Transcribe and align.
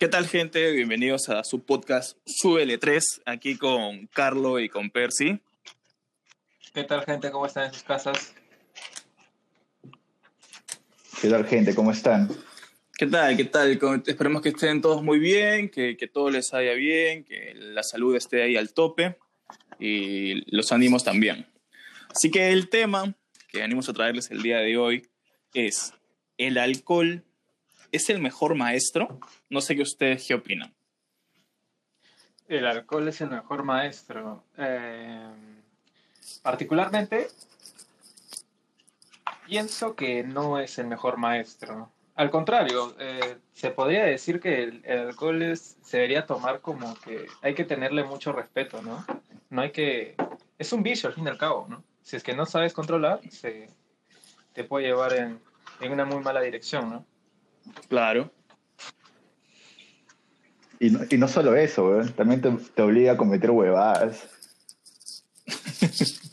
¿Qué 0.00 0.08
tal, 0.08 0.26
gente? 0.26 0.72
Bienvenidos 0.72 1.28
a 1.28 1.44
su 1.44 1.62
podcast 1.62 2.16
Súbele 2.24 2.78
3, 2.78 3.20
aquí 3.26 3.58
con 3.58 4.06
Carlo 4.06 4.58
y 4.58 4.70
con 4.70 4.88
Percy. 4.88 5.38
¿Qué 6.72 6.84
tal, 6.84 7.04
gente? 7.04 7.30
¿Cómo 7.30 7.44
están 7.44 7.66
en 7.66 7.74
sus 7.74 7.82
casas? 7.82 8.34
¿Qué 11.20 11.28
tal, 11.28 11.44
gente? 11.46 11.74
¿Cómo 11.74 11.92
están? 11.92 12.30
¿Qué 12.96 13.08
tal? 13.08 13.36
¿Qué 13.36 13.44
tal? 13.44 13.78
Esperemos 14.06 14.40
que 14.40 14.48
estén 14.48 14.80
todos 14.80 15.02
muy 15.02 15.18
bien, 15.18 15.68
que, 15.68 15.98
que 15.98 16.08
todo 16.08 16.30
les 16.30 16.50
vaya 16.50 16.72
bien, 16.72 17.22
que 17.22 17.52
la 17.54 17.82
salud 17.82 18.16
esté 18.16 18.42
ahí 18.42 18.56
al 18.56 18.72
tope 18.72 19.18
y 19.78 20.50
los 20.56 20.72
ánimos 20.72 21.04
también. 21.04 21.46
Así 22.08 22.30
que 22.30 22.52
el 22.52 22.70
tema 22.70 23.14
que 23.48 23.60
venimos 23.60 23.86
a 23.90 23.92
traerles 23.92 24.30
el 24.30 24.40
día 24.40 24.60
de 24.60 24.78
hoy 24.78 25.10
es, 25.52 25.92
¿el 26.38 26.56
alcohol 26.56 27.22
es 27.92 28.10
el 28.10 28.20
mejor 28.20 28.54
maestro? 28.54 29.20
No 29.48 29.60
sé 29.60 29.76
qué 29.76 29.82
ustedes 29.82 30.26
qué 30.26 30.34
opinan. 30.34 30.72
El 32.48 32.66
alcohol 32.66 33.06
es 33.08 33.20
el 33.20 33.30
mejor 33.30 33.62
maestro. 33.62 34.42
Eh, 34.58 35.30
particularmente, 36.42 37.28
pienso 39.46 39.94
que 39.94 40.24
no 40.24 40.58
es 40.58 40.78
el 40.78 40.88
mejor 40.88 41.16
maestro. 41.16 41.92
Al 42.16 42.30
contrario, 42.30 42.96
eh, 42.98 43.38
se 43.52 43.70
podría 43.70 44.04
decir 44.04 44.40
que 44.40 44.64
el, 44.64 44.82
el 44.84 44.98
alcohol 45.08 45.42
es, 45.42 45.78
se 45.82 45.98
debería 45.98 46.26
tomar 46.26 46.60
como 46.60 46.94
que 47.00 47.26
hay 47.40 47.54
que 47.54 47.64
tenerle 47.64 48.02
mucho 48.04 48.32
respeto, 48.32 48.82
¿no? 48.82 49.04
No 49.48 49.62
hay 49.62 49.70
que... 49.70 50.16
Es 50.58 50.72
un 50.72 50.82
vicio 50.82 51.08
al 51.08 51.14
fin 51.14 51.26
y 51.26 51.28
al 51.30 51.38
cabo, 51.38 51.66
¿no? 51.68 51.84
Si 52.02 52.16
es 52.16 52.22
que 52.22 52.34
no 52.34 52.46
sabes 52.46 52.72
controlar, 52.72 53.20
se, 53.30 53.68
te 54.52 54.64
puede 54.64 54.86
llevar 54.86 55.14
en, 55.14 55.40
en 55.80 55.92
una 55.92 56.04
muy 56.04 56.20
mala 56.22 56.40
dirección, 56.40 56.90
¿no? 56.90 57.06
Claro. 57.88 58.30
Y 60.78 60.90
no, 60.90 61.00
y 61.08 61.18
no 61.18 61.28
solo 61.28 61.54
eso, 61.56 61.88
weón. 61.88 62.12
También 62.12 62.40
te, 62.40 62.50
te 62.50 62.82
obliga 62.82 63.12
a 63.12 63.16
cometer 63.16 63.50
huevadas. 63.50 64.28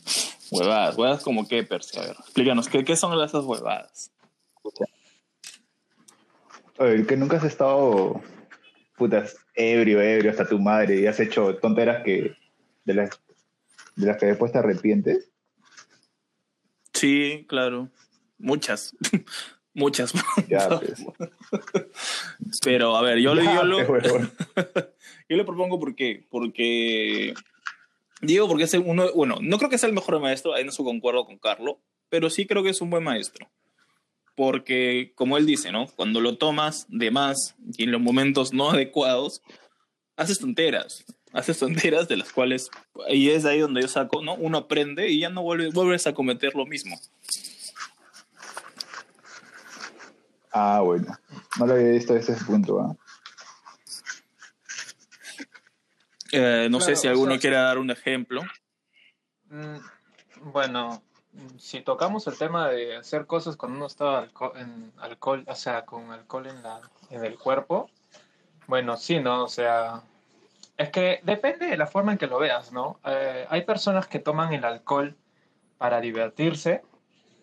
Huevadas, 0.49 0.97
huevadas 0.97 1.23
como 1.23 1.47
qué, 1.47 1.63
Percy. 1.63 1.97
A 1.99 2.02
ver, 2.03 2.15
explícanos, 2.19 2.69
¿qué, 2.69 2.83
qué 2.83 2.95
son 2.95 3.21
esas 3.21 3.43
huevadas? 3.43 4.11
Oye, 6.77 7.05
que 7.05 7.17
nunca 7.17 7.38
has 7.38 7.43
estado, 7.43 8.21
putas, 8.95 9.35
ebrio, 9.55 10.02
ebrio 10.02 10.31
hasta 10.31 10.47
tu 10.47 10.59
madre 10.59 11.02
y 11.02 11.08
has 11.08 11.19
hecho 11.19 11.55
tonteras 11.58 12.03
que 12.03 12.38
de 12.85 12.93
las, 12.93 13.09
de 13.95 14.05
las 14.08 14.17
que 14.17 14.27
después 14.27 14.52
te 14.52 14.59
arrepientes. 14.59 15.30
Sí, 16.93 17.45
claro. 17.49 17.89
Muchas. 18.38 18.95
Muchas. 19.78 20.11
Ya, 20.50 20.67
pues. 20.80 21.06
Pero, 22.64 22.95
a 22.97 23.02
ver, 23.03 23.20
yo, 23.20 23.36
le- 23.36 23.44
Ya, 23.44 23.56
yo, 23.58 23.64
lo, 23.64 23.78
yo 25.30 25.38
le 25.38 25.44
propongo 25.45 25.80
por 25.80 25.95
qué. 25.95 26.25
Porque. 26.30 27.33
Digo, 28.22 28.48
porque 28.48 28.64
es 28.64 28.73
uno. 28.73 29.11
Bueno, 29.14 29.38
no 29.42 29.58
creo 29.59 29.70
que 29.70 29.78
sea 29.78 29.88
el 29.88 29.94
mejor 29.95 30.20
maestro, 30.20 30.53
ahí 30.55 30.64
no 30.64 30.72
su 30.72 30.83
concuerdo 30.83 31.25
con 31.25 31.38
Carlo, 31.38 31.80
pero 32.09 32.30
sí 32.31 32.48
creo 32.48 32.64
que 32.64 32.72
es 32.72 32.81
un 32.81 32.89
buen 32.89 33.03
maestro. 33.03 33.48
Porque, 34.36 35.11
como 35.16 35.38
él 35.38 35.45
dice, 35.45 35.72
¿no? 35.72 35.88
Cuando 35.95 36.22
lo 36.22 36.38
tomas 36.38 36.86
de 36.89 37.11
más 37.11 37.55
y 37.78 37.83
en 37.83 37.92
los 37.92 38.02
momentos 38.02 38.53
no 38.53 38.72
adecuados, 38.72 39.42
haces 40.16 40.39
tonteras. 40.39 41.05
Haces 41.33 41.59
tonteras 41.59 42.08
de 42.08 42.17
las 42.17 42.31
cuales. 42.31 42.70
Y 43.09 43.30
es 43.30 43.45
ahí 43.45 43.59
donde 43.59 43.81
yo 43.81 43.88
saco, 43.88 44.23
¿no? 44.23 44.33
Uno 44.36 44.58
aprende 44.59 45.09
y 45.09 45.20
ya 45.20 45.30
no 45.30 45.44
vuelve- 45.44 45.72
vuelves 45.72 46.08
a 46.08 46.14
cometer 46.14 46.55
lo 46.55 46.66
mismo. 46.66 47.00
Ah, 50.59 50.80
bueno. 50.81 51.16
No 51.59 51.67
lo 51.67 51.73
había 51.73 51.89
visto 51.91 52.13
desde 52.16 52.33
ese 52.33 52.45
punto, 52.45 52.80
¿ah? 52.80 52.95
Eh, 56.31 56.67
no 56.69 56.80
sé 56.81 56.95
si 56.95 57.08
o 57.08 57.11
alguno 57.11 57.31
sea- 57.33 57.39
quiere 57.39 57.55
dar 57.58 57.77
un 57.77 57.89
ejemplo. 57.91 58.41
Mm, 59.49 59.77
Bueno, 60.52 61.02
si 61.58 61.81
tocamos 61.81 62.27
el 62.27 62.37
tema 62.37 62.67
de 62.70 62.95
hacer 62.98 63.26
cosas 63.26 63.55
cuando 63.55 63.77
uno 63.77 63.87
está 63.87 64.20
alco- 64.20 64.55
en 64.55 64.92
alcohol, 64.99 65.43
o 65.48 65.55
sea, 65.55 65.83
con 65.86 66.11
alcohol 66.11 66.45
en 66.48 66.61
la, 66.61 66.80
en 67.10 67.26
el 67.26 67.37
cuerpo, 67.39 67.89
bueno, 68.67 68.98
sí, 68.98 69.20
¿no? 69.20 69.43
O 69.43 69.48
sea, 69.48 70.02
es 70.77 70.89
que 70.89 71.21
depende 71.23 71.65
de 71.67 71.76
la 71.77 71.87
forma 71.87 72.11
en 72.11 72.17
que 72.20 72.27
lo 72.27 72.37
veas, 72.39 72.71
¿no? 72.71 72.99
Eh, 73.05 73.48
hay 73.49 73.64
personas 73.64 74.08
que 74.08 74.20
toman 74.20 74.54
el 74.54 74.64
alcohol 74.64 75.15
para 75.80 76.02
divertirse 76.02 76.83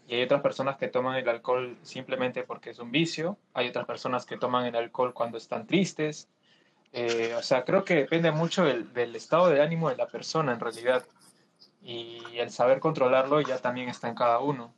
y 0.06 0.14
hay 0.16 0.22
otras 0.22 0.42
personas 0.42 0.76
que 0.76 0.88
toman 0.88 1.16
el 1.16 1.28
alcohol 1.28 1.76
simplemente 1.82 2.42
porque 2.44 2.70
es 2.70 2.78
un 2.78 2.90
vicio, 2.90 3.38
hay 3.54 3.68
otras 3.68 3.86
personas 3.86 4.26
que 4.26 4.36
toman 4.36 4.66
el 4.66 4.76
alcohol 4.76 5.14
cuando 5.14 5.38
están 5.38 5.66
tristes. 5.66 6.28
Eh, 6.92 7.34
o 7.36 7.42
sea, 7.42 7.64
creo 7.64 7.84
que 7.84 7.94
depende 7.96 8.30
mucho 8.30 8.64
del, 8.64 9.16
estado 9.16 9.48
de 9.48 9.62
ánimo 9.62 9.88
de 9.88 9.96
la 9.96 10.06
persona 10.06 10.52
en 10.52 10.60
realidad 10.60 11.04
y 11.82 12.22
el 12.38 12.50
saber 12.50 12.80
controlarlo 12.80 13.40
ya 13.40 13.58
también 13.58 13.88
está 13.88 14.08
en 14.08 14.14
cada 14.14 14.38
uno. 14.40 14.72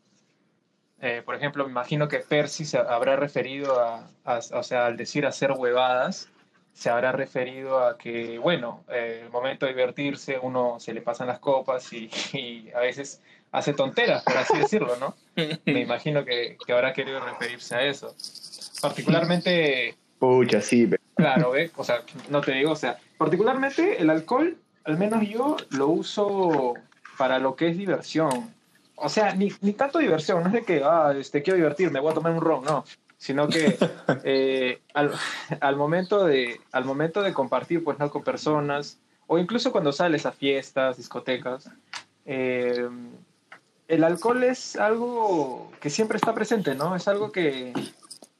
Eh, 1.00 1.22
por 1.24 1.34
ejemplo, 1.34 1.64
me 1.64 1.70
imagino 1.70 2.08
que 2.08 2.20
Percy 2.20 2.64
se 2.64 2.78
habrá 2.78 3.16
referido 3.16 3.78
a, 3.80 4.08
a- 4.24 4.38
o 4.54 4.62
sea, 4.62 4.86
al 4.86 4.96
decir 4.96 5.26
hacer 5.26 5.52
huevadas, 5.52 6.30
se 6.72 6.90
habrá 6.90 7.12
referido 7.12 7.78
a 7.84 7.96
que, 7.98 8.38
bueno, 8.38 8.84
eh, 8.88 9.20
el 9.24 9.30
momento 9.30 9.66
de 9.66 9.72
divertirse, 9.72 10.38
uno 10.38 10.78
se 10.80 10.92
le 10.94 11.02
pasan 11.02 11.26
las 11.26 11.38
copas 11.38 11.92
y 11.92 12.70
a 12.74 12.80
veces 12.80 13.22
hace 13.56 13.72
tonteras, 13.72 14.22
por 14.22 14.36
así 14.36 14.58
decirlo, 14.58 14.96
¿no? 14.96 15.14
Me 15.64 15.80
imagino 15.80 16.26
que, 16.26 16.58
que 16.64 16.72
habrá 16.74 16.92
querido 16.92 17.20
referirse 17.20 17.74
a 17.74 17.82
eso. 17.82 18.14
Particularmente 18.82 19.96
Pucha, 20.18 20.60
sí, 20.60 20.90
Claro, 21.14 21.52
¿ves? 21.52 21.72
O 21.76 21.84
sea, 21.84 22.02
no 22.28 22.42
te 22.42 22.52
digo, 22.52 22.72
o 22.72 22.76
sea, 22.76 22.98
particularmente 23.16 24.00
el 24.00 24.10
alcohol, 24.10 24.58
al 24.84 24.98
menos 24.98 25.26
yo 25.26 25.56
lo 25.70 25.88
uso 25.88 26.74
para 27.16 27.38
lo 27.38 27.56
que 27.56 27.68
es 27.68 27.78
diversión. 27.78 28.54
O 28.96 29.08
sea, 29.08 29.34
ni, 29.34 29.50
ni 29.62 29.72
tanto 29.72 29.98
diversión, 30.00 30.42
no 30.42 30.48
es 30.48 30.52
de 30.52 30.64
que, 30.64 30.82
ah, 30.84 31.14
este, 31.18 31.42
quiero 31.42 31.56
divertirme, 31.56 32.00
voy 32.00 32.12
a 32.12 32.14
tomar 32.14 32.32
un 32.32 32.42
ron, 32.42 32.64
no. 32.64 32.84
Sino 33.16 33.48
que 33.48 33.78
eh, 34.24 34.80
al, 34.92 35.12
al 35.60 35.76
momento 35.76 36.26
de, 36.26 36.60
al 36.72 36.84
momento 36.84 37.22
de 37.22 37.32
compartir, 37.32 37.82
pues, 37.82 37.98
no 37.98 38.10
con 38.10 38.22
personas, 38.22 38.98
o 39.26 39.38
incluso 39.38 39.72
cuando 39.72 39.92
sales 39.92 40.26
a 40.26 40.32
fiestas, 40.32 40.98
discotecas, 40.98 41.70
eh, 42.26 42.88
el 43.88 44.04
alcohol 44.04 44.42
es 44.44 44.76
algo 44.76 45.70
que 45.80 45.90
siempre 45.90 46.16
está 46.16 46.34
presente, 46.34 46.74
¿no? 46.74 46.94
Es 46.96 47.08
algo 47.08 47.30
que 47.32 47.72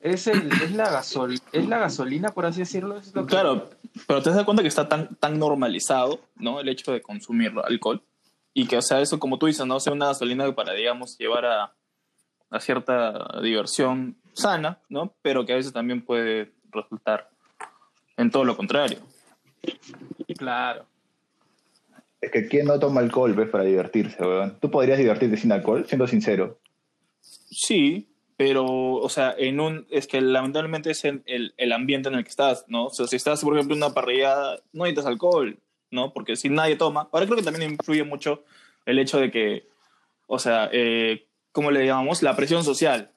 es, 0.01 0.27
el, 0.27 0.51
es, 0.63 0.73
la, 0.73 0.91
gasol, 0.91 1.39
es 1.53 1.69
la 1.69 1.79
gasolina, 1.79 2.31
por 2.31 2.47
así 2.47 2.61
decirlo. 2.61 2.97
Es 2.97 3.15
lo 3.15 3.23
que- 3.27 3.31
Claro, 3.31 3.71
pero 4.07 4.23
te 4.23 4.31
das 4.31 4.45
cuenta 4.45 4.63
que 4.63 4.69
está 4.69 4.89
tan, 4.89 5.15
tan 5.17 5.39
normalizado, 5.39 6.21
¿no? 6.37 6.61
El 6.61 6.69
hecho 6.69 6.93
de 6.93 7.03
consumir 7.03 7.53
alcohol. 7.65 8.03
Y 8.55 8.67
que, 8.67 8.79
o 8.79 8.83
sea, 8.83 9.01
eso, 9.01 9.19
como 9.19 9.39
tú 9.39 9.47
dices, 9.47 9.67
no 9.67 9.79
sea 9.81 9.93
una 9.93 10.07
gasolina 10.07 10.51
para, 10.55 10.73
digamos, 10.73 11.17
llevar 11.19 11.45
a, 11.45 11.75
a 12.51 12.61
cierta 12.61 13.41
diversión 13.43 14.17
sana, 14.33 14.79
¿no? 14.89 15.15
Pero 15.23 15.45
que 15.45 15.53
a 15.53 15.57
veces 15.57 15.73
también 15.73 16.03
puede 16.05 16.53
resultar 16.71 17.29
en 18.17 18.31
todo 18.31 18.45
lo 18.45 18.57
contrario. 18.57 18.99
Claro. 20.39 20.87
Es 22.21 22.31
que 22.31 22.49
¿quién 22.49 22.67
no 22.67 22.79
toma 22.79 23.01
alcohol, 23.01 23.35
ves, 23.35 23.49
para 23.49 23.65
divertirse, 23.65 24.23
weón? 24.23 24.59
¿Tú 24.61 24.71
podrías 24.71 24.99
divertirte 24.99 25.37
sin 25.37 25.53
alcohol? 25.53 25.87
Siendo 25.87 26.07
sincero. 26.07 26.61
Sí, 27.21 28.09
pero, 28.37 28.65
o 28.67 29.09
sea, 29.09 29.35
en 29.37 29.61
un, 29.61 29.87
es 29.91 30.07
que 30.07 30.21
lamentablemente 30.21 30.91
es 30.91 31.05
el, 31.05 31.23
el, 31.27 31.55
el 31.57 31.73
ambiente 31.73 32.09
en 32.09 32.17
el 32.17 32.25
que 32.25 32.31
estás, 32.31 32.65
¿no? 32.69 32.87
O 32.87 32.91
sea, 32.91 33.07
si 33.07 33.17
estás, 33.17 33.43
por 33.43 33.55
ejemplo, 33.55 33.75
en 33.75 33.83
una 33.83 33.95
parrillada, 33.95 34.57
no 34.73 34.85
necesitas 34.85 35.07
alcohol, 35.07 35.59
¿no? 35.91 36.13
Porque 36.13 36.37
si 36.37 36.49
nadie 36.49 36.77
toma. 36.77 37.09
Ahora 37.13 37.27
creo 37.27 37.39
que 37.39 37.45
también 37.45 37.71
influye 37.71 38.05
mucho 38.05 38.45
el 38.85 38.99
hecho 38.99 39.19
de 39.19 39.31
que, 39.31 39.69
o 40.27 40.39
sea, 40.39 40.69
eh, 40.73 41.27
¿cómo 41.53 41.71
le 41.71 41.87
llamamos? 41.87 42.23
La 42.23 42.37
presión 42.37 42.65
social. 42.65 43.13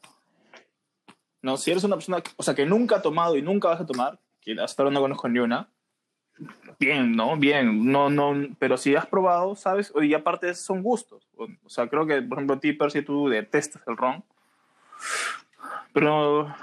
¿No? 1.41 1.57
Si 1.57 1.71
eres 1.71 1.83
una 1.83 1.95
persona, 1.95 2.21
o 2.35 2.43
sea, 2.43 2.53
que 2.53 2.65
nunca 2.65 2.97
ha 2.97 3.01
tomado 3.01 3.37
y 3.37 3.41
nunca 3.41 3.69
vas 3.69 3.81
a 3.81 3.85
tomar, 3.85 4.19
que 4.41 4.55
hasta 4.59 4.83
ahora 4.83 4.93
no 4.93 5.01
conozco 5.01 5.29
ni 5.29 5.39
una, 5.39 5.69
bien, 6.79 7.15
¿no? 7.15 7.37
Bien, 7.37 7.91
no, 7.91 8.09
no, 8.09 8.35
pero 8.59 8.77
si 8.77 8.95
has 8.95 9.05
probado, 9.05 9.55
¿sabes? 9.55 9.93
Y 10.01 10.13
aparte 10.13 10.53
son 10.55 10.81
gustos. 10.83 11.27
O 11.37 11.69
sea, 11.69 11.87
creo 11.87 12.05
que, 12.05 12.21
por 12.21 12.37
ejemplo, 12.37 12.55
a 12.55 12.59
ti, 12.59 12.73
Percy, 12.73 13.01
tú 13.01 13.29
detestas 13.29 13.81
el 13.87 13.97
ron. 13.97 14.23
Pero, 15.93 16.53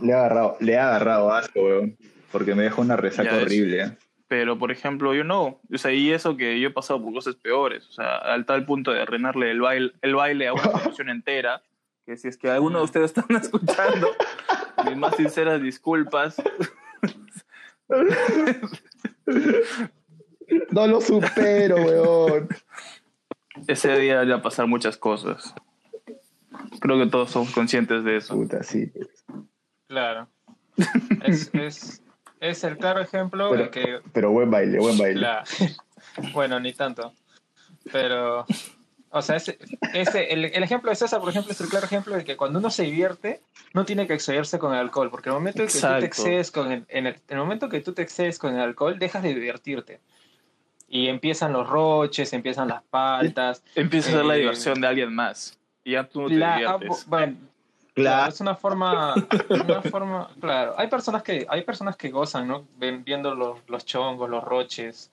Le 0.00 0.12
ha 0.12 0.18
agarrado, 0.18 0.56
le 0.60 0.78
ha 0.78 0.88
agarrado 0.88 1.32
asco, 1.32 1.62
weón. 1.62 1.96
Porque 2.30 2.54
me 2.54 2.62
dejó 2.62 2.80
una 2.80 2.96
resaca 2.96 3.36
horrible. 3.36 3.82
¿eh? 3.82 3.96
pero, 4.32 4.58
por 4.58 4.72
ejemplo, 4.72 5.12
yo 5.12 5.24
no. 5.24 5.60
O 5.70 5.76
sea, 5.76 5.92
y 5.92 6.10
eso 6.10 6.38
que 6.38 6.58
yo 6.58 6.68
he 6.68 6.72
pasado 6.72 7.02
por 7.02 7.12
cosas 7.12 7.34
peores. 7.34 7.86
O 7.90 7.92
sea, 7.92 8.16
al 8.16 8.46
tal 8.46 8.64
punto 8.64 8.90
de 8.90 9.02
arruinarle 9.02 9.50
el 9.50 9.60
baile, 9.60 9.92
el 10.00 10.14
baile 10.14 10.48
a 10.48 10.54
una 10.54 10.62
generación 10.72 11.10
entera. 11.10 11.62
Que 12.06 12.16
si 12.16 12.28
es 12.28 12.38
que 12.38 12.48
alguno 12.48 12.78
de 12.78 12.84
ustedes 12.84 13.12
están 13.14 13.36
escuchando, 13.36 14.08
mis 14.86 14.96
más 14.96 15.16
sinceras 15.16 15.60
disculpas. 15.60 16.36
No 20.70 20.86
lo 20.86 21.00
supero, 21.00 21.76
weón. 21.76 22.48
Ese 23.66 23.96
día 23.98 24.22
iba 24.22 24.36
a 24.36 24.42
pasar 24.42 24.66
muchas 24.66 24.96
cosas. 24.98 25.54
Creo 26.80 26.98
que 26.98 27.06
todos 27.10 27.30
somos 27.30 27.52
conscientes 27.52 28.04
de 28.04 28.16
eso. 28.18 28.34
Puta, 28.34 28.62
sí. 28.62 28.92
Claro. 29.88 30.28
Es, 31.24 31.50
es, 31.54 32.02
es 32.40 32.64
el 32.64 32.76
claro 32.78 33.00
ejemplo 33.00 33.50
Pero- 33.50 33.62
de 33.64 33.70
que 33.70 34.00
Pero 34.12 34.30
buen 34.32 34.50
baile, 34.50 34.78
buen 34.78 34.98
baile. 34.98 35.20
la... 35.20 35.44
bueno, 36.34 36.58
ni 36.60 36.72
tanto. 36.72 37.12
Pero, 37.92 38.44
o 39.12 39.22
sea, 39.22 39.36
ese, 39.36 39.58
ese- 39.92 40.32
el, 40.32 40.46
el 40.46 40.62
ejemplo 40.62 40.90
de 40.90 40.96
César, 40.96 41.20
por 41.20 41.28
ejemplo, 41.30 41.52
es 41.52 41.60
el 41.60 41.68
claro 41.68 41.86
ejemplo 41.86 42.16
de 42.16 42.24
que 42.24 42.36
cuando 42.36 42.58
uno 42.58 42.70
se 42.70 42.82
divierte, 42.84 43.40
no 43.74 43.84
tiene 43.84 44.06
que 44.06 44.14
excederse 44.14 44.58
con 44.58 44.72
el 44.72 44.80
alcohol, 44.80 45.10
porque 45.10 45.28
el 45.28 45.34
momento 45.34 45.62
en 45.62 45.68
que 45.68 45.74
tú 45.74 45.86
te 46.00 46.06
excedes 46.06 46.50
con 46.50 46.72
el, 46.72 46.84
en 46.88 47.06
el, 47.06 47.14
en 47.14 47.20
el 47.28 47.38
momento 47.38 47.68
que 47.68 47.80
tú 47.80 47.92
te 47.92 48.02
excedes 48.02 48.38
con 48.38 48.54
el 48.54 48.60
alcohol, 48.60 48.98
dejas 48.98 49.22
de 49.22 49.34
divertirte. 49.34 50.00
Y 50.88 51.08
empiezan 51.08 51.52
los 51.52 51.68
roches, 51.68 52.32
empiezan 52.32 52.68
las 52.68 52.82
paltas. 52.82 53.62
Empieza 53.74 54.10
a 54.10 54.12
ser 54.12 54.24
la 54.24 54.34
Eh, 54.36 54.40
diversión 54.40 54.80
de 54.80 54.86
alguien 54.88 55.14
más. 55.14 55.58
Y 55.84 55.92
ya 55.92 56.04
tú 56.04 56.22
no 56.22 56.28
te 56.28 56.34
La- 56.34 56.54
ah, 56.54 56.58
diviertes. 56.78 57.06
bueno, 57.06 57.36
Claro, 57.94 58.30
es 58.32 58.40
una 58.40 58.54
forma, 58.54 59.14
una 59.50 59.82
forma, 59.82 60.28
claro. 60.40 60.74
Hay 60.78 60.88
personas 60.88 61.22
que, 61.22 61.46
hay 61.46 61.60
personas 61.62 61.94
que 61.94 62.08
gozan, 62.08 62.48
¿no? 62.48 62.66
Ven- 62.78 63.04
viendo 63.04 63.34
los, 63.34 63.58
los 63.68 63.84
chongos, 63.84 64.30
los 64.30 64.42
roches. 64.42 65.10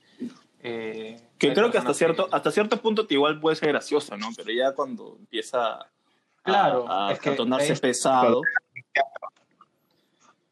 Eh, 0.62 1.20
Que 1.38 1.54
creo 1.54 1.72
que 1.72 1.78
hasta 1.78 1.94
cierto, 1.94 2.28
hasta 2.32 2.52
cierto 2.52 2.82
punto 2.82 3.06
te 3.08 3.14
igual 3.14 3.40
puede 3.40 3.56
ser 3.56 3.70
gracioso, 3.70 4.18
¿no? 4.18 4.28
Pero 4.36 4.52
ya 4.52 4.74
cuando 4.74 5.16
empieza 5.20 5.74
a, 5.76 5.88
Claro, 6.44 6.86
a, 6.90 7.12
es 7.14 7.20
que 7.20 7.30
a 7.30 7.36
tornarse 7.36 7.74
es- 7.74 7.80
pesado. 7.80 8.42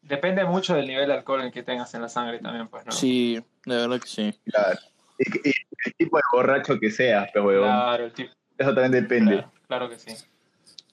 Depende 0.02 0.44
mucho 0.44 0.74
del 0.74 0.86
nivel 0.86 1.08
de 1.08 1.14
alcohol 1.14 1.42
en 1.42 1.52
que 1.52 1.62
tengas 1.62 1.92
en 1.94 2.00
la 2.02 2.08
sangre 2.08 2.38
también, 2.38 2.68
pues, 2.68 2.86
¿no? 2.86 2.92
Sí, 2.92 3.42
de 3.66 3.76
verdad 3.76 4.00
que 4.00 4.08
sí. 4.08 4.34
Claro. 4.46 4.78
Y, 5.18 5.48
y 5.48 5.52
el 5.84 5.94
tipo 5.98 6.16
de 6.16 6.22
borracho 6.32 6.78
que 6.78 6.90
seas, 6.90 7.28
pero 7.32 7.46
huevón. 7.46 7.66
Claro, 7.68 8.04
el 8.06 8.12
tipo, 8.12 8.32
Eso 8.56 8.74
también 8.74 8.92
depende. 8.92 9.32
claro, 9.34 9.52
claro 9.66 9.90
que 9.90 9.98
sí. 9.98 10.14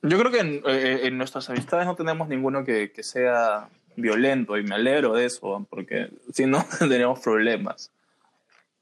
Yo 0.01 0.19
creo 0.19 0.31
que 0.31 0.39
en, 0.39 0.61
eh, 0.65 1.01
en 1.03 1.17
nuestras 1.17 1.49
amistades 1.49 1.85
no 1.85 1.95
tenemos 1.95 2.27
ninguno 2.27 2.65
que, 2.65 2.91
que 2.91 3.03
sea 3.03 3.69
violento 3.95 4.57
y 4.57 4.63
me 4.63 4.75
alegro 4.75 5.13
de 5.13 5.25
eso, 5.25 5.65
porque 5.69 6.09
si 6.33 6.45
no 6.45 6.65
tendríamos 6.79 7.21
problemas. 7.21 7.91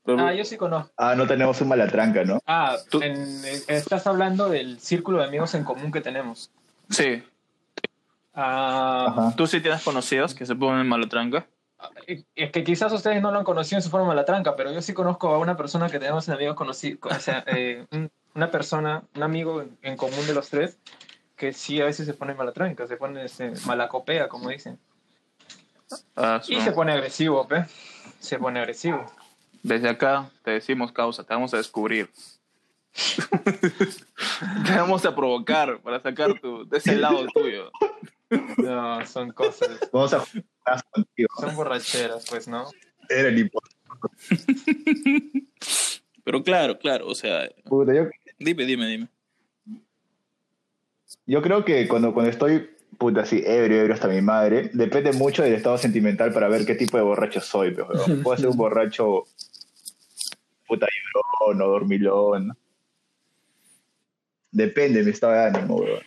Ah, 0.06 0.34
yo 0.34 0.44
sí 0.44 0.58
conozco. 0.58 0.92
Ah, 0.98 1.16
no 1.16 1.26
tenemos 1.28 1.60
un 1.62 1.70
malatranca, 1.70 2.24
¿no? 2.26 2.40
Ah, 2.46 2.76
Tú- 2.90 3.02
en- 3.02 3.42
estás 3.68 4.06
hablando 4.06 4.50
del 4.50 4.80
círculo 4.80 5.20
de 5.20 5.26
amigos 5.26 5.54
en 5.56 5.64
común 5.64 5.92
que 5.92 6.02
tenemos. 6.02 6.52
Sí, 6.90 7.24
Ah, 8.36 9.06
Ajá. 9.10 9.36
tú 9.36 9.46
sí 9.46 9.62
tienes 9.62 9.84
conocidos 9.84 10.34
que 10.34 10.46
se 10.48 10.56
ponen 10.56 10.82
en 10.82 10.88
malotranca. 10.90 11.46
Es 12.08 12.52
que 12.52 12.64
quizás 12.64 12.92
ustedes 12.92 13.22
no 13.22 13.30
lo 13.32 13.38
han 13.38 13.44
conocido 13.46 13.78
en 13.78 13.84
su 13.84 13.92
forma 13.92 14.16
la 14.16 14.26
tranca, 14.26 14.56
pero 14.56 14.72
yo 14.72 14.82
sí 14.82 14.94
conozco 14.94 15.34
a 15.36 15.38
una 15.38 15.56
persona 15.56 15.88
que 15.90 16.00
tenemos 16.00 16.28
en 16.28 16.34
amigos 16.34 16.56
conocidos, 16.56 17.00
o 17.16 17.20
sea, 17.20 17.44
eh, 17.46 17.86
un- 17.92 18.10
una 18.34 18.50
persona, 18.50 19.04
un 19.16 19.22
amigo 19.24 19.64
en, 19.84 19.98
común 19.98 20.26
de 20.26 20.34
los 20.34 20.50
tres, 20.50 20.80
que 21.36 21.54
sí 21.54 21.80
a 21.80 21.86
veces 21.86 22.08
se 22.08 22.14
pone 22.16 22.34
mala 22.34 22.54
tranca, 22.54 22.88
se 22.88 22.98
pone 22.98 23.24
malacopea, 23.68 24.28
como 24.30 24.50
dicen. 24.50 24.80
Ah, 26.16 26.42
Y 26.48 26.56
su- 26.56 26.62
se 26.62 26.72
pone 26.72 26.94
agresivo, 26.94 27.48
¿pe? 27.48 27.66
Se 28.20 28.40
pone 28.40 28.60
agresivo. 28.62 29.06
Desde 29.64 29.90
acá 29.90 30.30
te 30.44 30.52
decimos 30.52 30.92
causa, 30.92 31.24
te 31.24 31.34
vamos 31.34 31.54
a 31.54 31.58
descubrir. 31.58 32.10
te 34.66 34.72
vamos 34.76 35.06
a 35.06 35.16
provocar 35.16 35.80
para 35.82 36.00
sacar 36.02 36.40
tu, 36.40 36.68
de 36.68 36.78
ese 36.78 36.96
lado 36.98 37.26
tuyo. 37.34 37.72
No, 38.58 39.06
son 39.06 39.32
cosas, 39.32 39.70
Vamos 39.92 40.14
a 40.14 40.20
jugar 40.20 40.84
contigo. 40.92 41.30
son 41.40 41.56
borracheras, 41.56 42.26
pues, 42.30 42.48
¿no? 42.48 42.66
Era 43.10 43.30
el 43.30 43.50
impo- 43.50 43.62
Pero 46.24 46.44
claro, 46.44 46.78
claro, 46.78 47.08
o 47.08 47.16
sea, 47.16 47.50
Puta, 47.66 47.94
yo, 47.94 48.10
dime, 48.40 48.66
dime, 48.66 48.88
dime. 48.88 49.08
yo 51.26 51.42
creo 51.42 51.64
que 51.66 51.88
cuando, 51.88 52.14
cuando 52.14 52.32
estoy 52.32 52.70
puta 52.98 53.22
así, 53.22 53.44
ebrio, 53.46 53.82
ebrio 53.82 53.94
hasta 53.96 54.08
mi 54.08 54.22
madre, 54.22 54.70
depende 54.74 55.12
mucho 55.14 55.44
del 55.44 55.54
estado 55.54 55.78
sentimental 55.78 56.32
para 56.32 56.48
ver 56.48 56.66
qué 56.66 56.76
tipo 56.76 56.96
de 56.98 57.04
borracho 57.04 57.42
soy. 57.42 57.72
Pero, 57.74 57.88
puedo 58.24 58.38
ser 58.38 58.48
un 58.50 58.58
borracho 58.58 59.24
puta 60.74 60.88
llorón 61.14 61.62
o 61.62 61.68
dormilón. 61.72 62.58
Depende 64.52 65.00
de 65.00 65.06
mi 65.06 65.12
estado 65.12 65.34
de 65.34 65.40
ánimo, 65.46 65.76
weón. 65.78 66.02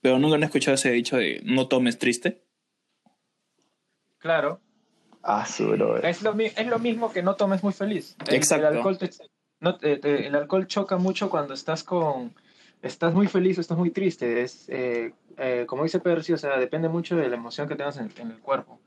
Pero 0.00 0.18
nunca 0.18 0.36
han 0.36 0.42
escuchado 0.42 0.74
ese 0.74 0.90
dicho 0.90 1.16
de 1.16 1.40
no 1.44 1.68
tomes 1.68 1.98
triste. 1.98 2.42
Claro, 4.18 4.60
Ah, 5.22 5.46
su 5.46 5.68
bro. 5.68 5.96
es 5.98 6.22
lo, 6.22 6.34
es 6.38 6.66
lo 6.66 6.78
mismo 6.78 7.10
que 7.12 7.22
no 7.22 7.34
tomes 7.36 7.62
muy 7.62 7.72
feliz. 7.72 8.14
El, 8.28 8.34
Exacto. 8.34 8.68
El 8.68 8.76
alcohol, 8.76 8.98
te- 8.98 9.10
no, 9.60 9.76
te- 9.78 9.96
te- 9.96 10.26
el 10.26 10.34
alcohol 10.34 10.66
choca 10.66 10.96
mucho 10.98 11.30
cuando 11.30 11.54
estás 11.54 11.82
con... 11.82 12.34
Estás 12.82 13.14
muy 13.14 13.26
feliz 13.28 13.56
o 13.56 13.62
estás 13.62 13.78
muy 13.78 13.90
triste. 13.90 14.42
Es, 14.42 14.68
eh, 14.68 15.14
eh, 15.38 15.64
como 15.66 15.84
dice 15.84 16.00
Percy, 16.00 16.34
o 16.34 16.38
sea, 16.38 16.58
depende 16.58 16.90
mucho 16.90 17.16
de 17.16 17.30
la 17.30 17.36
emoción 17.36 17.66
que 17.66 17.74
tengas 17.76 17.96
en, 17.96 18.10
en 18.18 18.30
el 18.32 18.38
cuerpo. 18.40 18.78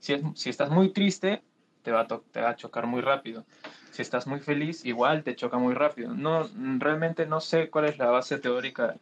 Si, 0.00 0.14
es- 0.14 0.22
si 0.34 0.50
estás 0.50 0.70
muy 0.70 0.92
triste, 0.92 1.42
te 1.84 1.92
va, 1.92 2.00
a 2.00 2.06
to- 2.08 2.24
te 2.32 2.40
va 2.40 2.50
a 2.50 2.56
chocar 2.56 2.86
muy 2.86 3.00
rápido. 3.02 3.44
Si 3.92 4.02
estás 4.02 4.26
muy 4.26 4.40
feliz, 4.40 4.84
igual 4.84 5.22
te 5.22 5.36
choca 5.36 5.58
muy 5.58 5.74
rápido. 5.74 6.12
No, 6.14 6.48
realmente 6.78 7.26
no 7.26 7.40
sé 7.40 7.70
cuál 7.70 7.84
es 7.84 7.98
la 7.98 8.06
base 8.06 8.38
teórica 8.38 8.96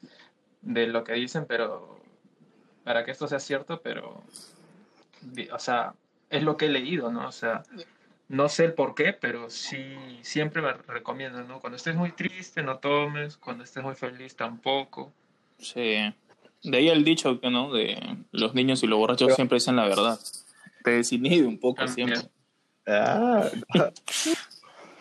de 0.61 0.87
lo 0.89 1.03
que 1.05 1.15
dicen, 1.15 1.47
pero 1.49 1.99
para 2.85 3.05
que 3.05 3.13
esto 3.13 3.27
sea 3.29 3.39
cierto, 3.41 3.81
pero, 3.81 4.23
o 5.53 5.59
sea, 5.59 5.95
es 6.29 6.43
lo 6.43 6.57
que 6.57 6.67
he 6.67 6.69
leído, 6.69 7.11
¿no? 7.11 7.29
O 7.29 7.33
sea, 7.33 7.63
no 8.29 8.49
sé 8.49 8.65
el 8.67 8.75
por 8.75 8.95
qué, 8.95 9.13
pero 9.13 9.49
sí, 9.49 9.97
siempre 10.23 10.61
me 10.61 10.73
recomiendo, 10.73 11.43
¿no? 11.45 11.61
Cuando 11.61 11.77
estés 11.77 11.95
muy 11.95 12.13
triste, 12.13 12.63
no 12.63 12.79
tomes, 12.79 13.37
cuando 13.37 13.65
estés 13.65 13.83
muy 13.83 13.95
feliz, 13.95 14.35
tampoco. 14.37 15.13
Sí. 15.59 15.97
De 16.65 16.77
ahí 16.79 16.89
el 16.89 17.05
dicho 17.05 17.41
que 17.41 17.51
no, 17.51 17.73
de 17.73 18.19
los 18.33 18.55
niños 18.55 18.83
y 18.83 18.87
los 18.87 18.99
borrachos 18.99 19.27
Pero- 19.29 19.37
siempre 19.37 19.57
dicen 19.57 19.77
la 19.77 19.87
verdad. 19.89 20.19
Te 20.85 20.91
desinhibe 20.91 21.47
un 21.47 21.59
poco 21.61 21.87
siempre. 21.89 22.19
Ah, 22.87 23.49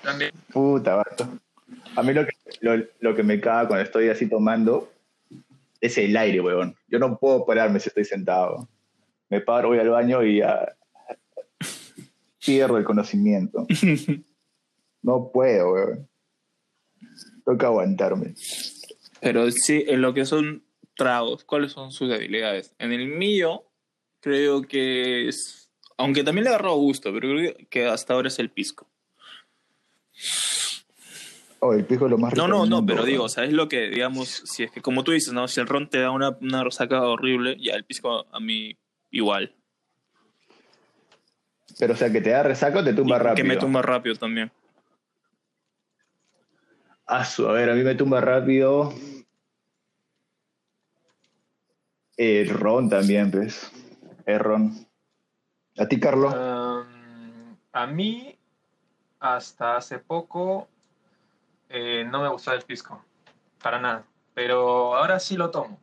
También. 0.01 0.31
puta, 0.51 0.95
vato. 0.95 1.27
A 1.95 2.03
mí 2.03 2.13
lo 2.13 2.25
que, 2.25 2.33
lo, 2.61 2.83
lo 2.99 3.15
que 3.15 3.23
me 3.23 3.39
caga 3.39 3.67
cuando 3.67 3.83
estoy 3.83 4.09
así 4.09 4.27
tomando 4.27 4.91
es 5.79 5.97
el 5.97 6.15
aire, 6.15 6.41
weón. 6.41 6.75
Yo 6.87 6.99
no 6.99 7.17
puedo 7.17 7.45
pararme 7.45 7.79
si 7.79 7.89
estoy 7.89 8.05
sentado. 8.05 8.67
Me 9.29 9.41
paro, 9.41 9.69
voy 9.69 9.79
al 9.79 9.89
baño 9.89 10.23
y 10.23 10.39
ya 10.39 10.75
pierdo 12.45 12.77
el 12.77 12.83
conocimiento. 12.83 13.65
No 15.03 15.31
puedo, 15.33 15.73
weón. 15.73 16.07
Toca 17.43 17.65
aguantarme. 17.65 18.35
Pero 19.19 19.49
sí, 19.49 19.83
en 19.87 19.99
lo 19.99 20.13
que 20.13 20.25
son 20.25 20.63
tragos, 20.95 21.43
¿cuáles 21.43 21.71
son 21.71 21.91
sus 21.91 22.07
debilidades? 22.07 22.75
En 22.77 22.91
el 22.91 23.07
mío, 23.07 23.63
creo 24.19 24.61
que 24.61 25.27
es. 25.27 25.60
Aunque 26.01 26.23
también 26.23 26.43
le 26.45 26.49
he 26.49 26.53
agarrado 26.53 26.75
gusto, 26.75 27.11
pero 27.13 27.29
creo 27.29 27.53
que 27.69 27.85
hasta 27.87 28.13
ahora 28.13 28.27
es 28.27 28.39
el 28.39 28.49
pisco. 28.49 28.87
Oh, 31.59 31.73
el 31.73 31.85
pijo 31.85 32.05
es 32.05 32.11
lo 32.11 32.17
más 32.17 32.33
rico 32.33 32.47
No, 32.47 32.51
no, 32.53 32.61
del 32.61 32.69
no, 32.71 32.85
pero 32.85 33.03
digo, 33.05 33.25
o 33.25 33.29
sea, 33.29 33.43
es 33.43 33.53
lo 33.53 33.69
que, 33.69 33.89
digamos, 33.89 34.27
si 34.45 34.63
es 34.63 34.71
que 34.71 34.81
como 34.81 35.03
tú 35.03 35.11
dices, 35.11 35.31
¿no? 35.33 35.47
Si 35.47 35.59
el 35.59 35.67
ron 35.67 35.89
te 35.89 35.99
da 35.99 36.09
una, 36.11 36.29
una 36.41 36.63
resaca 36.63 37.01
horrible, 37.03 37.55
ya 37.59 37.73
el 37.75 37.85
pisco 37.85 38.25
a 38.31 38.39
mí 38.39 38.75
igual. 39.11 39.53
Pero 41.77 41.93
o 41.93 41.95
sea, 41.97 42.11
que 42.11 42.21
te 42.21 42.31
da 42.31 42.43
resaca 42.43 42.79
o 42.79 42.83
te 42.83 42.93
tumba 42.93 43.17
Y 43.17 43.19
rápido. 43.19 43.35
Que 43.35 43.43
me 43.43 43.57
tumba 43.57 43.81
rápido 43.81 44.15
también. 44.15 44.51
Ah, 47.05 47.25
su- 47.25 47.47
a 47.47 47.51
ver, 47.53 47.69
a 47.69 47.75
mí 47.75 47.83
me 47.83 47.95
tumba 47.95 48.21
rápido. 48.21 48.93
El 52.17 52.49
ron 52.49 52.89
también, 52.89 53.29
pues. 53.31 53.71
El 54.25 54.39
ron. 54.39 54.87
¿A 55.81 55.87
ti, 55.87 55.99
Carlos? 55.99 56.31
Um, 56.35 57.55
a 57.73 57.87
mí, 57.87 58.37
hasta 59.19 59.77
hace 59.77 59.97
poco, 59.97 60.67
eh, 61.69 62.05
no 62.07 62.21
me 62.21 62.29
gustaba 62.29 62.55
el 62.55 62.63
pisco, 62.63 63.03
para 63.63 63.79
nada, 63.79 64.03
pero 64.35 64.95
ahora 64.95 65.19
sí 65.19 65.37
lo 65.37 65.49
tomo. 65.49 65.79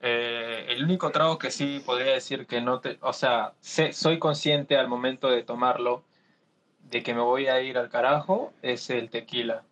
Eh, 0.00 0.66
el 0.70 0.82
único 0.82 1.12
trago 1.12 1.38
que 1.38 1.52
sí 1.52 1.80
podría 1.86 2.14
decir 2.14 2.48
que 2.48 2.60
no 2.60 2.80
te, 2.80 2.98
o 3.02 3.12
sea, 3.12 3.52
sé- 3.60 3.92
soy 3.92 4.18
consciente 4.18 4.76
al 4.76 4.88
momento 4.88 5.30
de 5.30 5.44
tomarlo 5.44 6.02
de 6.90 7.04
que 7.04 7.14
me 7.14 7.20
voy 7.20 7.46
a 7.46 7.60
ir 7.60 7.78
al 7.78 7.90
carajo 7.90 8.52
es 8.62 8.90
el 8.90 9.10
tequila. 9.10 9.62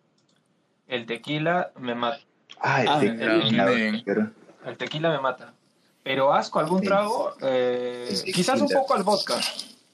El 0.87 1.05
tequila 1.05 1.71
me 1.75 1.95
mata. 1.95 2.21
Ay, 2.61 2.87
Ah, 2.89 2.99
te- 3.01 3.17
ya, 3.17 3.65
bien. 3.65 4.01
pero- 4.05 4.31
El 4.65 4.77
tequila 4.77 5.09
me 5.09 5.19
mata. 5.19 5.53
Pero 6.03 6.33
asco 6.33 6.59
algún 6.59 6.81
trago, 6.81 7.33
eh, 7.41 8.21
quizás 8.33 8.59
un 8.61 8.67
poco 8.69 8.93
al 8.93 9.03
vodka. 9.03 9.39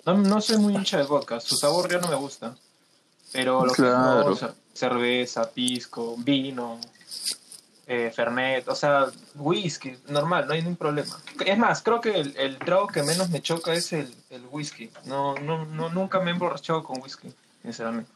No, 0.05 0.15
no 0.17 0.41
soy 0.41 0.57
muy 0.57 0.73
hincha 0.75 0.97
del 0.97 1.07
vodka, 1.07 1.39
su 1.39 1.55
sabor 1.55 1.89
ya 1.91 1.99
no 1.99 2.07
me 2.07 2.15
gusta. 2.15 2.55
Pero 3.31 3.63
lo 3.65 3.73
Claro. 3.73 4.25
que 4.25 4.33
es 4.33 4.41
ron, 4.41 4.55
cerveza, 4.73 5.51
pisco, 5.51 6.15
vino, 6.17 6.79
eh, 7.85 8.11
fernet, 8.15 8.67
o 8.67 8.75
sea, 8.75 9.05
whisky, 9.35 9.95
normal, 10.07 10.47
no 10.47 10.53
hay 10.53 10.61
ningún 10.61 10.77
problema. 10.77 11.15
Es 11.45 11.57
más, 11.59 11.83
creo 11.83 12.01
que 12.01 12.19
el, 12.19 12.35
el 12.37 12.57
trago 12.57 12.87
que 12.87 13.03
menos 13.03 13.29
me 13.29 13.41
choca 13.41 13.73
es 13.73 13.93
el, 13.93 14.11
el 14.31 14.45
whisky. 14.49 14.89
No, 15.05 15.35
no, 15.35 15.65
no, 15.65 15.89
nunca 15.89 16.19
me 16.21 16.31
he 16.31 16.33
emborrachado 16.33 16.83
con 16.83 17.01
whisky, 17.01 17.31
sinceramente. 17.61 18.11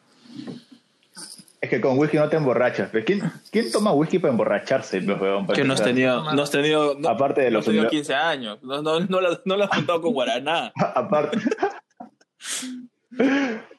Es 1.63 1.69
que 1.69 1.79
con 1.79 1.97
whisky 1.97 2.17
no 2.17 2.27
te 2.27 2.35
emborrachas. 2.35 2.89
¿Quién, 3.05 3.21
quién 3.49 3.71
toma 3.71 3.93
whisky 3.93 4.19
para 4.19 4.31
emborracharse? 4.31 4.99
pues, 5.01 5.17
weón? 5.21 5.45
Para 5.45 5.55
Que 5.55 5.63
no 5.63 5.73
has 5.73 5.81
tenido, 5.81 6.33
no 6.33 6.41
has 6.43 6.51
tenido, 6.51 6.95
no, 6.99 7.07
Aparte 7.07 7.39
de 7.39 7.51
no 7.51 7.59
los 7.59 7.61
has 7.61 7.65
tenido 7.67 7.83
univers- 7.85 7.89
15 7.91 8.13
años. 8.15 8.59
No, 8.63 8.81
no, 8.81 8.99
no, 8.99 9.21
lo, 9.21 9.41
no 9.45 9.55
lo 9.55 9.63
has 9.63 9.69
juntado 9.69 10.01
con 10.01 10.11
Guaraná. 10.11 10.73
Aparte, 10.95 11.37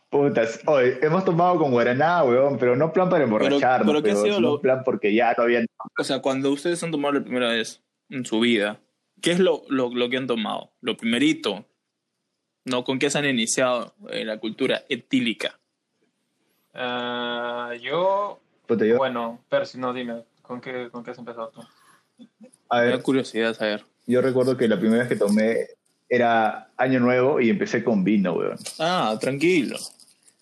Putas, 0.09 0.61
oye, 0.65 0.99
hemos 1.03 1.27
tomado 1.27 1.59
con 1.59 1.73
Guaraná, 1.73 2.23
weón, 2.23 2.57
pero 2.59 2.75
no 2.75 2.91
plan 2.91 3.11
para 3.11 3.25
emborracharnos, 3.25 3.87
pero 3.87 4.03
¿qué 4.03 4.11
ha 4.13 4.15
pero, 4.15 4.25
sido 4.25 4.41
lo- 4.41 4.61
plan 4.63 4.83
porque 4.83 5.13
ya 5.15 5.35
no. 5.37 5.67
O 5.99 6.05
sea, 6.05 6.21
cuando 6.23 6.51
ustedes 6.53 6.83
han 6.83 6.91
tomado 6.91 7.13
la 7.15 7.23
primera 7.23 7.49
vez 7.49 7.83
en 8.09 8.25
su 8.25 8.41
vida, 8.41 8.81
¿qué 9.21 9.33
es 9.33 9.41
lo, 9.41 9.63
lo, 9.69 9.91
lo 9.95 10.09
que 10.09 10.17
han 10.17 10.27
tomado? 10.27 10.73
Lo 10.81 10.97
primerito, 10.97 11.67
¿no? 12.65 12.83
¿Con 12.85 12.99
qué 12.99 13.11
se 13.11 13.19
han 13.19 13.27
iniciado 13.27 13.95
en 14.09 14.29
la 14.29 14.39
cultura 14.39 14.85
etílica? 14.89 15.61
Ah, 16.75 17.73
yo, 17.81 18.41
Puta, 18.67 18.85
yo, 18.85 18.97
bueno, 18.97 19.41
Percy, 19.49 19.79
no, 19.79 19.93
dime, 19.93 20.25
¿con 20.43 20.61
qué, 20.61 20.89
con 20.91 21.05
qué 21.05 21.13
has 21.13 21.19
empezado 21.19 21.49
tú? 21.51 21.61
a 22.69 22.77
Me 22.79 22.83
ver, 22.87 22.97
da 22.99 23.03
curiosidad 23.03 23.55
saber. 23.55 23.85
yo 24.07 24.21
recuerdo 24.21 24.57
que 24.57 24.69
la 24.69 24.79
primera 24.79 25.01
vez 25.01 25.09
que 25.09 25.17
tomé 25.17 25.67
era 26.09 26.69
Año 26.77 27.01
Nuevo 27.01 27.41
y 27.41 27.51
empecé 27.51 27.83
con 27.85 28.05
vino, 28.05 28.33
weón. 28.35 28.59
Ah, 28.79 29.17
tranquilo. 29.21 29.77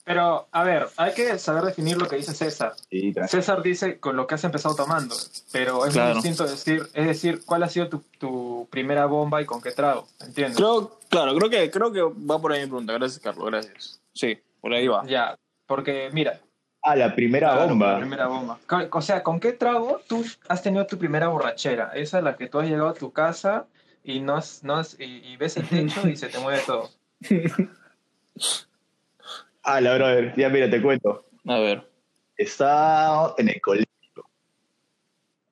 Pero, 0.05 0.49
a 0.51 0.65
ver, 0.65 0.89
hay 0.97 1.15
que 1.15 1.39
saber 1.39 1.63
definir 1.63 1.97
lo 1.97 2.09
que 2.09 2.17
dice 2.17 2.35
César. 2.35 2.73
Sí. 2.91 3.15
César 3.29 3.63
dice 3.63 4.01
con 4.01 4.17
lo 4.17 4.27
que 4.27 4.35
has 4.35 4.43
empezado 4.43 4.75
tomando, 4.75 5.15
pero 5.53 5.87
es 5.87 5.93
Claro. 5.93 6.15
muy 6.17 6.23
distinto 6.23 6.45
decir, 6.51 6.83
es 6.93 7.07
decir, 7.07 7.43
cuál 7.47 7.63
ha 7.63 7.69
sido 7.69 7.89
tu, 7.89 8.03
tu 8.19 8.67
primera 8.71 9.07
bomba 9.07 9.41
y 9.41 9.47
con 9.47 9.63
qué 9.63 9.71
trago, 9.71 10.09
¿entiendes? 10.21 10.57
Creo, 10.57 10.99
claro, 11.09 11.37
creo 11.37 11.49
que, 11.49 11.71
creo 11.71 11.93
que 11.93 12.01
va 12.03 12.41
por 12.41 12.51
ahí 12.53 12.63
mi 12.63 12.67
pregunta. 12.67 12.95
Gracias, 12.95 13.21
Carlos, 13.23 13.47
gracias. 13.47 14.01
Sí, 14.13 14.37
por 14.61 14.73
ahí 14.75 14.89
va. 14.89 15.07
Ya, 15.07 15.39
porque 15.75 16.11
mira, 16.13 16.39
Ah, 16.83 16.95
la 16.97 17.15
primera 17.15 17.53
claro, 17.53 17.69
bomba. 17.69 17.93
la 17.93 17.99
primera 18.01 18.27
bomba. 18.27 18.59
O 18.91 19.01
sea, 19.01 19.23
¿con 19.23 19.41
qué 19.41 19.53
trago 19.53 20.01
tú 20.07 20.23
has 20.49 20.63
tenido 20.63 20.85
tu 20.87 20.99
primera 20.99 21.29
borrachera? 21.29 21.93
Esa 21.95 22.19
es 22.19 22.25
la 22.25 22.37
que 22.37 22.47
tú 22.49 22.59
has 22.59 22.69
llegado 22.69 22.89
a 22.89 22.95
tu 22.95 23.11
casa 23.13 23.67
y 24.05 24.21
no 24.21 24.35
has, 24.37 24.63
no 24.65 24.75
has- 24.77 24.99
y, 25.01 25.05
y 25.33 25.37
ves 25.39 25.57
el 25.57 25.67
techo 25.69 26.07
y 26.09 26.17
se 26.17 26.29
te 26.29 26.39
mueve 26.41 26.61
todo. 26.67 26.91
Ah, 29.65 29.81
la 29.81 29.95
brother, 29.95 30.35
ya 30.37 30.49
mira, 30.49 30.69
te 30.69 30.83
cuento. 30.83 31.25
A 31.47 31.59
ver. 31.61 31.89
Estaba 32.37 33.35
en 33.39 33.49
el 33.49 33.61
colegio. 33.61 33.87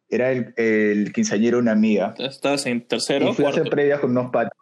Era 0.08 0.32
el, 0.32 0.52
el 0.56 1.12
quinceañero 1.12 1.58
de 1.58 1.62
una 1.62 1.72
amiga. 1.72 2.14
¿Estás 2.18 2.66
en 2.66 2.84
tercero 2.86 3.28
Y 3.30 3.32
fui 3.34 3.44
a 3.44 3.48
cuarto? 3.50 3.60
hacer 3.60 3.70
previas 3.70 4.00
con 4.00 4.10
unos 4.10 4.32
patas. 4.32 4.52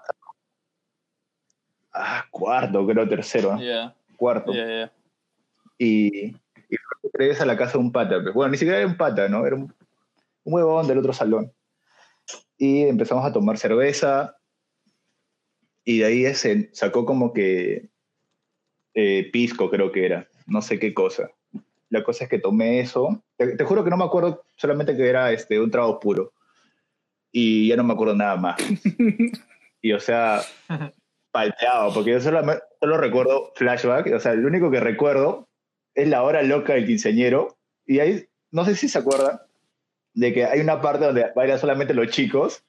Ah, 1.95 2.27
cuarto, 2.31 2.87
creo, 2.87 3.09
tercero. 3.09 3.59
Ya, 3.59 3.95
Cuarto. 4.19 4.53
ya, 4.53 4.67
ya. 4.67 4.93
Y, 5.79 6.27
y 6.69 6.77
fui 7.13 7.31
a 7.31 7.47
la 7.47 7.57
casa 7.57 7.73
de 7.73 7.79
un 7.79 7.93
pata. 7.93 8.21
pues. 8.23 8.35
Bueno, 8.35 8.53
ni 8.53 8.59
siquiera 8.59 8.79
era 8.79 8.87
un 8.87 8.97
pata, 8.97 9.29
¿no? 9.29 9.47
Era 9.47 9.57
un, 9.57 9.73
un 10.45 10.55
huevón 10.55 10.87
del 10.87 10.99
otro 10.99 11.13
salón. 11.13 11.53
Y 12.57 12.83
empezamos 12.83 13.25
a 13.25 13.33
tomar 13.33 13.59
cerveza. 13.59 14.37
Y 15.85 15.99
de 16.01 16.05
ahí 16.05 16.35
se 16.35 16.71
sacó 16.75 17.07
como 17.07 17.33
que 17.33 17.89
eh, 18.95 19.31
pisco, 19.33 19.71
creo 19.71 19.93
que 19.93 20.05
era. 20.05 20.29
No 20.47 20.61
sé 20.61 20.79
qué 20.79 20.93
cosa. 20.93 21.31
La 21.89 22.03
cosa 22.03 22.25
es 22.25 22.31
que 22.31 22.39
tomé 22.39 22.81
eso. 22.81 23.23
Te, 23.37 23.57
te 23.57 23.65
juro 23.65 23.85
que 23.85 23.91
no 23.91 23.97
me 23.97 24.05
acuerdo, 24.05 24.45
solamente 24.57 24.97
que 24.97 25.09
era 25.09 25.33
este, 25.33 25.61
un 25.61 25.71
trago 25.71 26.01
puro. 26.01 26.33
Y 27.33 27.69
ya 27.69 27.77
no 27.77 27.85
me 27.85 27.95
acuerdo 27.95 28.15
nada 28.15 28.37
más. 28.37 28.57
y 29.83 29.93
o 29.93 30.01
sea, 30.01 30.43
palteado, 31.31 31.95
porque 31.95 32.13
yo 32.13 32.21
solo, 32.21 32.43
solo 32.81 32.99
recuerdo 32.99 33.53
flashback. 33.55 34.13
O 34.15 34.21
sea, 34.21 34.35
lo 34.35 34.49
único 34.49 34.71
que 34.71 34.81
recuerdo 34.81 35.48
es 35.95 36.09
la 36.09 36.23
hora 36.23 36.43
loca 36.43 36.75
del 36.75 36.87
quinceañero. 36.87 37.57
Y 37.87 38.01
ahí, 38.01 38.27
no 38.51 38.65
sé 38.65 38.75
si 38.77 38.89
se 38.89 38.99
acuerdan, 38.99 39.41
de 40.15 40.33
que 40.35 40.45
hay 40.45 40.61
una 40.61 40.81
parte 40.81 41.07
donde 41.07 41.31
bailan 41.35 41.59
solamente 41.59 41.95
los 41.95 42.09
chicos 42.09 42.63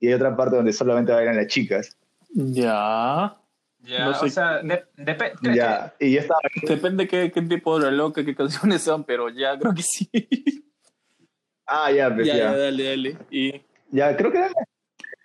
y 0.00 0.08
hay 0.08 0.14
otra 0.14 0.36
parte 0.36 0.56
donde 0.56 0.72
solamente 0.72 1.12
bailan 1.12 1.36
las 1.36 1.46
chicas. 1.48 1.96
Ya. 2.30 3.36
Ya, 3.80 4.04
No 4.06 4.14
sé. 4.14 4.26
o 4.26 4.28
sea, 4.30 4.62
de- 4.62 4.84
depe- 4.96 5.32
Ya, 5.54 5.94
y 6.00 6.12
yo 6.14 6.20
estaba 6.20 6.40
Depende 6.66 7.06
qué, 7.06 7.30
qué 7.30 7.42
tipo 7.42 7.78
de 7.78 7.92
loca, 7.92 8.24
qué 8.24 8.34
canciones 8.34 8.80
son, 8.82 9.04
pero 9.04 9.28
ya 9.28 9.58
creo 9.58 9.74
que 9.74 9.82
sí. 9.82 10.10
Ah, 11.66 11.90
ya, 11.92 12.14
pues, 12.14 12.26
ya, 12.26 12.34
ya, 12.36 12.44
ya, 12.52 12.56
dale, 12.56 12.84
dale. 12.84 13.18
Y 13.30 13.60
Ya, 13.90 14.16
creo 14.16 14.30
que 14.32 14.38
eran 14.38 14.52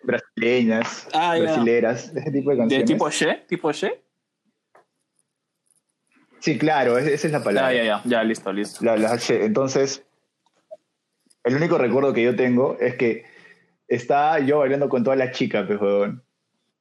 brasileñas, 0.04 1.08
Ah, 1.14 1.38
ya. 1.38 1.44
brasileras, 1.44 2.12
ese 2.16 2.32
tipo 2.32 2.50
de 2.50 2.56
de 2.56 2.62
canciones. 2.62 2.86
tipo 2.86 3.10
She, 3.10 3.36
tipo 3.48 3.72
She. 3.72 4.02
Sí, 6.40 6.58
claro, 6.58 6.98
es- 6.98 7.08
esa 7.08 7.28
es 7.28 7.34
la 7.34 7.44
palabra. 7.44 7.74
Ya, 7.74 7.84
ya, 7.84 8.02
ya, 8.04 8.10
ya, 8.10 8.24
listo, 8.24 8.52
listo. 8.54 8.84
La- 8.86 8.98
las 8.98 9.12
H. 9.14 9.46
Entonces, 9.46 10.04
el 11.44 11.56
único 11.56 11.78
recuerdo 11.78 12.14
que 12.14 12.24
yo 12.24 12.36
tengo 12.36 12.78
es 12.80 12.96
que 12.96 13.26
estaba 13.88 14.40
yo 14.40 14.60
bailando 14.60 14.88
con 14.90 15.04
todas 15.04 15.20
las 15.20 15.32
chicas, 15.36 15.66
pues, 15.68 15.80
huevón. 15.82 16.24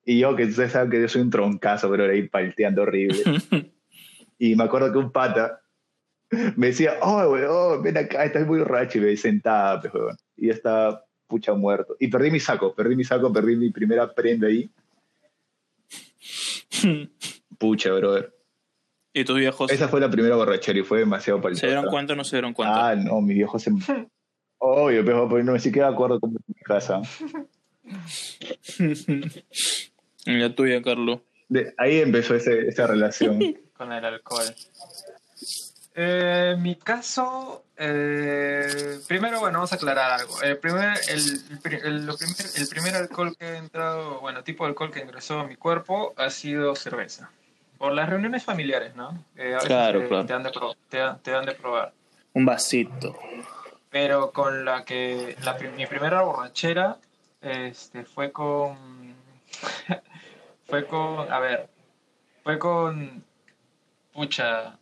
Y 0.04 0.20
yo, 0.20 0.34
que 0.36 0.44
ustedes 0.44 0.72
saben 0.72 0.90
que 0.90 1.00
yo 1.00 1.08
soy 1.08 1.22
un 1.22 1.30
troncazo, 1.30 1.90
pero 1.90 2.04
ahí 2.10 2.28
palteando 2.28 2.82
horrible. 2.82 3.18
y 4.38 4.54
me 4.56 4.64
acuerdo 4.64 4.92
que 4.92 4.98
un 4.98 5.12
pata 5.12 5.60
me 6.56 6.68
decía, 6.68 6.98
oh, 7.02 7.26
weón, 7.30 7.82
ven 7.82 7.96
acá, 7.98 8.24
estás 8.24 8.46
muy 8.46 8.58
borracho. 8.60 8.98
Y 8.98 9.00
me 9.02 9.16
sentada, 9.16 9.80
pues, 9.80 9.92
huevón. 9.94 10.16
Y 10.36 10.46
yo 10.48 10.52
estaba 10.52 11.04
pucha 11.26 11.52
muerto. 11.52 11.96
Y 11.98 12.08
perdí 12.08 12.30
mi 12.30 12.40
saco, 12.40 12.74
perdí 12.74 12.96
mi 12.96 13.04
saco, 13.04 13.32
perdí 13.32 13.56
mi 13.56 13.70
primera 13.70 14.12
prenda 14.14 14.46
ahí. 14.46 14.70
Pucha, 17.58 17.92
brother. 17.92 18.32
¿Y 19.12 19.24
tus 19.24 19.38
viejos 19.38 19.70
Esa 19.72 19.88
fue 19.88 20.00
la 20.00 20.10
primera 20.10 20.36
borrachera 20.36 20.78
y 20.78 20.82
fue 20.82 20.98
demasiado 21.00 21.38
se 21.38 21.42
palteada. 21.42 21.74
dieron 21.74 21.90
cuenta 21.90 22.12
o 22.12 22.16
no 22.16 22.24
se 22.24 22.36
dieron 22.36 22.52
cuenta? 22.54 22.88
Ah, 22.90 22.94
no, 22.96 23.20
mi 23.20 23.34
viejo 23.34 23.58
se... 23.58 23.70
Obvio, 24.58 25.04
pero 25.04 25.28
pero 25.28 25.44
no 25.44 25.52
me 25.52 25.60
siquiera 25.60 25.88
acuerdo 25.88 26.18
es 26.22 26.30
mi 26.48 26.54
casa. 26.64 27.00
La 30.26 30.54
tuya, 30.54 30.82
Carlos. 30.82 31.20
De- 31.48 31.72
ahí 31.78 32.00
empezó 32.00 32.34
ese- 32.34 32.68
esa 32.68 32.86
relación. 32.86 33.38
con 33.76 33.92
el 33.92 34.04
alcohol. 34.04 34.44
Eh, 35.94 36.54
mi 36.58 36.76
caso, 36.76 37.64
eh, 37.76 38.98
primero, 39.08 39.40
bueno, 39.40 39.58
vamos 39.58 39.72
a 39.72 39.76
aclarar 39.76 40.20
algo. 40.20 40.42
El 40.42 40.58
primer, 40.58 40.98
el, 41.08 41.20
el 41.50 41.58
pri- 41.60 41.80
el- 41.82 42.06
lo 42.06 42.16
primer, 42.16 42.36
el 42.56 42.68
primer 42.68 42.94
alcohol 42.94 43.36
que 43.38 43.44
ha 43.46 43.58
entrado, 43.58 44.20
bueno, 44.20 44.44
tipo 44.44 44.64
de 44.64 44.70
alcohol 44.70 44.90
que 44.92 45.00
ingresó 45.00 45.40
a 45.40 45.46
mi 45.46 45.56
cuerpo 45.56 46.12
ha 46.16 46.30
sido 46.30 46.76
cerveza. 46.76 47.30
Por 47.78 47.92
las 47.92 48.08
reuniones 48.08 48.44
familiares, 48.44 48.94
¿no? 48.96 49.24
Eh, 49.36 49.50
a 49.52 49.56
veces 49.56 49.68
Claro, 49.68 50.00
te, 50.00 50.08
claro. 50.08 50.26
Te, 50.26 50.32
dan 50.32 50.42
de 50.42 50.50
pro- 50.50 50.74
te 50.88 50.98
dan- 50.98 51.18
te 51.22 51.30
dan 51.30 51.46
de 51.46 51.52
probar. 51.54 51.92
Un 52.34 52.44
vasito. 52.44 53.16
Pero 53.90 54.32
con 54.32 54.64
la 54.64 54.84
que, 54.84 55.36
la, 55.44 55.54
mi 55.54 55.86
primera 55.86 56.22
borrachera, 56.22 56.98
este, 57.40 58.04
fue 58.04 58.32
con, 58.32 59.14
fue 60.66 60.86
con, 60.86 61.32
a 61.32 61.38
ver, 61.38 61.68
fue 62.42 62.58
con, 62.58 63.24
pucha, 64.12 64.76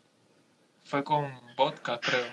fue 0.84 1.04
con 1.04 1.30
vodka, 1.56 2.00
creo. 2.00 2.26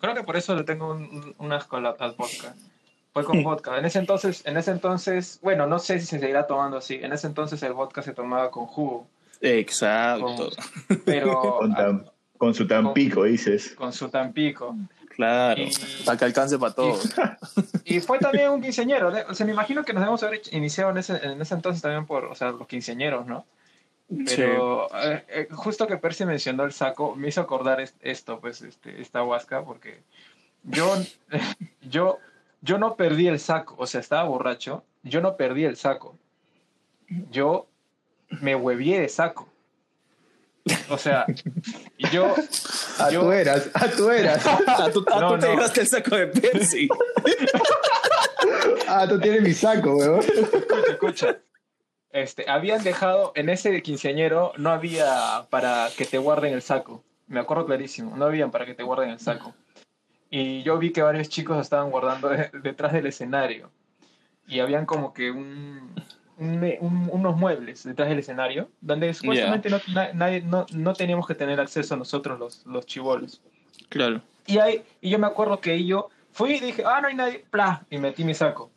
Creo 0.00 0.14
que 0.14 0.22
por 0.22 0.36
eso 0.36 0.54
le 0.54 0.64
tengo 0.64 0.90
un, 0.92 1.02
un- 1.04 1.34
un 1.38 1.52
asco 1.52 1.76
al, 1.76 1.86
al 1.86 2.12
vodka. 2.12 2.54
Fue 3.12 3.24
con 3.24 3.42
vodka. 3.44 3.76
En 3.78 3.84
ese 3.84 3.98
entonces, 3.98 4.44
en 4.46 4.56
ese 4.56 4.70
entonces, 4.70 5.38
bueno, 5.42 5.66
no 5.66 5.78
sé 5.78 5.98
si 6.00 6.06
se 6.06 6.18
seguirá 6.18 6.46
tomando 6.46 6.76
así. 6.78 6.94
En 7.02 7.12
ese 7.12 7.26
entonces 7.26 7.62
el 7.62 7.72
vodka 7.72 8.02
se 8.02 8.12
tomaba 8.14 8.50
con 8.50 8.66
jugo, 8.66 9.06
Exacto. 9.44 10.50
pero 11.04 11.40
Con, 11.58 11.74
tam- 11.74 12.10
con 12.38 12.54
su 12.54 12.66
tampico, 12.66 13.24
dices. 13.24 13.74
con 13.74 13.92
su 13.92 14.08
tampico. 14.08 14.76
Claro. 15.10 15.62
Y- 15.62 15.70
Para 16.04 16.18
que 16.18 16.24
alcance 16.24 16.58
para 16.58 16.74
todos. 16.74 17.14
Y 17.84 18.00
fue 18.00 18.18
también 18.18 18.50
un 18.50 18.60
quinceañero. 18.60 19.10
¿no? 19.12 19.18
O 19.28 19.34
sea, 19.34 19.46
me 19.46 19.52
imagino 19.52 19.84
que 19.84 19.92
nos 19.92 20.00
debemos 20.02 20.22
haber 20.24 20.42
iniciado 20.50 20.90
en 20.90 20.98
ese, 20.98 21.16
en 21.24 21.40
ese 21.40 21.54
entonces 21.54 21.80
también 21.80 22.04
por, 22.06 22.24
o 22.24 22.34
sea, 22.34 22.50
los 22.50 22.66
quinceañeros, 22.66 23.24
¿no? 23.26 23.46
Pero 24.26 24.88
eh, 25.02 25.24
eh, 25.28 25.48
justo 25.52 25.86
que 25.86 25.96
Percy 25.96 26.26
mencionó 26.26 26.64
el 26.64 26.72
saco, 26.72 27.14
me 27.16 27.28
hizo 27.28 27.40
acordar 27.40 27.80
es- 27.80 27.94
esto, 28.00 28.40
pues, 28.40 28.60
este, 28.62 29.00
esta 29.00 29.22
huasca, 29.22 29.64
porque 29.64 30.02
yo, 30.64 30.94
yo, 31.82 32.18
yo 32.60 32.78
no 32.78 32.96
perdí 32.96 33.28
el 33.28 33.38
saco, 33.38 33.76
o 33.78 33.86
sea, 33.86 34.00
estaba 34.00 34.24
borracho, 34.24 34.84
yo 35.04 35.20
no 35.20 35.36
perdí 35.36 35.64
el 35.64 35.76
saco. 35.76 36.18
Yo 37.30 37.66
me 38.40 38.54
huevié 38.54 39.00
de 39.00 39.08
saco. 39.08 39.48
O 40.88 40.96
sea, 40.96 41.26
yo, 42.10 42.34
Ah, 42.98 43.10
Yo- 43.10 43.20
tú 43.22 43.32
eras, 43.32 43.68
ah, 43.74 43.86
tú 43.94 44.10
eras. 44.10 44.42
Ah, 44.66 44.88
tú, 44.92 45.04
No, 45.08 45.34
tú 45.34 45.38
te 45.40 45.46
no. 45.46 45.52
llevaste 45.54 45.80
el 45.82 45.86
saco 45.88 46.16
de 46.16 46.26
Percy. 46.28 46.88
Ah, 48.88 49.06
tú 49.08 49.18
tienes 49.20 49.42
mi 49.42 49.52
saco, 49.52 49.96
weón. 49.96 50.20
escucha, 50.20 50.90
escucha. 50.90 51.38
Este, 52.10 52.48
habían 52.48 52.82
dejado, 52.84 53.32
en 53.34 53.48
ese 53.48 53.82
quinceañero 53.82 54.52
no 54.56 54.70
había 54.70 55.46
para 55.50 55.88
que 55.96 56.04
te 56.04 56.18
guarden 56.18 56.52
el 56.54 56.62
saco. 56.62 57.02
Me 57.26 57.40
acuerdo 57.40 57.66
clarísimo, 57.66 58.16
no 58.16 58.26
habían 58.26 58.50
para 58.50 58.66
que 58.66 58.74
te 58.74 58.82
guarden 58.82 59.10
el 59.10 59.18
saco. 59.18 59.54
Y 60.30 60.62
yo 60.62 60.78
vi 60.78 60.92
que 60.92 61.02
varios 61.02 61.28
chicos 61.28 61.60
estaban 61.60 61.90
guardando 61.90 62.28
de- 62.28 62.50
detrás 62.62 62.92
del 62.92 63.06
escenario. 63.06 63.70
Y 64.46 64.60
habían 64.60 64.84
como 64.86 65.12
que 65.14 65.30
un, 65.30 65.94
un- 66.38 66.62
un- 66.80 67.08
unos 67.12 67.36
muebles 67.36 67.84
detrás 67.84 68.08
del 68.08 68.18
escenario, 68.18 68.68
donde 68.80 69.12
supuestamente 69.14 69.70
no, 69.70 69.78
na- 69.92 70.12
nadie, 70.12 70.40
no, 70.42 70.66
no 70.72 70.92
teníamos 70.94 71.26
que 71.26 71.34
tener 71.34 71.60
acceso 71.60 71.96
nosotros 71.96 72.38
los, 72.38 72.66
los 72.66 72.86
chivolos. 72.86 73.40
Claro. 73.88 74.20
Y, 74.46 74.58
ahí, 74.58 74.82
y 75.00 75.10
yo 75.10 75.18
me 75.18 75.26
acuerdo 75.26 75.60
que 75.60 75.84
yo 75.84 76.08
fui 76.32 76.54
y 76.56 76.60
dije, 76.60 76.82
ah, 76.86 77.00
no 77.00 77.08
hay 77.08 77.14
nadie, 77.14 77.44
¡pla! 77.50 77.84
Y 77.90 77.98
metí 77.98 78.24
mi 78.24 78.34
saco. 78.34 78.70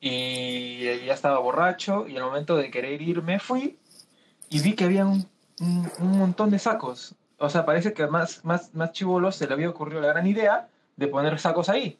Y 0.00 0.84
ya 1.06 1.14
estaba 1.14 1.38
borracho 1.40 2.06
y 2.06 2.16
al 2.16 2.22
momento 2.22 2.56
de 2.56 2.70
querer 2.70 3.02
irme 3.02 3.40
fui 3.40 3.78
y 4.48 4.60
vi 4.60 4.74
que 4.74 4.84
había 4.84 5.04
un, 5.04 5.26
un, 5.60 5.90
un 5.98 6.18
montón 6.18 6.50
de 6.50 6.58
sacos. 6.58 7.14
O 7.38 7.48
sea, 7.50 7.64
parece 7.64 7.92
que 7.92 8.06
más, 8.06 8.44
más, 8.44 8.72
más 8.74 8.92
chivolos 8.92 9.36
se 9.36 9.46
le 9.46 9.54
había 9.54 9.68
ocurrido 9.68 10.00
la 10.00 10.08
gran 10.08 10.26
idea 10.26 10.68
de 10.96 11.06
poner 11.08 11.38
sacos 11.40 11.68
ahí. 11.68 11.98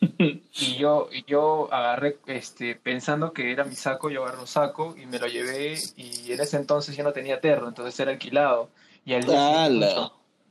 Y 0.00 0.76
yo, 0.76 1.08
y 1.12 1.24
yo 1.24 1.72
agarré, 1.72 2.18
este, 2.26 2.74
pensando 2.74 3.32
que 3.32 3.52
era 3.52 3.64
mi 3.64 3.74
saco, 3.74 4.10
yo 4.10 4.22
agarré 4.22 4.40
un 4.40 4.46
saco 4.46 4.94
y 4.96 5.06
me 5.06 5.18
lo 5.18 5.26
llevé 5.26 5.78
y 5.96 6.32
en 6.32 6.40
ese 6.40 6.56
entonces 6.56 6.96
yo 6.96 7.04
no 7.04 7.12
tenía 7.12 7.40
terno, 7.40 7.68
entonces 7.68 7.98
era 8.00 8.10
alquilado. 8.10 8.70
Y 9.04 9.14
al 9.14 9.22
día, 9.22 9.64
siguiente, 9.64 9.96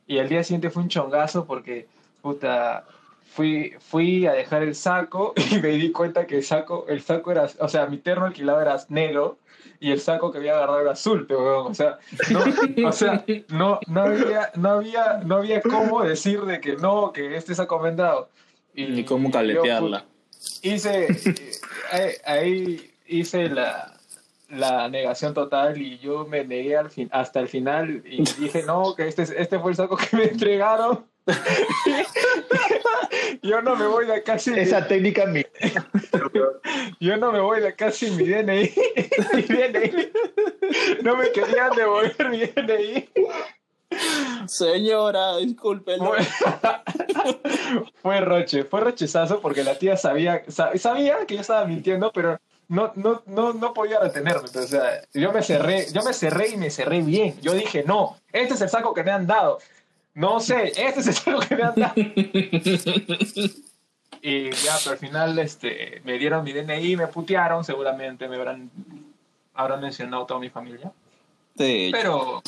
y 0.07 0.19
al 0.19 0.29
día 0.29 0.43
siguiente 0.43 0.69
fue 0.69 0.83
un 0.83 0.89
chongazo 0.89 1.45
porque, 1.45 1.87
puta, 2.21 2.85
fui, 3.25 3.73
fui 3.79 4.25
a 4.25 4.33
dejar 4.33 4.63
el 4.63 4.75
saco 4.75 5.33
y 5.51 5.59
me 5.59 5.69
di 5.69 5.91
cuenta 5.91 6.27
que 6.27 6.37
el 6.37 6.43
saco, 6.43 6.85
el 6.87 7.01
saco 7.01 7.31
era, 7.31 7.47
o 7.59 7.67
sea, 7.67 7.85
mi 7.85 7.97
terno 7.97 8.25
alquilado 8.25 8.61
era 8.61 8.77
negro 8.89 9.37
y 9.79 9.91
el 9.91 10.01
saco 10.01 10.31
que 10.31 10.39
había 10.39 10.53
agarrado 10.55 10.81
era 10.81 10.91
azul, 10.91 11.25
pero, 11.27 11.65
o 11.65 11.73
sea, 11.73 11.99
no, 12.31 12.87
o 12.87 12.91
sea, 12.91 13.23
no, 13.47 13.79
no 13.87 14.01
había, 14.01 14.51
no 14.55 14.71
había, 14.71 15.17
no 15.23 15.37
había 15.37 15.61
cómo 15.61 16.03
decir 16.03 16.41
de 16.41 16.59
que 16.59 16.75
no, 16.75 17.13
que 17.13 17.35
este 17.35 17.55
saco 17.55 17.79
me 17.79 17.89
han 17.89 17.95
dado. 17.95 18.29
Y 18.48 18.48
Ni 18.87 19.03
cómo 19.03 19.29
yo, 19.29 19.33
caletearla. 19.33 20.05
hice 20.61 21.07
eh, 21.07 21.51
ahí, 21.91 22.11
ahí 22.25 22.91
hice 23.07 23.49
la, 23.49 23.97
la 24.49 24.87
negación 24.89 25.33
total 25.33 25.79
y 25.81 25.97
yo 25.99 26.25
me 26.25 26.43
negué 26.45 26.77
al 26.77 26.89
fin, 26.89 27.09
hasta 27.11 27.39
el 27.39 27.47
final 27.47 28.01
y 28.05 28.23
dije 28.39 28.63
no 28.63 28.95
que 28.95 29.07
este 29.07 29.23
es- 29.23 29.31
este 29.35 29.59
fue 29.59 29.71
el 29.71 29.77
saco 29.77 29.97
que 29.97 30.15
me 30.17 30.25
entregaron 30.25 31.05
yo 33.43 33.61
no 33.61 33.75
me 33.75 33.85
voy 33.87 34.05
de 34.07 34.13
acá 34.15 34.39
sin 34.39 34.57
Esa 34.57 34.87
técnica 34.87 35.25
mi- 35.27 35.45
yo 36.99 37.17
no 37.17 37.31
me 37.31 37.39
voy 37.39 37.61
de 37.61 37.67
acá 37.69 37.91
sin 37.91 38.15
mi 38.17 38.23
DNI 38.25 38.71
mi 39.33 39.41
DNI 39.43 40.11
no 41.03 41.15
me 41.17 41.31
querían 41.31 41.71
devolver 41.75 42.29
mi 42.29 42.39
DNI 42.45 43.09
Señora, 44.47 45.37
discúlpelo. 45.37 46.13
fue, 48.01 48.21
roche, 48.21 48.63
fue 48.63 48.79
rochezazo 48.81 49.39
porque 49.41 49.63
la 49.63 49.77
tía 49.77 49.97
sabía, 49.97 50.43
sa- 50.47 50.75
sabía 50.77 51.25
que 51.25 51.35
yo 51.35 51.41
estaba 51.41 51.65
mintiendo, 51.65 52.11
pero 52.11 52.39
no, 52.67 52.91
no, 52.95 53.23
no, 53.25 53.53
no 53.53 53.73
podía 53.73 53.99
retenerme. 53.99 54.47
pero, 54.51 54.63
o 54.65 54.67
sea, 54.67 55.01
yo 55.13 55.31
me 55.31 55.41
cerré, 55.43 55.87
yo 55.91 56.03
me 56.03 56.13
cerré 56.13 56.49
y 56.49 56.57
me 56.57 56.69
cerré 56.69 57.01
bien. 57.01 57.39
Yo 57.41 57.53
dije, 57.53 57.83
no, 57.85 58.17
este 58.31 58.53
es 58.53 58.61
el 58.61 58.69
saco 58.69 58.93
que 58.93 59.03
me 59.03 59.11
han 59.11 59.27
dado. 59.27 59.59
No 60.13 60.39
sé, 60.39 60.67
este 60.75 60.99
es 61.01 61.07
el 61.07 61.13
saco 61.13 61.39
que 61.39 61.55
me 61.55 61.63
han 61.63 61.75
dado. 61.75 61.93
Y 64.21 64.51
ya, 64.51 64.75
pero 64.83 64.91
al 64.91 64.97
final 64.97 65.39
este, 65.39 66.01
me 66.03 66.17
dieron 66.17 66.43
mi 66.43 66.51
DNI, 66.51 66.97
me 66.97 67.07
putearon, 67.07 67.63
seguramente 67.63 68.27
me 68.27 68.35
habrán, 68.35 68.69
habrán 69.53 69.79
mencionado 69.79 70.25
toda 70.25 70.41
mi 70.41 70.49
familia. 70.49 70.91
Sí. 71.59 71.89
Pero, 71.91 72.41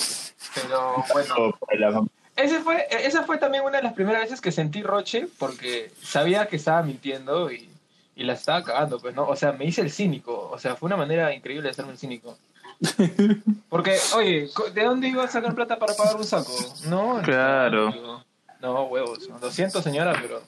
pero 0.55 1.03
bueno. 1.13 2.07
Ese 2.37 2.61
fue, 2.61 2.87
esa 2.89 3.23
fue 3.23 3.37
también 3.37 3.63
una 3.65 3.77
de 3.77 3.83
las 3.83 3.93
primeras 3.93 4.21
veces 4.21 4.39
que 4.41 4.51
sentí 4.53 4.81
roche 4.81 5.27
porque 5.37 5.91
sabía 6.01 6.47
que 6.47 6.55
estaba 6.55 6.81
mintiendo 6.81 7.51
y, 7.51 7.69
y 8.15 8.23
la 8.23 8.33
estaba 8.33 8.63
cagando, 8.63 8.99
pues, 8.99 9.13
¿no? 9.13 9.27
O 9.27 9.35
sea, 9.35 9.51
me 9.51 9.65
hice 9.65 9.81
el 9.81 9.91
cínico. 9.91 10.49
O 10.49 10.57
sea, 10.57 10.75
fue 10.77 10.87
una 10.87 10.95
manera 10.95 11.33
increíble 11.35 11.63
de 11.63 11.71
hacerme 11.71 11.91
el 11.91 11.97
cínico. 11.99 12.37
Porque, 13.69 13.97
oye, 14.15 14.49
¿de 14.73 14.83
dónde 14.83 15.09
iba 15.09 15.25
a 15.25 15.27
sacar 15.27 15.53
plata 15.53 15.77
para 15.77 15.93
pagar 15.93 16.15
un 16.15 16.23
saco? 16.23 16.55
No, 16.85 17.21
Claro. 17.21 17.91
no, 17.91 18.23
No, 18.61 18.83
huevos. 18.85 19.27
Lo 19.41 19.51
siento, 19.51 19.81
señora, 19.81 20.17
pero 20.19 20.41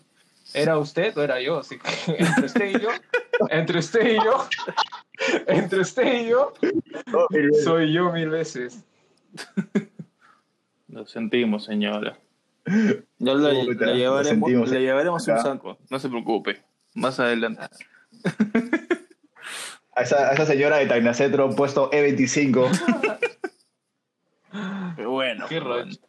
¿era 0.54 0.78
usted 0.80 1.16
o 1.18 1.22
era 1.22 1.40
yo? 1.42 1.60
Así 1.60 1.78
que 1.78 1.90
entre 2.18 2.46
usted 2.46 2.66
y 2.70 2.80
yo, 2.82 2.90
entre 3.50 3.80
usted 3.80 4.08
y 4.14 4.16
yo, 4.16 4.48
entre 5.48 5.80
usted 5.82 6.22
y 6.26 6.30
yo, 6.30 6.54
el- 7.32 7.54
soy 7.64 7.92
yo 7.94 8.12
mil 8.12 8.30
veces. 8.30 8.84
Lo 10.88 11.06
sentimos, 11.06 11.66
señora. 11.66 12.18
Ya 12.66 13.34
le, 13.34 13.64
le 13.64 13.74
lo 13.74 13.94
llevaremos, 13.94 14.28
sentimos 14.28 14.70
le 14.72 14.82
llevaremos 14.82 15.28
un 15.28 15.38
saco. 15.40 15.78
No 15.90 16.00
se 16.00 16.10
preocupe. 16.10 16.62
Más 16.94 17.20
adelante. 17.20 17.64
a, 19.96 20.02
esa, 20.02 20.30
a 20.30 20.34
esa 20.34 20.46
señora 20.46 20.78
de 20.78 20.86
Tagnacetro 20.86 21.50
puesto 21.56 21.90
E 21.92 22.16
E25. 22.16 22.70
Pero 24.96 25.12
bueno. 25.12 25.46
Qué 25.48 25.60
bueno. 25.60 25.76
roche. 25.86 26.00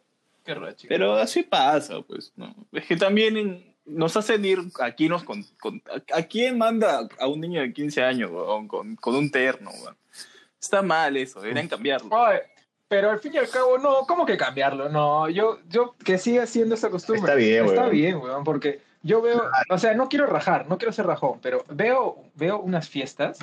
Qué 0.45 0.53
roche. 0.53 0.87
Pero 0.87 1.15
así 1.15 1.43
pasa, 1.43 2.01
pues. 2.03 2.31
¿no? 2.35 2.55
Es 2.71 2.85
que 2.85 2.95
también 2.95 3.37
en- 3.37 3.74
nos 3.85 4.17
hacen 4.17 4.43
ir 4.45 4.59
aquí 4.81 5.07
nos 5.09 5.23
con, 5.23 5.43
con- 5.59 5.81
a, 6.13 6.17
a 6.19 6.23
quién 6.23 6.57
manda 6.57 7.07
a 7.19 7.27
un 7.27 7.39
niño 7.41 7.61
de 7.61 7.71
15 7.73 8.03
años 8.03 8.31
weón, 8.31 8.67
con, 8.67 8.95
con 8.95 9.15
un 9.15 9.29
terno? 9.31 9.69
weón? 9.81 9.95
Está 10.59 10.81
mal 10.81 11.15
eso, 11.17 11.39
deberían 11.41 11.67
cambiarlo. 11.67 12.09
Oye, 12.15 12.41
pero 12.87 13.11
al 13.11 13.19
fin 13.19 13.33
y 13.33 13.37
al 13.37 13.49
cabo, 13.49 13.77
no, 13.77 14.05
¿cómo 14.07 14.25
que 14.25 14.37
cambiarlo? 14.37 14.89
No, 14.89 15.29
yo, 15.29 15.59
yo 15.69 15.95
que 16.03 16.17
siga 16.17 16.45
siendo 16.47 16.75
esa 16.75 16.89
costumbre. 16.89 17.21
Está 17.23 17.35
bien, 17.35 17.65
Está 17.65 17.81
weón. 17.81 17.91
bien, 17.91 18.17
weón, 18.17 18.43
porque 18.43 18.81
yo 19.03 19.21
veo, 19.21 19.43
o 19.69 19.77
sea, 19.77 19.93
no 19.93 20.09
quiero 20.09 20.25
rajar, 20.25 20.67
no 20.67 20.77
quiero 20.79 20.91
ser 20.91 21.05
rajón, 21.05 21.39
pero 21.41 21.63
veo, 21.69 22.17
veo 22.35 22.59
unas 22.59 22.89
fiestas, 22.89 23.37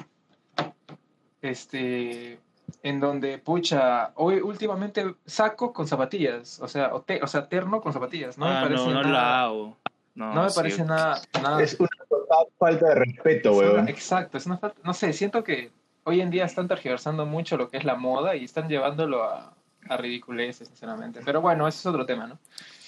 este, 1.40 2.38
en 2.82 3.00
donde, 3.00 3.38
pucha, 3.38 4.12
hoy 4.16 4.36
últimamente 4.40 5.14
saco 5.26 5.72
con 5.72 5.86
zapatillas, 5.86 6.60
o 6.60 6.68
sea, 6.68 6.94
o, 6.94 7.02
te- 7.02 7.22
o 7.22 7.26
sea, 7.26 7.48
terno 7.48 7.80
con 7.80 7.92
zapatillas, 7.92 8.38
no 8.38 8.46
Ah, 8.46 8.62
me 8.62 8.68
parece 8.68 8.84
no, 8.86 8.94
no 8.94 9.02
nada, 9.02 9.12
la 9.12 9.42
hago. 9.44 9.76
No, 10.14 10.34
no 10.34 10.42
me 10.44 10.50
sí. 10.50 10.56
parece 10.56 10.84
nada, 10.84 11.22
nada 11.42 11.62
Es 11.62 11.78
una 11.80 11.88
total 12.08 12.46
falta 12.58 12.88
de 12.88 12.94
respeto, 12.96 13.52
weón. 13.52 13.88
exacto, 13.88 14.36
es 14.36 14.46
una 14.46 14.58
falta, 14.58 14.78
no 14.84 14.92
sé, 14.92 15.12
siento 15.12 15.42
que 15.42 15.70
hoy 16.04 16.20
en 16.20 16.30
día 16.30 16.44
están 16.44 16.68
tergiversando 16.68 17.24
mucho 17.26 17.56
lo 17.56 17.68
que 17.70 17.78
es 17.78 17.84
la 17.84 17.94
moda 17.94 18.36
y 18.36 18.44
están 18.44 18.68
llevándolo 18.68 19.24
a, 19.24 19.54
a 19.88 19.96
ridiculeces, 19.96 20.68
sinceramente. 20.68 21.20
Pero 21.24 21.40
bueno, 21.40 21.66
ese 21.66 21.78
es 21.78 21.86
otro 21.86 22.04
tema, 22.06 22.26
¿no? 22.26 22.38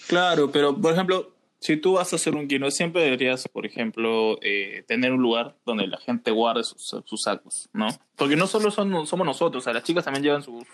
Claro, 0.08 0.50
pero 0.50 0.76
por 0.76 0.92
ejemplo, 0.92 1.30
si 1.60 1.78
tú 1.78 1.94
vas 1.94 2.12
a 2.12 2.16
hacer 2.16 2.34
un 2.34 2.46
kino, 2.46 2.70
siempre 2.70 3.02
deberías, 3.02 3.48
por 3.48 3.64
ejemplo, 3.64 4.38
eh, 4.42 4.84
tener 4.86 5.12
un 5.12 5.22
lugar 5.22 5.56
donde 5.64 5.86
la 5.86 5.96
gente 5.96 6.30
guarde 6.30 6.62
sus, 6.62 6.94
sus 7.04 7.22
sacos, 7.22 7.70
¿no? 7.72 7.88
Porque 8.16 8.36
no 8.36 8.46
solo 8.46 8.70
son, 8.70 9.06
somos 9.06 9.26
nosotros, 9.26 9.62
o 9.62 9.64
sea, 9.64 9.72
las 9.72 9.82
chicas 9.82 10.04
también 10.04 10.24
llevan 10.24 10.42
sus, 10.42 10.64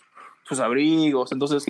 sus 0.42 0.58
abrigos, 0.58 1.30
entonces 1.30 1.64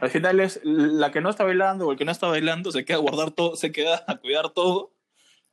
al 0.00 0.10
final 0.10 0.40
es 0.40 0.60
la 0.62 1.10
que 1.10 1.20
no 1.20 1.30
está 1.30 1.44
bailando 1.44 1.86
o 1.86 1.92
el 1.92 1.98
que 1.98 2.04
no 2.04 2.12
está 2.12 2.26
bailando 2.26 2.70
se 2.72 2.84
queda 2.84 2.98
a 2.98 3.00
guardar 3.00 3.30
todo, 3.30 3.56
se 3.56 3.72
queda 3.72 4.04
a 4.06 4.16
cuidar 4.16 4.50
todo 4.50 4.92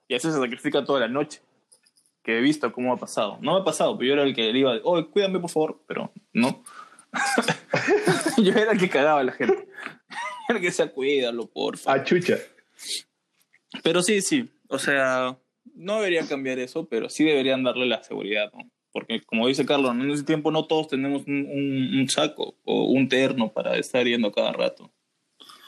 y 0.07 0.15
así 0.15 0.29
se 0.29 0.39
sacrifica 0.39 0.83
toda 0.83 0.99
la 0.99 1.07
noche. 1.07 1.41
Que 2.23 2.37
he 2.37 2.41
visto 2.41 2.71
cómo 2.71 2.93
ha 2.93 2.97
pasado. 2.97 3.37
No 3.41 3.55
me 3.55 3.61
ha 3.61 3.63
pasado, 3.63 3.97
pero 3.97 4.07
yo 4.07 4.13
era 4.13 4.23
el 4.23 4.33
que 4.33 4.53
le 4.53 4.59
iba, 4.59 4.75
oh, 4.83 5.05
cuídame 5.09 5.39
por 5.39 5.49
favor, 5.49 5.81
pero 5.87 6.11
no. 6.31 6.63
yo 8.37 8.53
era 8.53 8.71
el 8.71 8.79
que 8.79 8.89
cagaba 8.89 9.19
a 9.19 9.23
la 9.23 9.33
gente. 9.33 9.67
el 10.49 10.61
que 10.61 10.71
se 10.71 10.89
cuídalo, 10.89 11.47
porfa. 11.47 11.91
Ah, 11.91 12.03
chucha. 12.03 12.37
Pero 13.81 14.01
sí, 14.01 14.21
sí. 14.21 14.49
O 14.67 14.79
sea, 14.79 15.37
no 15.75 15.95
deberían 15.97 16.27
cambiar 16.27 16.59
eso, 16.59 16.87
pero 16.87 17.09
sí 17.09 17.23
deberían 17.23 17.63
darle 17.63 17.85
la 17.85 18.03
seguridad, 18.03 18.51
¿no? 18.53 18.69
Porque 18.93 19.21
como 19.23 19.47
dice 19.47 19.65
Carlos, 19.65 19.91
en 19.91 20.09
ese 20.11 20.23
tiempo 20.23 20.51
no 20.51 20.65
todos 20.67 20.87
tenemos 20.87 21.23
un, 21.27 21.47
un- 21.49 21.99
un 21.99 22.09
saco 22.09 22.55
o 22.63 22.85
un 22.85 23.09
terno 23.09 23.51
para 23.51 23.75
estar 23.77 24.05
yendo 24.05 24.31
cada 24.31 24.53
rato. 24.53 24.89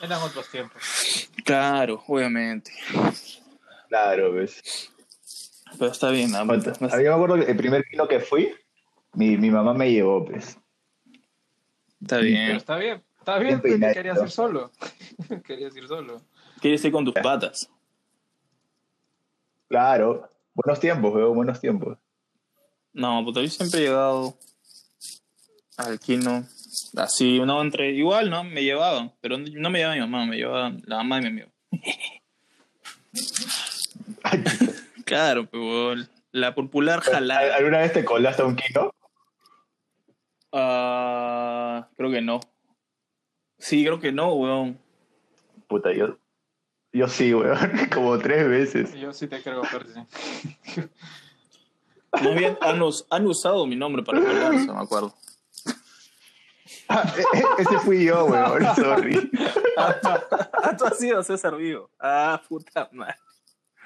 Eran 0.02 0.22
otros 0.22 0.48
tiempos. 0.50 1.28
Claro, 1.44 2.04
obviamente. 2.08 2.72
Claro, 3.90 4.32
ves. 4.34 4.92
Pero 5.80 5.92
está 5.92 6.12
bien, 6.12 6.32
¿no? 6.32 6.46
Cuando- 6.46 6.70
a 6.72 6.98
mí 6.98 7.04
me 7.04 7.10
acuerdo 7.10 7.36
que 7.44 7.52
el 7.52 7.58
primer 7.58 7.84
kino 7.86 8.08
que 8.08 8.20
fui, 8.20 8.54
mi, 9.14 9.36
mi 9.38 9.50
mamá 9.50 9.74
me 9.74 9.92
llevó, 9.92 10.24
pues. 10.24 10.58
Está 12.02 12.18
Pero 12.18 12.22
bien. 12.22 12.52
está 12.58 12.78
bien, 12.78 13.04
está 13.18 13.40
bien, 13.40 13.48
Bien 13.48 13.62
peinadito. 13.62 13.98
querías 13.98 14.22
ir 14.22 14.30
solo. 14.30 14.72
querías 15.46 15.76
ir 15.76 15.88
solo. 15.88 16.22
Quieres 16.62 16.86
ir 16.86 16.92
con 16.92 17.04
tus 17.06 17.16
patas. 17.16 17.70
Claro. 19.68 20.30
Buenos 20.54 20.80
tiempos, 20.80 21.14
weón, 21.14 21.36
buenos 21.36 21.60
tiempos. 21.60 21.98
No, 22.96 23.24
puta, 23.26 23.42
yo 23.42 23.50
siempre 23.50 23.82
he 23.82 23.84
llegado 23.84 24.38
al 25.76 26.00
kino 26.00 26.48
así, 26.96 27.40
no 27.40 27.62
entre 27.62 27.92
igual, 27.92 28.30
¿no? 28.30 28.46
Me 28.46 28.64
llevaban, 28.64 29.12
pero 29.20 29.38
no 29.38 29.70
me 29.70 29.80
llevaba 29.80 29.96
mi 29.96 30.00
mamá, 30.00 30.26
me 30.26 30.38
llevaba 30.38 30.72
la 30.86 30.96
mamá 30.98 31.18
de 31.18 31.22
mi 31.22 31.28
amigo. 31.28 31.50
claro, 35.06 35.46
pero 35.50 35.96
la 36.32 36.56
popular 36.56 37.02
jalada. 37.02 37.58
¿Alguna 37.58 37.80
vez 37.80 37.92
te 37.92 38.06
colaste 38.06 38.44
a 38.44 38.46
un 38.46 38.56
kino? 38.56 38.96
Ah, 40.54 41.90
creo 41.98 42.12
que 42.12 42.22
no. 42.22 42.40
Sí, 43.58 43.84
creo 43.84 44.00
que 44.00 44.14
no, 44.14 44.36
weón. 44.36 44.80
Puta, 45.68 45.92
yo. 45.92 46.18
Yo 46.94 47.10
sí, 47.10 47.34
weón. 47.34 47.58
Como 47.94 48.18
tres 48.20 48.48
veces. 48.48 48.94
Yo 48.94 49.12
sí 49.12 49.28
te 49.28 49.44
creo, 49.44 49.64
Percy. 49.64 50.00
Más 52.24 52.36
bien 52.36 52.58
han, 52.62 52.82
us- 52.82 53.06
han 53.10 53.26
usado 53.28 53.66
mi 53.66 53.76
nombre 53.76 54.04
para 54.04 54.20
colarse, 54.20 54.72
me 54.72 54.80
acuerdo. 54.80 55.14
Ah, 56.88 57.12
e- 57.18 57.38
e- 57.38 57.62
ese 57.64 57.80
fui 57.80 58.06
yo, 58.06 58.26
weón. 58.26 58.64
Sorry. 58.76 59.32
Ah, 59.78 60.76
tú 60.78 60.86
has 60.86 60.98
sido 60.98 61.24
César 61.24 61.56
Vivo. 61.56 61.90
Ah, 62.00 62.42
puta 62.48 62.90
madre. 62.92 63.16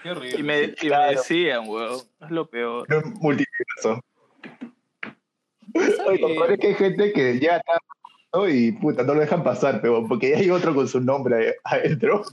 Qué 0.03 0.11
horrible. 0.11 0.39
Y 0.39 0.43
me, 0.43 0.63
y 0.63 0.67
me 0.67 0.73
Claro. 0.75 1.11
decían, 1.17 1.63
weón, 1.67 2.01
es 2.21 2.29
lo 2.31 2.49
peor. 2.49 2.87
Un 3.03 3.13
multiverso. 3.21 4.01
Oye, 6.07 6.53
es 6.53 6.59
que 6.59 6.67
hay 6.67 6.73
gente 6.75 7.13
que 7.13 7.39
ya 7.39 7.57
está 7.57 7.73
¿no? 8.33 8.49
y 8.49 8.71
puta, 8.73 9.03
no 9.03 9.13
lo 9.13 9.19
dejan 9.21 9.43
pasar, 9.43 9.81
pero 9.81 10.05
porque 10.07 10.31
ya 10.31 10.37
hay 10.37 10.49
otro 10.49 10.73
con 10.75 10.87
su 10.87 10.99
nombre 10.99 11.55
adentro. 11.63 12.23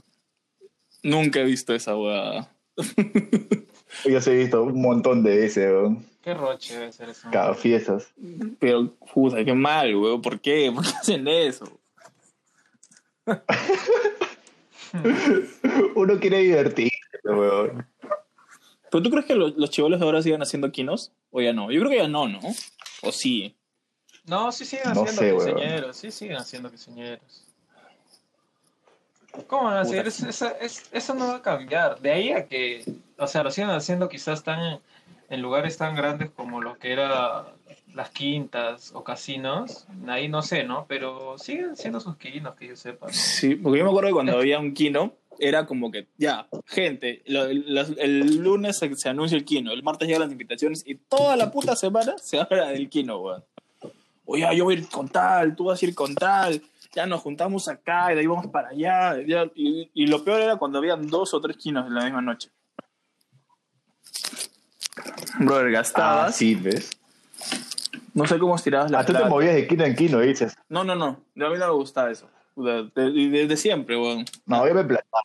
Nunca 1.03 1.39
he 1.39 1.43
visto 1.45 1.73
esa 1.73 1.95
hueá. 1.95 2.49
Yo 4.09 4.21
sí 4.21 4.29
he 4.31 4.35
visto 4.35 4.63
un 4.63 4.81
montón 4.81 5.23
de 5.23 5.45
ese, 5.45 5.67
weón. 5.71 6.05
Qué 6.21 6.33
roche 6.33 6.73
debe 6.77 6.91
ser 6.91 7.09
eso. 7.09 7.29
Cada 7.31 7.53
fiestas. 7.53 8.11
Pero, 8.59 8.91
puta, 9.13 9.43
qué 9.45 9.53
mal, 9.53 9.95
weón. 9.95 10.21
¿Por 10.21 10.39
qué? 10.39 10.71
¿Por 10.73 10.83
qué 10.83 10.89
hacen 10.89 11.27
eso? 11.27 11.79
Uno 15.95 16.19
quiere 16.19 16.39
divertirse, 16.39 16.91
weón. 17.23 17.87
¿Pero 18.89 19.03
tú 19.03 19.09
crees 19.09 19.25
que 19.25 19.35
los, 19.35 19.55
los 19.57 19.69
chivolos 19.69 19.99
de 19.99 20.05
ahora 20.05 20.21
sigan 20.21 20.41
haciendo 20.41 20.71
quinos? 20.71 21.11
¿O 21.31 21.41
ya 21.41 21.51
no? 21.53 21.71
Yo 21.71 21.79
creo 21.81 21.91
que 21.91 21.97
ya 21.97 22.07
no, 22.07 22.27
¿no? 22.27 22.39
¿O 23.01 23.11
sí? 23.11 23.55
No, 24.25 24.51
sí 24.51 24.65
siguen 24.65 24.93
No 24.93 25.03
haciendo 25.03 25.21
sé, 25.21 25.33
weón. 25.33 25.45
quinceañeros, 25.55 25.97
sí 25.97 26.11
siguen 26.11 26.37
haciendo 26.37 26.69
quinceañeros. 26.69 27.46
¿Cómo 29.47 29.65
van 29.65 29.77
a 29.77 29.83
Puta. 29.83 30.01
hacer? 30.01 30.07
Es- 30.07 30.23
es- 30.23 30.41
es- 30.61 30.89
eso 30.91 31.13
no 31.13 31.27
va 31.27 31.35
a 31.35 31.41
cambiar. 31.41 31.99
De 31.99 32.11
ahí 32.11 32.31
a 32.31 32.45
que, 32.47 32.83
o 33.17 33.27
sea, 33.27 33.43
lo 33.43 33.51
siguen 33.51 33.69
haciendo 33.69 34.09
quizás 34.09 34.43
tan 34.43 34.79
en 35.29 35.41
lugares 35.41 35.77
tan 35.77 35.95
grandes 35.95 36.29
como 36.31 36.61
lo 36.61 36.77
que 36.77 36.93
era 36.93 37.45
las 37.93 38.09
quintas 38.11 38.91
o 38.93 39.03
casinos, 39.03 39.85
ahí 40.07 40.29
no 40.29 40.41
sé, 40.41 40.63
¿no? 40.63 40.85
Pero 40.87 41.37
siguen 41.37 41.75
siendo 41.75 41.99
sus 41.99 42.15
quinos, 42.17 42.55
que 42.55 42.67
yo 42.67 42.75
sepa. 42.75 43.07
¿no? 43.07 43.13
Sí, 43.13 43.55
porque 43.55 43.79
yo 43.79 43.83
me 43.85 43.89
acuerdo 43.89 44.09
que 44.09 44.13
cuando 44.13 44.37
había 44.37 44.59
un 44.59 44.73
kino, 44.73 45.13
era 45.39 45.65
como 45.65 45.91
que, 45.91 46.07
ya, 46.17 46.47
gente, 46.65 47.21
lo- 47.25 47.51
las- 47.51 47.91
el 47.97 48.37
lunes 48.37 48.77
se, 48.77 48.89
se 48.95 49.09
anuncia 49.09 49.37
el 49.37 49.43
kino, 49.45 49.71
el 49.71 49.83
martes 49.83 50.07
llegan 50.07 50.21
las 50.23 50.31
invitaciones 50.31 50.83
y 50.85 50.95
toda 50.95 51.35
la 51.35 51.51
puta 51.51 51.75
semana 51.75 52.15
se 52.17 52.39
habla 52.39 52.69
del 52.69 52.89
kino, 52.89 53.19
weón. 53.19 53.43
Oye, 54.25 54.47
yo 54.55 54.63
voy 54.65 54.75
a 54.75 54.79
ir 54.79 54.87
con 54.89 55.07
tal, 55.09 55.55
tú 55.55 55.65
vas 55.65 55.81
a 55.81 55.85
ir 55.85 55.93
con 55.95 56.13
tal, 56.15 56.61
ya 56.97 57.05
nos 57.05 57.21
juntamos 57.21 57.67
acá 57.67 58.11
y 58.11 58.15
de 58.15 58.21
ahí 58.21 58.25
vamos 58.27 58.47
para 58.47 58.69
allá. 58.69 59.21
ya- 59.23 59.51
y, 59.53 59.91
y 59.93 60.07
lo 60.07 60.23
peor 60.23 60.41
era 60.41 60.55
cuando 60.57 60.79
habían 60.79 61.07
dos 61.07 61.31
o 61.35 61.39
tres 61.39 61.55
kinos 61.57 61.85
en 61.85 61.93
la 61.93 62.03
misma 62.05 62.21
noche. 62.23 62.49
Brother, 65.39 65.67
Ah, 65.67 65.69
gastabas, 65.69 66.35
sí, 66.35 66.55
¿ves? 66.55 66.89
no 68.15 68.25
sé 68.25 68.39
cómo 68.39 68.55
estirabas 68.55 68.89
la 68.89 68.99
Ah, 68.99 69.05
tú 69.05 69.13
te 69.13 69.23
movías 69.25 69.53
de 69.53 69.67
quino 69.67 69.83
en 69.85 69.95
quino, 69.95 70.19
dices. 70.21 70.55
No, 70.69 70.83
no, 70.83 70.95
no, 70.95 71.05
a 71.07 71.49
mí 71.49 71.57
no 71.59 71.67
me 71.67 71.73
gustaba 71.73 72.09
eso. 72.09 72.31
Desde 72.55 72.89
de, 72.95 73.29
desde 73.29 73.57
siempre, 73.57 73.95
weón. 73.95 74.25
No, 74.47 74.67
yo 74.67 74.73
me 74.73 74.83
plantaba. 74.83 75.21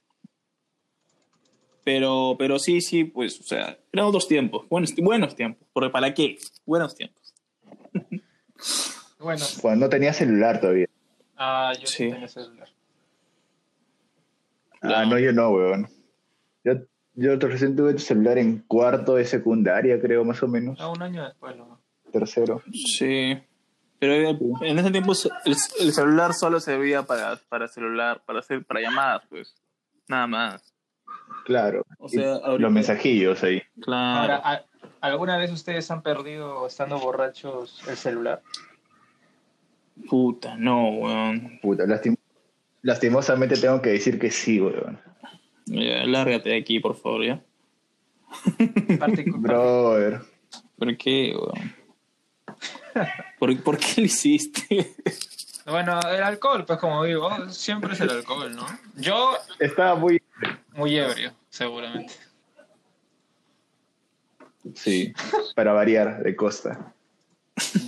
Pero, 1.85 2.37
pero 2.39 2.59
sí, 2.59 2.83
sí, 2.83 3.05
pues, 3.05 3.41
o 3.41 3.45
sea, 3.45 3.79
eran 3.91 4.07
otros 4.07 4.29
tiempos, 4.29 4.69
buenos, 4.69 4.95
buenos 4.97 5.35
tiempos. 5.35 5.67
Porque 5.73 5.89
¿para 5.89 6.13
qué? 6.13 6.37
Buenos 6.67 6.95
tiempos. 6.95 7.33
Bueno, 9.19 9.45
Cuando 9.61 9.87
no 9.87 9.89
tenía 9.91 10.13
celular 10.13 10.61
todavía. 10.61 10.87
Ah, 11.45 11.73
yo 11.79 11.87
sí 11.87 12.11
tenía 12.11 12.29
celular. 12.29 12.69
Ah, 14.83 15.05
No. 15.05 15.11
no, 15.11 15.19
yo 15.19 15.33
no, 15.33 15.51
weón. 15.51 15.89
Yo, 16.65 16.75
yo 17.15 17.37
recién 17.37 17.77
tuve 17.77 17.99
celular 17.99 18.39
en 18.39 18.59
cuarto 18.61 19.15
de 19.17 19.25
secundaria, 19.25 20.01
creo, 20.01 20.25
más 20.25 20.43
o 20.43 20.49
menos. 20.49 20.79
Ah, 20.81 20.89
un 20.89 21.03
año 21.03 21.25
después, 21.25 21.57
¿no? 21.57 21.81
Tercero. 22.13 22.63
Sí. 22.73 23.39
Pero 23.99 24.15
en 24.63 24.79
ese 24.79 24.91
tiempo 24.91 25.13
el, 25.45 25.57
el 25.81 25.93
celular 25.93 26.35
solo 26.35 26.59
servía 26.59 27.05
para, 27.05 27.37
para 27.49 27.69
celular, 27.69 28.23
para 28.27 28.41
hacer, 28.41 28.65
para 28.65 28.81
llamadas, 28.81 29.23
pues. 29.29 29.55
Nada 30.09 30.27
más. 30.27 30.75
Claro. 31.45 31.85
O 31.99 32.09
sea, 32.09 32.35
ahorita- 32.35 32.59
Los 32.59 32.73
mensajillos 32.73 33.43
ahí. 33.45 33.63
Claro. 33.81 34.21
Ahora, 34.35 34.43
¿a- 34.45 34.65
¿alguna 35.01 35.39
vez 35.39 35.53
ustedes 35.53 35.89
han 35.93 36.03
perdido 36.03 36.67
estando 36.67 36.99
borrachos 36.99 37.81
el 37.89 37.97
celular? 37.97 38.43
Puta, 40.09 40.57
no, 40.57 40.89
weón. 40.91 41.59
Puta, 41.63 41.85
lastim- 41.85 42.17
lastimosamente 42.83 43.57
tengo 43.57 43.81
que 43.83 43.91
decir 43.91 44.19
que 44.19 44.31
sí, 44.31 44.61
weón. 44.61 45.01
Ya, 45.67 46.05
lárgate 46.07 46.51
de 46.51 46.57
aquí, 46.59 46.81
por 46.81 46.97
favor, 46.97 47.25
¿ya? 47.25 47.43
Brother. 49.37 50.21
¿Por 50.79 50.97
qué, 50.97 51.35
weón? 51.37 51.75
¿Por, 53.39 53.63
por 53.63 53.79
qué 53.79 54.01
lo 54.01 54.05
hiciste? 54.07 54.95
Bueno, 55.67 56.01
el 56.11 56.23
alcohol, 56.23 56.65
pues 56.67 56.79
como 56.79 57.05
digo, 57.05 57.49
siempre 57.51 57.93
es 57.95 58.01
el 58.01 58.11
alcohol, 58.11 58.55
¿no? 58.55 58.67
Yo, 58.97 59.37
Estaba 59.61 59.95
muy... 59.95 60.21
muy 60.75 60.97
ebrio, 60.97 61.33
seguramente. 61.49 62.13
Sí, 64.75 65.13
para 65.55 65.73
variar 65.73 66.23
de 66.23 66.37
costa. 66.37 66.93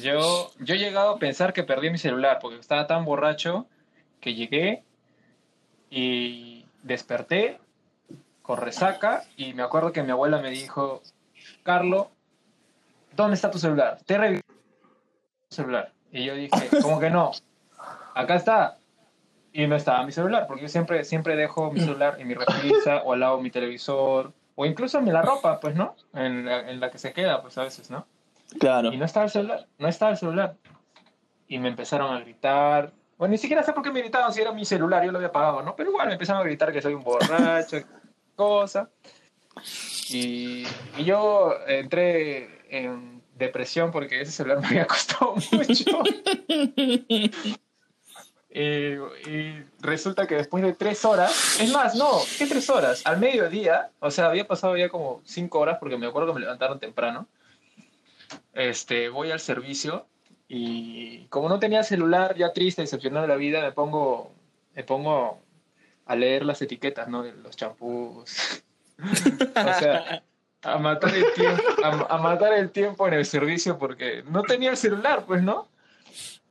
Yo, 0.01 0.51
yo 0.61 0.75
he 0.75 0.79
llegado 0.79 1.11
a 1.11 1.19
pensar 1.19 1.53
que 1.53 1.63
perdí 1.63 1.91
mi 1.91 1.99
celular 1.99 2.39
porque 2.41 2.59
estaba 2.59 2.87
tan 2.87 3.05
borracho 3.05 3.67
que 4.21 4.35
llegué 4.35 4.85
y 5.91 6.65
desperté 6.83 7.59
con 8.43 8.59
resaca 8.59 9.25
y 9.37 9.55
me 9.55 9.63
acuerdo 9.63 9.93
que 9.93 10.03
mi 10.03 10.11
abuela 10.11 10.39
me 10.39 10.51
dijo, 10.51 11.03
Carlo, 11.63 12.11
¿dónde 13.17 13.35
está 13.35 13.51
tu 13.51 13.59
celular? 13.59 13.99
Te 14.05 14.15
he 14.15 14.19
revisado 14.19 14.55
tu 15.49 15.57
celular. 15.57 15.93
Y 16.13 16.25
yo 16.25 16.35
dije, 16.35 16.51
¿cómo 16.83 17.01
que 17.01 17.11
no? 17.11 17.33
Acá 18.15 18.37
está. 18.37 18.79
Y 19.53 19.67
no 19.67 19.77
estaba 19.77 20.05
mi 20.05 20.13
celular, 20.13 20.47
porque 20.47 20.63
yo 20.63 20.69
siempre, 20.69 21.05
siempre 21.05 21.37
dejo 21.37 21.71
mi 21.71 21.81
celular 21.81 22.17
en 22.19 22.27
mi 22.27 22.35
repisa 22.35 23.03
o 23.05 23.13
al 23.13 23.21
lado 23.21 23.37
de 23.37 23.43
mi 23.45 23.51
televisor, 23.51 24.33
o 24.57 24.67
incluso 24.67 24.99
en 24.99 25.13
la 25.13 25.23
ropa, 25.23 25.61
pues, 25.61 25.77
¿no? 25.77 25.95
En 26.13 26.45
la, 26.45 26.71
en 26.71 26.81
la 26.81 26.91
que 26.91 26.99
se 26.99 27.13
queda, 27.13 27.41
pues 27.41 27.57
a 27.57 27.63
veces, 27.63 27.89
¿no? 27.89 28.07
Claro. 28.59 28.93
Y 28.93 28.97
no 28.97 29.05
estaba 29.05 29.27
el 29.27 29.31
celular, 29.31 29.67
no 29.79 29.89
estaba 29.89 30.13
el 30.13 30.19
celular. 30.19 30.57
Y 31.49 31.59
me 31.59 31.69
empezaron 31.69 32.15
a 32.15 32.21
gritar. 32.21 32.93
Bueno, 33.19 33.33
ni 33.33 33.39
siquiera 33.39 33.63
sé 33.63 33.73
por 33.73 33.83
qué 33.83 33.91
me 33.91 34.01
gritaban 34.01 34.33
si 34.33 34.41
era 34.41 34.53
mi 34.53 34.65
celular, 34.65 35.05
yo 35.05 35.13
lo 35.13 35.19
había 35.19 35.29
apagado, 35.29 35.63
¿no? 35.63 35.77
Pero 35.77 35.91
igual 35.91 36.09
me 36.09 36.15
empezaron 36.15 36.43
a 36.43 36.45
gritar 36.45 36.73
que 36.73 36.83
soy 36.83 36.95
un 36.95 37.05
borracho, 37.05 37.79
cosa. 38.37 38.91
Y, 40.11 40.65
y 40.99 41.05
yo 41.05 41.55
entré 41.67 42.65
en 42.69 43.23
depresión 43.37 43.91
porque 43.91 44.21
ese 44.21 44.33
celular 44.33 44.61
me 44.63 44.67
había 44.69 44.87
costado 44.87 45.35
mucho. 45.53 46.03
Eh, 48.57 49.01
y 49.27 49.85
resulta 49.85 50.29
que 50.29 50.37
después 50.37 50.63
de 50.63 50.75
tres 50.75 51.05
horas, 51.05 51.59
es 51.61 51.73
más, 51.73 51.97
no, 51.97 52.21
¿qué 52.39 52.47
tres 52.47 52.71
horas? 52.71 53.05
Al 53.05 53.19
mediodía, 53.19 53.91
o 53.99 54.13
sea, 54.13 54.27
había 54.27 54.47
pasado 54.47 54.77
ya 54.77 54.89
como 54.89 55.23
cinco 55.25 55.59
horas 55.59 55.79
porque 55.81 55.99
me 55.99 56.07
acuerdo 56.07 56.29
que 56.29 56.35
me 56.35 56.41
levantaron 56.43 56.79
temprano. 56.79 57.27
Este, 58.53 59.09
voy 59.09 59.31
al 59.31 59.41
servicio 59.41 60.07
y 60.49 61.27
como 61.27 61.49
no 61.49 61.59
tenía 61.59 61.83
celular, 61.83 62.37
ya 62.37 62.53
triste, 62.53 62.83
decepcionado 62.83 63.23
de 63.23 63.29
la 63.29 63.37
vida, 63.37 63.63
me 63.63 63.73
pongo, 63.73 64.33
me 64.75 64.85
pongo 64.85 65.41
a 66.07 66.17
leer 66.17 66.45
las 66.45 66.61
etiquetas, 66.63 67.09
¿no? 67.09 67.23
De 67.23 67.33
los 67.33 67.57
champús. 67.57 68.63
o 68.99 69.75
sea, 69.79 70.23
a 70.63 70.79
matar 70.79 71.15
el 71.15 71.33
tiempo, 71.35 71.63
a, 71.83 72.15
a 72.15 72.19
matar 72.19 72.53
el 72.53 72.71
tiempo 72.71 73.09
en 73.09 73.15
el 73.15 73.27
servicio 73.27 73.79
porque 73.79 74.23
no 74.29 74.43
tenía 74.43 74.71
el 74.71 74.77
celular, 74.77 75.25
pues, 75.27 75.43
¿no? 75.43 75.69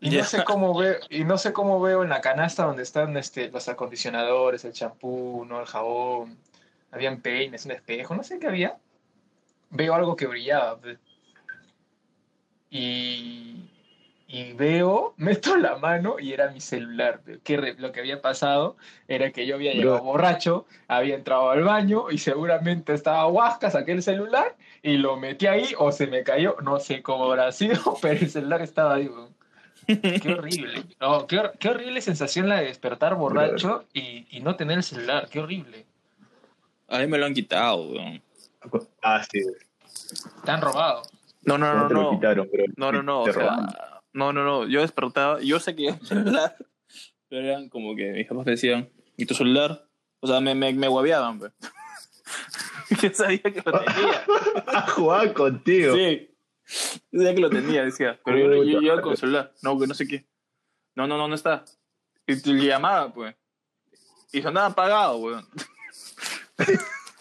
Y 0.04 0.10
no 0.10 0.24
sé 0.26 0.44
cómo 0.44 0.78
veo, 0.78 0.98
y 1.10 1.24
no 1.24 1.38
sé 1.38 1.54
cómo 1.54 1.80
veo 1.80 2.04
en 2.04 2.10
la 2.10 2.20
canasta 2.20 2.66
donde 2.66 2.84
están 2.84 3.16
este, 3.16 3.50
los 3.50 3.70
acondicionadores, 3.70 4.66
el 4.66 4.74
champú, 4.74 5.46
¿no? 5.48 5.62
el 5.62 5.66
jabón, 5.66 6.38
habían 6.92 7.22
peines, 7.22 7.66
un 7.66 7.72
espejo, 7.72 8.14
no 8.14 8.22
sé 8.22 8.38
qué 8.38 8.48
había. 8.48 8.78
Veo 9.70 9.96
algo 9.96 10.18
que 10.18 10.28
brillaba. 10.28 10.78
Y, 12.76 13.56
y 14.28 14.54
veo, 14.54 15.14
meto 15.18 15.56
la 15.58 15.78
mano 15.78 16.16
y 16.20 16.34
era 16.34 16.50
mi 16.50 16.60
celular. 16.60 17.22
Que 17.44 17.56
re- 17.58 17.76
lo 17.78 17.92
que 17.92 18.00
había 18.00 18.20
pasado 18.22 18.76
era 19.08 19.32
que 19.32 19.46
yo 19.46 19.56
había 19.56 19.72
Bro. 19.74 19.80
llegado 19.82 20.04
borracho, 20.04 20.66
había 20.88 21.14
entrado 21.16 21.52
al 21.52 21.64
baño 21.64 22.10
y 22.10 22.18
seguramente 22.18 22.94
estaba 22.94 23.28
huasca, 23.28 23.70
saqué 23.70 23.92
el 23.92 24.02
celular 24.02 24.56
y 24.82 24.98
lo 24.98 25.18
metí 25.18 25.46
ahí 25.46 25.68
o 25.78 25.92
se 25.92 26.08
me 26.08 26.24
cayó, 26.24 26.58
no 26.64 26.80
sé 26.80 27.04
cómo 27.04 27.26
habrá 27.26 27.52
sido, 27.52 27.80
pero 28.02 28.20
el 28.20 28.30
celular 28.30 28.62
estaba 28.64 28.96
ahí. 28.96 29.08
weón. 29.08 29.32
Qué 29.86 30.34
horrible. 30.34 30.84
No, 31.00 31.28
qué, 31.28 31.38
hor- 31.38 31.54
qué 31.60 31.70
horrible 31.70 32.02
sensación 32.02 32.50
la 32.50 32.60
de 32.62 32.66
despertar 32.66 33.16
borracho 33.16 33.86
y, 33.94 34.26
y 34.32 34.40
no 34.40 34.56
tener 34.56 34.78
el 34.78 34.84
celular. 34.84 35.28
Qué 35.30 35.40
horrible. 35.42 35.86
A 36.88 36.98
mí 37.00 37.08
me 37.08 37.18
lo 37.20 37.26
han 37.28 37.34
quitado, 37.34 37.84
weón. 37.90 38.22
Ah, 39.04 39.22
sí. 39.30 39.42
Te 40.46 40.52
han 40.52 40.62
robado. 40.62 41.04
No, 41.46 41.58
no, 41.58 41.74
No, 41.74 41.82
no, 41.82 41.88
te 41.88 41.94
lo 41.94 42.02
no. 42.04 42.12
quitaron, 42.12 42.50
pero 42.52 42.64
No, 42.78 42.92
no, 42.92 43.04
no. 43.04 43.22
O 43.24 43.34
sea, 43.34 43.68
no, 44.14 44.32
no, 44.34 44.44
no. 44.44 44.68
Yo 44.68 44.82
despertaba, 44.82 45.42
yo 45.42 45.60
sé 45.60 45.76
que 45.76 45.88
el 45.90 46.06
celular, 46.06 46.56
pero 47.30 47.48
eran 47.48 47.70
como 47.70 47.96
que 47.96 48.12
mis 48.12 48.28
papás 48.28 48.46
decían, 48.46 48.90
¿y 49.18 49.26
tu 49.26 49.34
celular? 49.34 49.86
O 50.20 50.28
sea, 50.28 50.40
me, 50.40 50.56
me, 50.56 50.74
me 50.74 50.88
guabiaban, 50.88 51.40
pues. 51.40 51.52
yo 53.02 53.10
sabía 53.14 53.42
que 53.42 53.62
lo 53.66 53.80
tenía. 53.84 54.24
Jugaba 54.96 55.34
contigo. 55.34 55.96
Sí. 55.96 56.30
Yo 57.12 57.20
sabía 57.20 57.36
que 57.36 57.42
lo 57.42 57.50
tenía, 57.50 57.84
decía. 57.84 58.20
Pero 58.24 58.38
yo, 58.38 58.64
yo, 58.64 58.64
yo 58.64 58.82
iba 58.82 59.02
con 59.02 59.18
celular. 59.18 59.54
No, 59.62 59.78
que 59.80 59.88
no 59.88 59.94
sé 59.94 60.08
qué. 60.08 60.26
No, 60.96 61.08
no, 61.08 61.18
no, 61.18 61.28
no 61.28 61.36
está. 61.36 61.66
Y 62.26 62.36
le 62.54 62.66
llamaba, 62.68 63.14
pues. 63.14 63.36
Y 64.32 64.42
sonaba 64.42 64.68
apagado, 64.68 65.18
weón. 65.18 65.46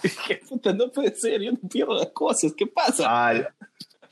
Dije, 0.02 0.40
puta, 0.48 0.72
no 0.72 0.90
puede 0.90 1.14
ser, 1.14 1.40
yo 1.42 1.52
no 1.52 1.68
pierdo 1.68 1.94
las 1.94 2.08
cosas, 2.08 2.52
¿qué 2.56 2.66
pasa? 2.66 3.04
Ah, 3.08 3.54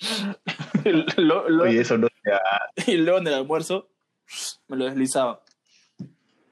Lo- 1.16 1.48
lo- 1.48 1.64
Oye, 1.64 1.80
eso 1.80 1.98
no 1.98 2.08
se 2.22 2.32
hace. 2.32 2.92
y 2.92 2.96
luego 2.96 3.18
en 3.18 3.26
el 3.26 3.34
almuerzo 3.34 3.88
me 4.68 4.76
lo 4.76 4.84
deslizaba. 4.86 5.42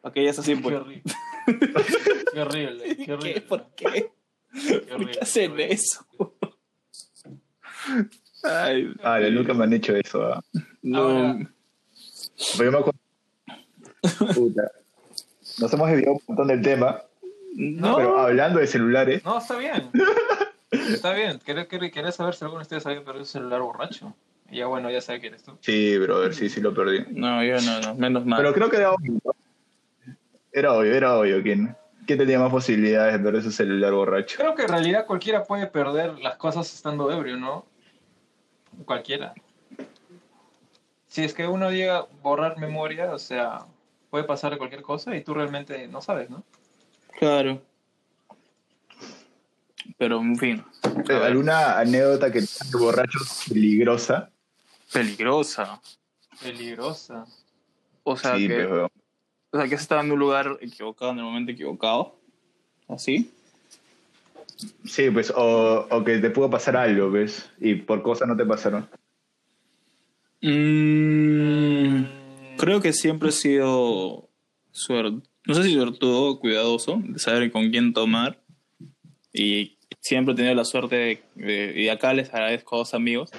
Para 0.02 0.12
que 0.12 0.24
ya 0.24 0.30
es 0.30 0.38
así, 0.38 0.54
Qué 0.62 0.74
horrible. 0.74 1.02
Qué 2.32 2.40
horrible, 2.42 2.96
qué 3.04 3.12
horrible. 3.12 3.34
¿Qué? 3.34 3.40
¿Por 3.40 3.66
qué? 3.74 4.12
Qué 4.52 4.78
¿Por 4.80 4.92
horrible, 4.94 5.12
qué 5.14 5.20
hacen 5.20 5.52
horrible. 5.52 5.72
eso? 5.74 6.06
Ay, 8.44 8.92
Ah, 9.02 9.18
nunca 9.30 9.54
me 9.54 9.64
han 9.64 9.72
hecho 9.72 9.94
eso. 9.96 10.22
ah. 10.32 10.42
no. 10.82 10.98
Ahora- 11.00 11.38
Pero 12.56 12.64
yo 12.64 12.72
me 12.72 12.78
acuerdo. 12.78 12.98
Puta. 14.34 14.70
Nos 15.58 15.72
hemos 15.72 15.88
desviado 15.90 16.14
un 16.14 16.20
montón 16.28 16.48
del 16.48 16.62
tema, 16.62 17.02
No, 17.56 17.96
pero 17.96 18.18
hablando 18.20 18.60
de 18.60 18.66
celulares, 18.68 19.24
No, 19.24 19.38
está 19.38 19.56
bien. 19.56 19.90
Está 20.70 21.12
bien. 21.14 21.38
Quería, 21.44 22.12
saber 22.12 22.34
si 22.34 22.44
alguno 22.44 22.60
de 22.60 22.62
ustedes 22.62 22.86
había 22.86 23.04
perdido 23.04 23.20
un 23.20 23.26
celular 23.26 23.60
borracho. 23.62 24.14
Y 24.50 24.58
ya 24.58 24.66
bueno, 24.66 24.90
ya 24.90 25.00
sabe 25.00 25.20
quién 25.20 25.34
eres 25.34 25.44
tú. 25.44 25.58
sí, 25.60 25.98
brother, 25.98 26.34
sí, 26.34 26.48
sí 26.48 26.60
lo 26.60 26.72
perdí. 26.72 27.04
no, 27.10 27.44
yo 27.44 27.60
no, 27.60 27.80
no, 27.80 27.94
menos 27.94 28.24
mal. 28.24 28.40
Pero 28.40 28.54
creo 28.54 28.70
que 28.70 28.76
era 28.76 28.92
obvio. 28.92 29.18
Era 30.52 30.72
obvio, 30.72 30.94
era 30.94 31.18
obvio 31.18 31.42
quién, 31.42 31.76
quién 32.06 32.18
tenía 32.18 32.38
más 32.38 32.50
posibilidades 32.50 33.12
de 33.12 33.18
perder 33.18 33.42
su 33.42 33.52
celular 33.52 33.92
borracho. 33.92 34.38
Creo 34.38 34.54
que 34.54 34.62
en 34.62 34.68
realidad 34.68 35.06
cualquiera 35.06 35.44
puede 35.44 35.66
perder 35.66 36.18
las 36.20 36.36
cosas 36.36 36.72
estando 36.72 37.12
ebrio, 37.12 37.36
¿no? 37.36 37.66
Cualquiera. 38.86 39.34
Si 41.08 41.24
es 41.24 41.34
que 41.34 41.46
uno 41.46 41.70
llega 41.70 41.98
a 41.98 42.06
borrar 42.22 42.58
memoria, 42.58 43.12
o 43.12 43.18
sea, 43.18 43.66
puede 44.10 44.24
pasarle 44.24 44.58
cualquier 44.58 44.82
cosa 44.82 45.14
y 45.14 45.22
tú 45.22 45.34
realmente 45.34 45.86
no 45.88 46.00
sabes, 46.00 46.30
¿no? 46.30 46.42
Claro. 47.18 47.60
Pero, 49.96 50.20
en 50.20 50.36
fin. 50.36 50.64
Eh, 51.08 51.14
¿Alguna 51.14 51.78
anécdota 51.78 52.32
que 52.32 52.40
tengas 52.40 52.70
de 52.70 52.78
borrachos 52.78 53.44
peligrosa? 53.48 54.30
Peligrosa. 54.92 55.80
Peligrosa. 56.42 57.26
O 58.04 58.16
sea, 58.16 58.36
sí, 58.36 58.48
que, 58.48 58.54
pero 58.54 58.90
o 59.50 59.58
sea, 59.58 59.68
que 59.68 59.74
has 59.74 59.80
estado 59.80 60.02
en 60.02 60.12
un 60.12 60.18
lugar 60.18 60.58
equivocado 60.60 61.12
en 61.12 61.18
el 61.18 61.24
momento 61.24 61.52
equivocado. 61.52 62.18
¿Así? 62.86 63.30
sí, 64.84 65.10
pues, 65.10 65.32
o, 65.34 65.86
o 65.90 66.04
que 66.04 66.18
te 66.18 66.30
pudo 66.30 66.50
pasar 66.50 66.76
algo, 66.76 67.10
¿ves? 67.10 67.50
Y 67.60 67.76
por 67.76 68.02
cosas 68.02 68.28
no 68.28 68.36
te 68.36 68.44
pasaron. 68.44 68.88
Mm, 70.40 72.04
creo 72.56 72.80
que 72.80 72.92
siempre 72.92 73.30
he 73.30 73.32
sido 73.32 74.28
suerte. 74.70 75.28
No 75.46 75.54
sé 75.54 75.62
si 75.64 75.74
suertudo 75.74 76.30
o 76.30 76.40
cuidadoso 76.40 77.00
de 77.02 77.18
saber 77.18 77.50
con 77.50 77.70
quién 77.70 77.92
tomar. 77.92 78.42
Y 79.32 79.76
siempre 80.00 80.32
he 80.32 80.36
tenido 80.36 80.54
la 80.54 80.64
suerte 80.64 80.96
de, 80.96 81.22
de- 81.34 81.72
y 81.80 81.88
acá 81.88 82.12
les 82.14 82.32
agradezco 82.32 82.76
a 82.76 82.78
dos 82.78 82.94
amigos 82.94 83.30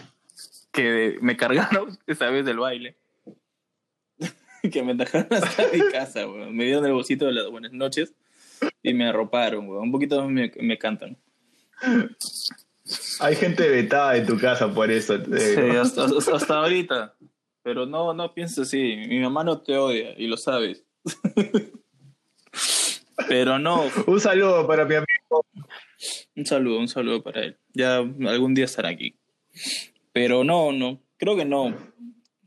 que 0.71 1.17
me 1.21 1.35
cargaron 1.37 1.97
esta 2.07 2.29
vez 2.29 2.45
del 2.45 2.59
baile. 2.59 2.95
que 4.71 4.83
me 4.83 4.93
dejaron 4.93 5.27
hasta 5.31 5.63
mi 5.73 5.79
casa, 5.91 6.27
weón. 6.27 6.55
Me 6.55 6.65
dieron 6.65 6.85
el 6.85 6.93
bolsito 6.93 7.25
de 7.25 7.33
las 7.33 7.49
buenas 7.49 7.71
noches 7.71 8.13
y 8.83 8.93
me 8.93 9.07
arroparon, 9.07 9.67
weón. 9.67 9.83
Un 9.83 9.91
poquito 9.91 10.27
me, 10.29 10.51
me 10.59 10.77
cantan. 10.77 11.17
Hay 13.19 13.35
gente 13.35 13.67
vetada 13.69 14.17
en 14.17 14.25
tu 14.25 14.37
casa 14.37 14.73
por 14.73 14.91
eso. 14.91 15.15
Sí, 15.23 15.59
hasta, 15.77 16.05
hasta- 16.33 16.55
ahorita. 16.59 17.15
Pero 17.61 17.85
no, 17.85 18.13
no 18.13 18.33
pienses 18.33 18.59
así. 18.67 18.95
Mi 19.07 19.19
mamá 19.19 19.43
no 19.43 19.61
te 19.61 19.77
odia 19.77 20.13
y 20.17 20.27
lo 20.27 20.37
sabes. 20.37 20.83
Pero 23.27 23.59
no, 23.59 23.83
Un 24.07 24.19
saludo 24.19 24.65
para 24.65 24.85
mi 24.85 24.95
amigo. 24.95 25.07
Un 26.35 26.45
saludo, 26.45 26.79
un 26.79 26.87
saludo 26.87 27.21
para 27.23 27.43
él. 27.43 27.57
Ya 27.73 27.97
algún 27.97 28.53
día 28.53 28.65
estará 28.65 28.89
aquí. 28.89 29.15
Pero 30.11 30.43
no, 30.43 30.71
no, 30.71 31.01
creo 31.17 31.35
que 31.35 31.45
no. 31.45 31.75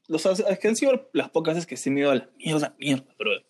Los, 0.08 0.26
es 0.26 0.58
que 0.58 0.68
han 0.68 0.76
sido 0.76 1.08
las 1.12 1.30
pocas 1.30 1.54
veces 1.54 1.66
que 1.66 1.76
sí 1.76 1.90
me 1.90 2.00
ido 2.00 2.10
a 2.10 2.16
la 2.16 2.30
mierda, 2.38 2.74
mierda, 2.78 3.04
brother. 3.18 3.44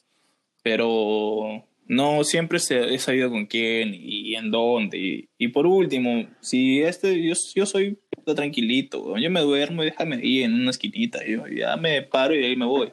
Pero 0.62 1.66
no 1.87 2.25
siempre 2.25 2.59
se- 2.59 2.95
he 2.95 2.99
sabido 2.99 3.31
con 3.31 3.47
quién 3.47 3.95
y 3.95 4.35
en 4.37 4.51
dónde. 4.51 5.29
Y, 5.38 5.49
por 5.49 5.66
último, 5.66 6.29
si 6.40 6.81
este, 6.83 7.21
yo, 7.23 7.35
yo 7.55 7.66
soy 7.66 7.99
tranquilito, 8.37 9.16
yo 9.18 9.31
me 9.31 9.40
duermo 9.40 9.83
y 9.83 9.87
déjame 9.87 10.16
ahí 10.16 10.42
en 10.42 10.55
una 10.55 10.71
esquinita. 10.71 11.27
Yo 11.27 11.47
ya 11.49 11.77
me 11.77 12.03
paro 12.03 12.35
y 12.35 12.45
ahí 12.45 12.55
me 12.57 12.66
voy. 12.66 12.92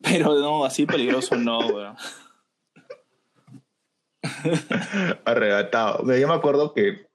Pero 0.00 0.38
no, 0.38 0.64
así 0.64 0.86
peligroso 0.86 1.36
no, 1.36 1.58
weón. 1.58 1.96
arrebatado. 5.24 6.04
Yo 6.16 6.28
me 6.28 6.34
acuerdo 6.34 6.72
que 6.74 7.06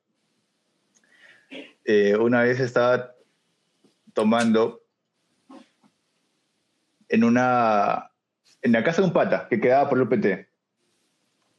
eh, 1.86 2.16
una 2.18 2.42
vez 2.42 2.60
estaba 2.60 3.14
tomando 4.14 4.82
en 7.10 7.24
una 7.24 8.12
en 8.62 8.72
la 8.74 8.84
casa 8.84 9.02
de 9.02 9.08
un 9.08 9.14
pata 9.14 9.48
que 9.50 9.60
quedaba 9.62 9.88
por 9.88 9.98
el 9.98 10.04
UPT 10.04 10.48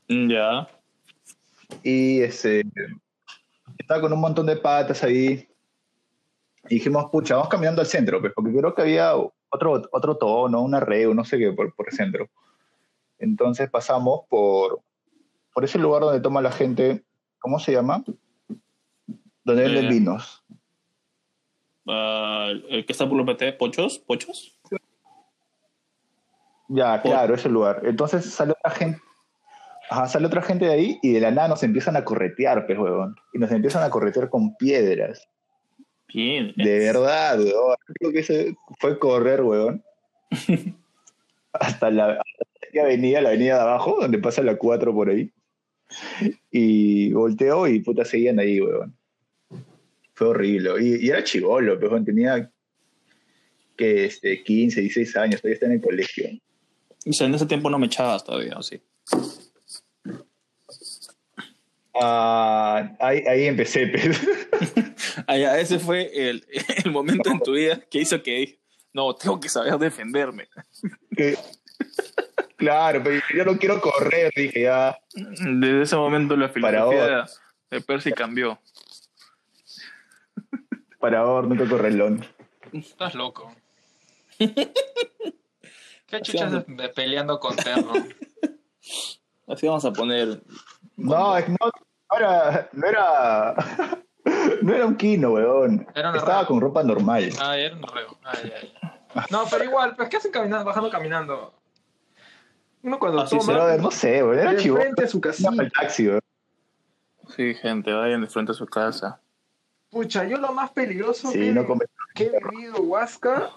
Ya. 0.09 0.69
y 1.83 2.21
este 2.21 2.65
estaba 3.79 4.01
con 4.03 4.13
un 4.13 4.21
montón 4.21 4.47
de 4.47 4.57
patas 4.57 5.03
ahí 5.05 5.49
y 6.69 6.75
dijimos 6.75 7.07
pucha 7.11 7.37
vamos 7.37 7.49
caminando 7.49 7.81
al 7.81 7.87
centro 7.87 8.21
pues 8.21 8.33
porque 8.35 8.53
creo 8.53 8.75
que 8.75 8.83
había 8.83 9.15
otro 9.17 9.83
otro 9.91 10.17
tono 10.19 10.61
una 10.61 10.81
red 10.81 11.09
no 11.09 11.25
sé 11.25 11.39
qué 11.39 11.53
por, 11.53 11.75
por 11.75 11.87
el 11.89 11.95
centro 11.97 12.29
entonces 13.19 13.71
pasamos 13.71 14.23
por 14.29 14.83
por 15.53 15.65
ese 15.65 15.79
lugar 15.79 16.03
donde 16.03 16.21
toma 16.21 16.41
la 16.41 16.53
gente 16.53 17.05
cómo 17.39 17.59
se 17.59 17.73
llama 17.73 18.05
donde 19.45 19.63
venden 19.63 19.87
Eh, 19.87 19.89
vinos 19.89 20.45
Ah, 21.89 22.51
el 22.69 22.85
que 22.85 22.93
está 22.93 23.09
por 23.09 23.17
los 23.17 23.27
PT, 23.27 23.55
¿Pochos? 23.55 23.99
¿Pochos? 23.99 24.59
Ya, 26.69 27.01
claro, 27.01 27.35
ese 27.35 27.49
lugar. 27.49 27.81
Entonces 27.85 28.27
sale 28.27 28.53
otra 28.53 28.71
gente. 28.71 29.01
Ajá, 29.89 30.07
sale 30.07 30.27
otra 30.27 30.43
gente 30.43 30.67
de 30.67 30.73
ahí 30.73 30.99
y 31.03 31.13
de 31.13 31.21
la 31.21 31.31
nada 31.31 31.49
nos 31.49 31.63
empiezan 31.63 31.97
a 31.97 32.05
corretear, 32.05 32.67
pues, 32.67 32.79
huevón. 32.79 33.17
Y 33.33 33.39
nos 33.39 33.51
empiezan 33.51 33.83
a 33.83 33.89
corretear 33.89 34.29
con 34.29 34.55
piedras. 34.57 35.27
Bien. 36.13 36.53
De 36.57 36.79
verdad, 36.79 37.41
huevón. 37.41 37.77
Creo 37.99 38.13
que 38.13 38.19
ese 38.19 38.55
fue 38.79 38.99
correr, 38.99 39.41
huevón. 39.41 39.83
Hasta 41.55 41.91
la, 41.91 42.11
hasta 42.13 42.69
la 42.75 42.83
avenida, 42.83 43.23
la 43.23 43.31
avenida 43.31 43.55
de 43.55 43.63
abajo, 43.63 43.97
donde 43.99 44.19
pasa 44.19 44.43
la 44.43 44.59
4 44.59 44.93
por 44.93 45.09
ahí. 45.09 45.33
Y 46.51 47.13
volteó 47.13 47.67
y 47.67 47.81
puta 47.81 48.05
seguían 48.05 48.39
ahí, 48.39 48.61
huevón. 48.61 48.97
Fue 50.15 50.29
horrible. 50.29 50.71
Y, 50.81 51.07
y 51.07 51.11
era 51.11 51.23
chivolo, 51.25 51.79
huevón. 51.79 52.05
Tenía 52.05 52.51
que 53.77 54.07
este, 54.07 54.43
15, 54.43 54.81
16 54.81 55.17
años, 55.17 55.41
todavía 55.41 55.55
está 55.55 55.67
en 55.67 55.73
el 55.73 55.81
colegio. 55.81 56.29
Sea, 57.11 57.27
en 57.27 57.35
ese 57.35 57.47
tiempo 57.47 57.71
no 57.71 57.79
me 57.79 57.87
echabas 57.87 58.25
todavía, 58.25 58.57
¿o 58.59 58.63
sí? 58.63 58.81
Ah, 61.95 62.97
ahí, 63.01 63.23
ahí 63.27 63.45
empecé. 63.45 63.91
Ah, 65.27 65.37
ya, 65.37 65.59
ese 65.61 65.79
fue 65.79 66.11
el, 66.15 66.45
el 66.85 66.91
momento 66.91 67.31
en 67.31 67.41
tu 67.41 67.53
vida 67.53 67.81
que 67.91 68.01
hizo 68.01 68.23
que 68.23 68.59
no, 68.93 69.15
tengo 69.15 69.39
que 69.39 69.49
saber 69.49 69.79
defenderme. 69.79 70.49
Que- 71.17 71.37
claro, 72.59 73.01
pero 73.03 73.23
yo 73.35 73.45
no 73.47 73.57
quiero 73.57 73.81
correr, 73.81 74.31
dije 74.37 74.63
ya. 74.63 74.99
Desde 75.15 75.83
ese 75.83 75.97
momento 75.97 76.37
la 76.37 76.53
Para 76.53 76.85
filosofía 76.85 77.25
de 77.71 77.81
Percy 77.81 78.13
cambió. 78.13 78.59
Para 80.99 81.21
ahora 81.21 81.47
nunca 81.47 81.67
correlón. 81.69 82.27
Estás 82.73 83.15
loco. 83.15 83.55
¿Qué 84.39 86.23
chuchas 86.23 86.67
de, 86.67 86.89
peleando 86.91 87.39
con 87.39 87.57
Terno? 87.57 87.93
Así 89.47 89.67
vamos 89.67 89.85
a 89.85 89.93
poner. 89.93 90.43
No, 90.97 91.37
es 91.37 91.49
no, 91.49 91.57
ahora, 92.09 92.69
no 92.73 92.87
era. 92.87 93.55
No 94.61 94.75
era 94.75 94.85
un 94.85 94.97
kino, 94.97 95.31
weón. 95.31 95.87
Era 95.95 96.15
Estaba 96.15 96.47
con 96.47 96.61
ropa 96.61 96.83
normal. 96.83 97.31
Ah, 97.41 97.57
era 97.57 97.75
un 97.75 97.83
reo. 97.83 98.19
Ay, 98.25 98.53
ay. 98.61 98.75
No, 99.31 99.45
pero 99.51 99.65
igual, 99.65 99.97
pues, 99.97 100.11
¿qué 100.11 100.19
hacen 100.19 100.33
caminando, 100.33 100.67
bajando 100.67 100.91
caminando? 100.91 101.55
Uno 102.83 102.99
cuando 102.99 103.23
Así 103.23 103.31
toma, 103.37 103.45
será, 103.45 103.59
Brother, 103.59 103.81
no 103.83 103.91
sé, 103.91 104.23
weón. 104.25 104.39
Era 104.39 104.57
chivo. 104.57 104.77
frente 104.77 105.05
a 105.05 105.09
su 105.09 105.21
casita. 105.21 105.51
el 105.63 105.73
taxi. 105.73 106.11
Sí, 107.37 107.55
gente, 107.55 107.93
vayan 107.93 108.21
de 108.23 108.27
frente 108.27 108.53
a 108.53 108.55
su 108.55 108.67
casa. 108.67 109.21
Pucha, 109.91 110.25
yo 110.25 110.37
lo 110.39 110.53
más 110.53 110.71
peligroso 110.71 111.31
Sí, 111.31 111.39
que, 111.39 111.53
no 111.53 111.67
come. 111.67 111.85
que 112.15 112.25
he 112.27 112.41
vivido, 112.51 112.81
Huasca. 112.83 113.51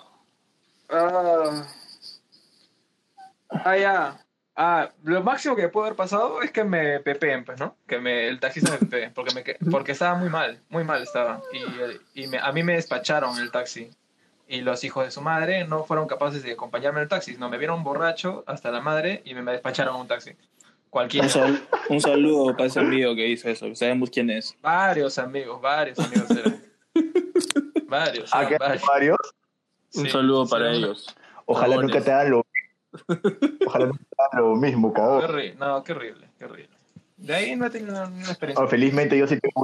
Ah, 0.90 1.68
ah, 3.50 3.78
ya. 3.78 4.26
Ah, 4.56 4.90
lo 5.04 5.24
máximo 5.24 5.56
que 5.56 5.70
puede 5.70 5.88
haber 5.88 5.96
pasado 5.98 6.42
es 6.42 6.52
que 6.52 6.64
me 6.64 7.00
pepeen, 7.00 7.46
pues, 7.46 7.60
¿no? 7.60 7.76
Que 7.88 8.00
me, 8.00 8.28
el 8.28 8.40
taxista 8.40 8.72
me 8.72 8.78
pepee, 8.80 9.10
porque, 9.12 9.34
me, 9.34 9.44
que- 9.44 9.58
porque 9.72 9.94
estaba 9.94 10.16
muy 10.18 10.30
mal, 10.30 10.60
muy 10.70 10.84
mal 10.84 11.02
estaba. 11.02 11.42
Y, 12.14 12.24
y 12.24 12.28
me- 12.28 12.38
a 12.40 12.52
mí 12.52 12.62
me 12.64 12.74
despacharon 12.74 13.38
el 13.40 13.50
taxi. 13.52 13.90
Y 14.54 14.60
los 14.60 14.84
hijos 14.84 15.06
de 15.06 15.12
su 15.12 15.22
madre 15.22 15.66
no 15.66 15.86
fueron 15.86 16.10
capaces 16.10 16.44
de 16.44 16.52
acompañarme 16.52 17.00
en 17.00 17.04
el 17.04 17.08
taxi, 17.08 17.38
no 17.38 17.48
me 17.48 17.58
vieron 17.58 17.86
borracho 17.86 18.44
hasta 18.46 18.70
la 18.70 18.82
madre 18.82 19.22
y 19.24 19.34
me, 19.34 19.50
despacharon 19.50 19.96
en 19.96 20.02
un 20.02 20.08
taxi. 20.10 20.32
Cualquiera. 20.90 21.26
Un, 21.26 21.32
sal- 21.32 21.68
un 21.88 22.02
saludo 22.02 22.52
para 22.52 22.66
ese 22.66 22.82
amigo 22.82 23.16
que 23.16 23.26
hizo 23.30 23.48
eso, 23.48 23.74
sabemos 23.76 24.10
quién 24.10 24.30
es. 24.30 24.54
Varios 24.62 25.18
amigos, 25.18 25.62
varios 25.62 25.98
amigos 26.00 26.30
eran. 26.32 26.62
Varios, 27.88 28.30
Ah, 28.34 28.40
eran 28.40 28.50
que 28.50 28.58
varios. 28.58 28.84
varios. 28.86 29.18
Un 29.96 30.04
Sí, 30.04 30.10
saludo 30.10 30.46
sí, 30.46 30.52
para 30.52 30.72
ellos. 30.74 31.16
Ojalá 31.46 31.78
nunca 31.78 32.02
te 32.02 32.12
hagan 32.12 32.32
lo 32.32 32.46
Ojalá 33.66 33.86
nunca 33.86 34.04
te 34.04 34.22
hagan 34.38 34.50
lo 34.50 34.56
mismo, 34.58 34.94
Qué 34.94 35.00
cabrón. 35.00 35.24
horrible, 35.32 35.56
no, 35.56 35.82
qué 35.86 35.92
horrible, 35.94 36.28
qué 36.38 36.44
horrible. 36.46 36.78
De 37.16 37.34
ahí 37.36 37.56
no 37.56 37.68
he 37.68 37.70
tenido 37.70 37.94
una, 37.94 38.08
una 38.08 38.22
experiencia. 38.26 38.66
Oh, 38.66 38.68
felizmente 38.68 39.18
yo 39.18 39.28
sí 39.28 39.40
tengo, 39.40 39.64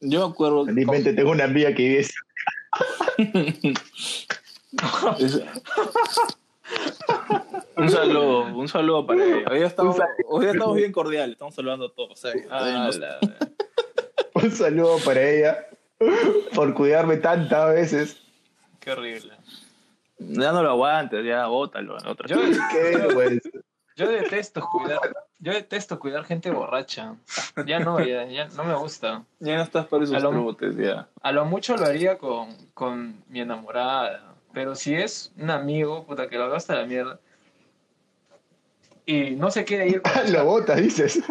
Yo 0.00 0.26
me 0.28 0.32
acuerdo. 0.34 0.66
felizmente 0.66 1.14
tengo 1.14 1.30
una 1.30 1.44
amiga 1.44 1.72
que 1.74 1.88
vive 1.88 2.06
Es- 5.18 5.42
un 7.76 7.90
saludo, 7.90 8.40
un 8.56 8.68
saludo 8.68 9.06
para 9.06 9.24
ella. 9.24 9.48
Hoy, 9.50 9.62
estamos, 9.62 9.96
hoy 10.26 10.40
día 10.42 10.52
estamos 10.52 10.76
bien 10.76 10.92
cordiales, 10.92 11.32
estamos 11.32 11.54
saludando 11.54 11.86
a 11.86 11.92
todos. 11.94 12.18
sea, 12.18 12.32
Ah, 12.50 12.90
la- 12.98 13.18
un 14.34 14.50
saludo 14.50 14.96
para 15.04 15.22
ella 15.22 15.66
por 16.54 16.74
cuidarme 16.74 17.16
tantas 17.18 17.70
veces. 17.74 18.16
qué 18.80 18.92
horrible. 18.92 19.32
ya 20.18 20.52
no 20.52 20.62
lo 20.62 20.70
aguantes, 20.70 21.24
ya 21.24 21.46
bótalo. 21.46 21.98
en 21.98 22.06
otra 22.06 22.28
Yo, 22.28 22.36
yo 23.96 24.08
detesto 24.08 24.60
cuidar, 24.72 25.00
yo 25.44 25.52
detesto 25.52 25.98
cuidar 26.00 26.24
gente 26.24 26.50
borracha. 26.50 27.14
Ya 27.66 27.78
no, 27.78 28.00
ya, 28.04 28.24
ya 28.26 28.48
no 28.56 28.64
me 28.64 28.74
gusta. 28.74 29.22
Ya 29.40 29.56
no 29.56 29.62
estás 29.62 29.86
para 29.86 30.04
esos 30.04 30.16
A 30.16 30.20
lo- 30.20 30.30
trotes, 30.30 30.76
ya. 30.76 31.06
A 31.22 31.32
lo 31.32 31.44
mucho 31.44 31.76
lo 31.76 31.84
haría 31.84 32.16
con, 32.18 32.48
con 32.72 33.22
mi 33.28 33.40
enamorada. 33.40 34.34
Pero 34.54 34.74
si 34.74 34.94
es 34.94 35.32
un 35.36 35.50
amigo, 35.50 36.04
puta, 36.06 36.28
que 36.28 36.38
lo 36.38 36.44
haga 36.44 36.56
hasta 36.56 36.74
la 36.76 36.86
mierda. 36.86 37.20
Y 39.06 39.32
no 39.32 39.50
se 39.50 39.64
quiere 39.64 39.86
ir 39.88 40.00
con 40.02 40.12
Lo 40.32 40.44
botas, 40.44 40.80
dices. 40.80 41.22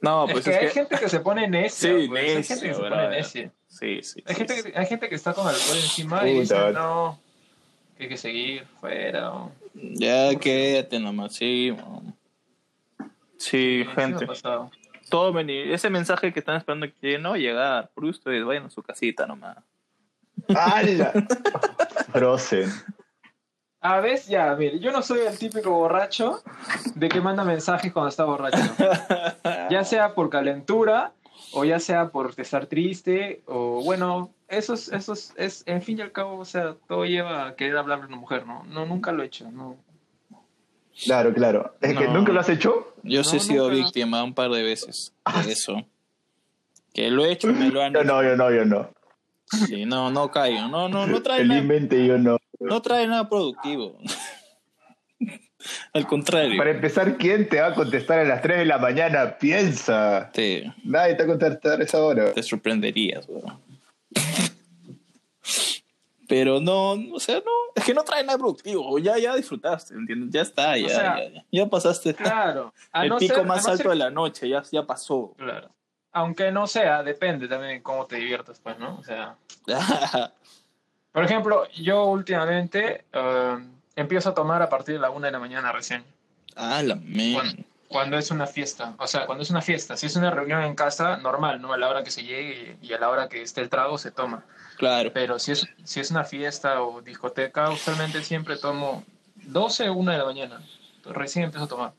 No, 0.00 0.26
es 0.26 0.32
pues 0.32 0.44
que 0.44 0.50
es 0.50 0.56
hay 0.58 0.66
que. 0.68 0.72
gente 0.72 0.96
que 0.98 1.08
se 1.08 1.20
pone 1.20 1.48
necia. 1.48 1.90
Sí, 1.98 2.08
pues, 2.08 2.22
hay 2.36 2.44
gente 2.44 2.68
que 2.68 2.74
se 2.74 2.80
pone 2.80 3.08
necia. 3.08 3.52
Sí, 3.66 4.02
sí. 4.02 4.22
Hay 4.26 4.34
sí, 4.34 4.38
gente, 4.38 4.54
sí. 4.62 4.62
que, 4.72 4.78
hay 4.78 4.86
gente 4.86 5.08
que 5.08 5.14
está 5.16 5.32
con 5.34 5.46
alcohol 5.48 5.76
encima 5.76 6.28
y 6.28 6.40
dice, 6.40 6.72
no, 6.72 7.18
que 7.96 8.04
hay 8.04 8.08
que 8.08 8.16
seguir 8.16 8.64
fuera. 8.80 9.32
o- 9.32 9.50
Ya 9.74 10.32
quédate 10.36 11.00
nomás, 11.00 11.34
sí. 11.34 11.74
man. 11.76 12.13
Sí, 13.44 13.84
gente. 13.94 14.26
Tomen 15.10 15.50
y 15.50 15.72
ese 15.72 15.90
mensaje 15.90 16.32
que 16.32 16.38
están 16.40 16.56
esperando 16.56 16.86
que 17.00 17.18
no 17.18 17.30
va 17.30 17.34
a 17.36 17.38
llegar. 17.38 17.90
Por 17.94 18.06
ustedes, 18.06 18.44
vayan 18.44 18.64
a 18.66 18.70
su 18.70 18.82
casita 18.82 19.26
nomás. 19.26 19.58
¡Hala! 20.48 21.12
Frozen. 22.12 22.70
A 23.80 24.00
veces, 24.00 24.28
ya, 24.28 24.54
mire, 24.54 24.78
yo 24.80 24.92
no 24.92 25.02
soy 25.02 25.20
el 25.20 25.38
típico 25.38 25.70
borracho 25.70 26.42
de 26.94 27.08
que 27.10 27.20
manda 27.20 27.44
mensajes 27.44 27.92
cuando 27.92 28.08
está 28.08 28.24
borracho. 28.24 28.56
ya 29.70 29.84
sea 29.84 30.14
por 30.14 30.30
calentura 30.30 31.12
o 31.52 31.64
ya 31.66 31.78
sea 31.78 32.08
por 32.08 32.32
estar 32.38 32.64
triste 32.66 33.42
o 33.46 33.82
bueno, 33.84 34.30
eso 34.48 34.72
es, 34.72 34.88
eso 34.90 35.12
es, 35.12 35.34
es- 35.36 35.62
en 35.66 35.82
fin 35.82 35.98
y 35.98 36.02
al 36.02 36.12
cabo, 36.12 36.38
o 36.38 36.44
sea, 36.46 36.76
todo 36.88 37.04
lleva 37.04 37.46
a 37.48 37.56
querer 37.56 37.76
hablarle 37.76 38.04
a 38.04 38.08
una 38.08 38.16
mujer, 38.16 38.46
¿no? 38.46 38.64
No, 38.64 38.86
nunca 38.86 39.12
lo 39.12 39.22
he 39.22 39.26
hecho, 39.26 39.50
no. 39.50 39.76
Claro, 41.04 41.34
claro. 41.34 41.74
Es 41.80 41.96
que 41.96 42.04
No. 42.04 42.14
nunca 42.14 42.32
lo 42.32 42.40
has 42.40 42.48
hecho. 42.48 42.94
Yo 43.02 43.24
sí 43.24 43.36
he 43.36 43.38
No, 43.40 43.44
sido 43.44 43.64
nunca. 43.70 43.84
víctima 43.84 44.22
un 44.22 44.34
par 44.34 44.50
de 44.50 44.62
veces 44.62 45.12
de 45.44 45.52
eso. 45.52 45.84
Que 46.92 47.10
lo 47.10 47.24
he 47.24 47.32
hecho 47.32 47.50
y 47.50 47.54
me 47.54 47.70
lo 47.70 47.82
han 47.82 47.92
Yo 47.94 48.00
hecho. 48.00 48.06
no, 48.12 48.22
yo 48.22 48.36
no, 48.36 48.50
yo 48.52 48.64
no. 48.64 48.90
Sí, 49.66 49.84
no, 49.84 50.10
no 50.10 50.30
caigan. 50.30 50.70
No, 50.70 50.88
no, 50.88 51.06
no 51.06 51.22
trae 51.22 51.44
nada, 51.44 51.60
Felizmente 51.60 52.06
yo 52.06 52.16
no. 52.18 52.38
no 52.60 52.80
trae 52.82 53.06
nada 53.06 53.28
productivo. 53.28 53.98
Al 55.94 56.06
contrario. 56.06 56.56
Para 56.58 56.70
empezar, 56.72 57.16
¿quién 57.16 57.48
te 57.48 57.60
va 57.60 57.68
a 57.68 57.74
contestar 57.74 58.18
a 58.18 58.24
las 58.24 58.42
3 58.42 58.58
de 58.58 58.64
la 58.66 58.78
mañana? 58.78 59.36
Piensa. 59.38 60.30
Te, 60.32 60.72
Nadie 60.84 61.14
te 61.14 61.24
va 61.26 61.34
a 61.34 61.38
contestar 61.38 61.80
a 61.80 61.84
esa 61.84 62.02
hora. 62.02 62.32
te 62.32 62.42
sorprenderías, 62.42 63.26
weón. 63.28 63.58
Pero 66.28 66.60
no, 66.60 66.92
o 67.12 67.20
sea, 67.20 67.36
no, 67.36 67.50
es 67.74 67.84
que 67.84 67.92
no 67.94 68.02
trae 68.02 68.24
nada 68.24 68.38
productivo. 68.38 68.98
Ya, 68.98 69.18
ya 69.18 69.34
disfrutaste, 69.36 69.94
¿entiendes? 69.94 70.30
Ya 70.32 70.40
está, 70.42 70.76
ya, 70.78 70.88
sea, 70.88 71.16
ya, 71.18 71.30
ya. 71.30 71.44
Ya 71.52 71.66
pasaste 71.68 72.14
Claro. 72.14 72.72
el 72.94 73.08
no 73.10 73.18
pico 73.18 73.34
ser- 73.36 73.44
más 73.46 73.64
no 73.64 73.72
alto 73.72 73.82
ser- 73.82 73.90
de 73.92 73.96
la 73.96 74.10
noche, 74.10 74.48
ya, 74.48 74.62
ya 74.72 74.84
pasó. 74.86 75.34
Claro. 75.36 75.70
Aunque 76.12 76.50
no 76.52 76.66
sea, 76.66 77.02
depende 77.02 77.48
también 77.48 77.72
de 77.78 77.82
cómo 77.82 78.06
te 78.06 78.16
diviertas, 78.16 78.60
pues, 78.60 78.78
¿no? 78.78 78.96
O 78.98 79.02
sea, 79.04 79.36
por 81.12 81.24
ejemplo, 81.24 81.68
yo 81.72 82.04
últimamente 82.06 83.04
eh, 83.12 83.56
empiezo 83.96 84.30
a 84.30 84.34
tomar 84.34 84.62
a 84.62 84.68
partir 84.68 84.94
de 84.94 85.00
la 85.00 85.10
una 85.10 85.26
de 85.26 85.32
la 85.32 85.38
mañana 85.38 85.72
recién. 85.72 86.04
ah, 86.56 86.82
la. 86.82 86.94
Bueno. 86.96 87.52
Cuando 87.88 88.16
es 88.18 88.30
una 88.32 88.46
fiesta, 88.48 88.94
o 88.98 89.06
sea, 89.06 89.24
cuando 89.26 89.42
es 89.44 89.50
una 89.50 89.62
fiesta, 89.62 89.96
si 89.96 90.06
es 90.06 90.16
una 90.16 90.30
reunión 90.30 90.62
en 90.62 90.74
casa, 90.74 91.16
normal, 91.18 91.60
¿no? 91.62 91.72
A 91.72 91.76
la 91.78 91.88
hora 91.88 92.02
que 92.02 92.10
se 92.10 92.24
llegue 92.24 92.76
y 92.82 92.92
a 92.92 92.98
la 92.98 93.08
hora 93.08 93.28
que 93.28 93.42
esté 93.42 93.60
el 93.60 93.68
trago 93.68 93.98
se 93.98 94.10
toma. 94.10 94.42
Claro. 94.76 95.10
Pero 95.12 95.38
si 95.38 95.52
es, 95.52 95.66
si 95.84 96.00
es 96.00 96.10
una 96.10 96.24
fiesta 96.24 96.82
o 96.82 97.00
discoteca, 97.00 97.70
usualmente 97.70 98.22
siempre 98.22 98.56
tomo 98.56 99.04
12 99.36 99.88
o 99.88 99.94
1 99.94 100.12
de 100.12 100.18
la 100.18 100.24
mañana. 100.24 100.62
Recién 101.04 101.44
empiezo 101.44 101.64
a 101.66 101.68
tomar. 101.68 101.92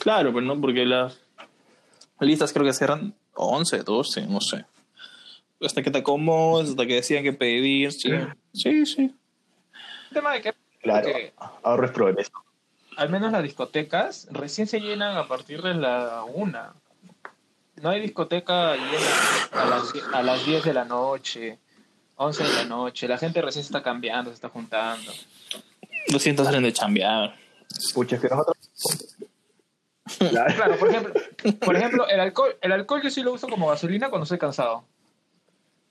Claro, 0.00 0.32
pero 0.32 0.44
no, 0.44 0.60
porque 0.60 0.84
las 0.84 1.18
listas 2.20 2.52
creo 2.52 2.64
que 2.66 2.72
cierran 2.72 3.14
11, 3.34 3.82
12, 3.82 4.26
no 4.26 4.40
sé. 4.40 4.64
Hasta 5.60 5.82
que 5.82 5.90
te 5.90 5.98
acomodas, 5.98 6.70
hasta 6.70 6.86
que 6.86 6.94
decían 6.96 7.22
que 7.22 7.32
pedir, 7.32 7.92
sí. 7.92 8.10
Sí, 8.52 8.84
sí. 8.86 9.14
El 10.10 10.14
tema 10.14 10.32
de 10.32 10.42
que, 10.42 10.54
Claro. 10.82 11.08
Ahorro 11.62 11.86
es 11.86 11.92
progreso. 11.92 12.30
al 12.98 13.08
menos 13.08 13.32
las 13.32 13.42
discotecas 13.42 14.28
recién 14.30 14.66
se 14.66 14.80
llenan 14.80 15.16
a 15.16 15.26
partir 15.26 15.62
de 15.62 15.72
la 15.74 16.24
1. 16.24 16.74
No 17.76 17.88
hay 17.90 18.00
discoteca 18.02 18.74
llena 18.76 19.08
a 19.52 19.64
las, 19.64 19.92
a 20.12 20.22
las 20.22 20.44
10 20.44 20.64
de 20.64 20.74
la 20.74 20.84
noche, 20.84 21.58
11 22.16 22.42
de 22.42 22.52
la 22.52 22.64
noche. 22.64 23.08
La 23.08 23.18
gente 23.18 23.42
recién 23.42 23.64
se 23.64 23.68
está 23.68 23.82
cambiando, 23.82 24.30
se 24.30 24.34
está 24.34 24.48
juntando. 24.48 25.12
Lo 26.08 26.18
siento, 26.18 26.44
salen 26.44 26.62
de 26.62 26.72
chambear. 26.72 27.34
Pucha, 27.94 28.16
es 28.16 28.22
que 28.22 28.28
nosotros. 28.28 28.56
Claro. 30.18 30.54
Claro, 30.54 30.78
por 30.78 30.90
ejemplo, 30.90 31.14
por 31.60 31.76
ejemplo 31.76 32.06
el, 32.06 32.20
alcohol, 32.20 32.54
el 32.60 32.72
alcohol 32.72 33.00
yo 33.02 33.08
sí 33.08 33.22
lo 33.22 33.32
uso 33.32 33.48
como 33.48 33.68
gasolina 33.68 34.10
cuando 34.10 34.24
estoy 34.24 34.38
cansado. 34.38 34.84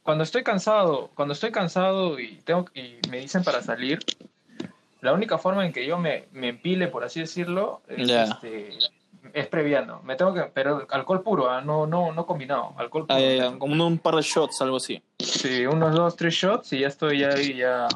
Cuando 0.04 0.24
estoy 0.24 0.44
cansado, 0.44 1.10
cuando 1.16 1.34
estoy 1.34 1.52
cansado 1.52 2.20
y, 2.20 2.36
tengo, 2.46 2.66
y 2.76 3.00
me 3.10 3.20
dicen 3.20 3.44
para 3.44 3.64
salir, 3.64 4.00
la 5.02 5.14
única 5.14 5.40
forma 5.40 5.66
en 5.66 5.74
que 5.74 5.88
yo 5.88 5.98
me, 5.98 6.28
me 6.32 6.50
empile, 6.50 6.88
por 6.88 7.04
así 7.04 7.22
decirlo, 7.22 7.82
es, 7.88 8.08
este, 8.08 8.78
es 9.34 9.48
previando. 9.48 10.02
Me 10.04 10.16
tengo 10.16 10.34
que, 10.34 10.44
pero 10.44 10.86
alcohol 10.90 11.22
puro, 11.24 11.50
ah, 11.50 11.60
no, 11.62 11.86
no, 11.88 12.12
no 12.14 12.26
combinado, 12.26 12.74
alcohol 12.78 13.08
puro. 13.08 13.20
Ya, 13.20 13.36
ya, 13.52 13.58
como 13.60 13.86
un 13.86 13.98
par 13.98 14.16
de 14.16 14.22
shots, 14.22 14.62
algo 14.62 14.78
así. 14.78 15.02
Sí, 15.20 15.66
unos 15.66 15.94
dos, 15.94 16.16
tres 16.16 16.34
shots 16.36 16.72
y 16.74 16.80
ya 16.80 16.88
estoy 16.88 17.20
ya 17.20 17.30
ahí 17.30 17.56
ya 17.56 17.88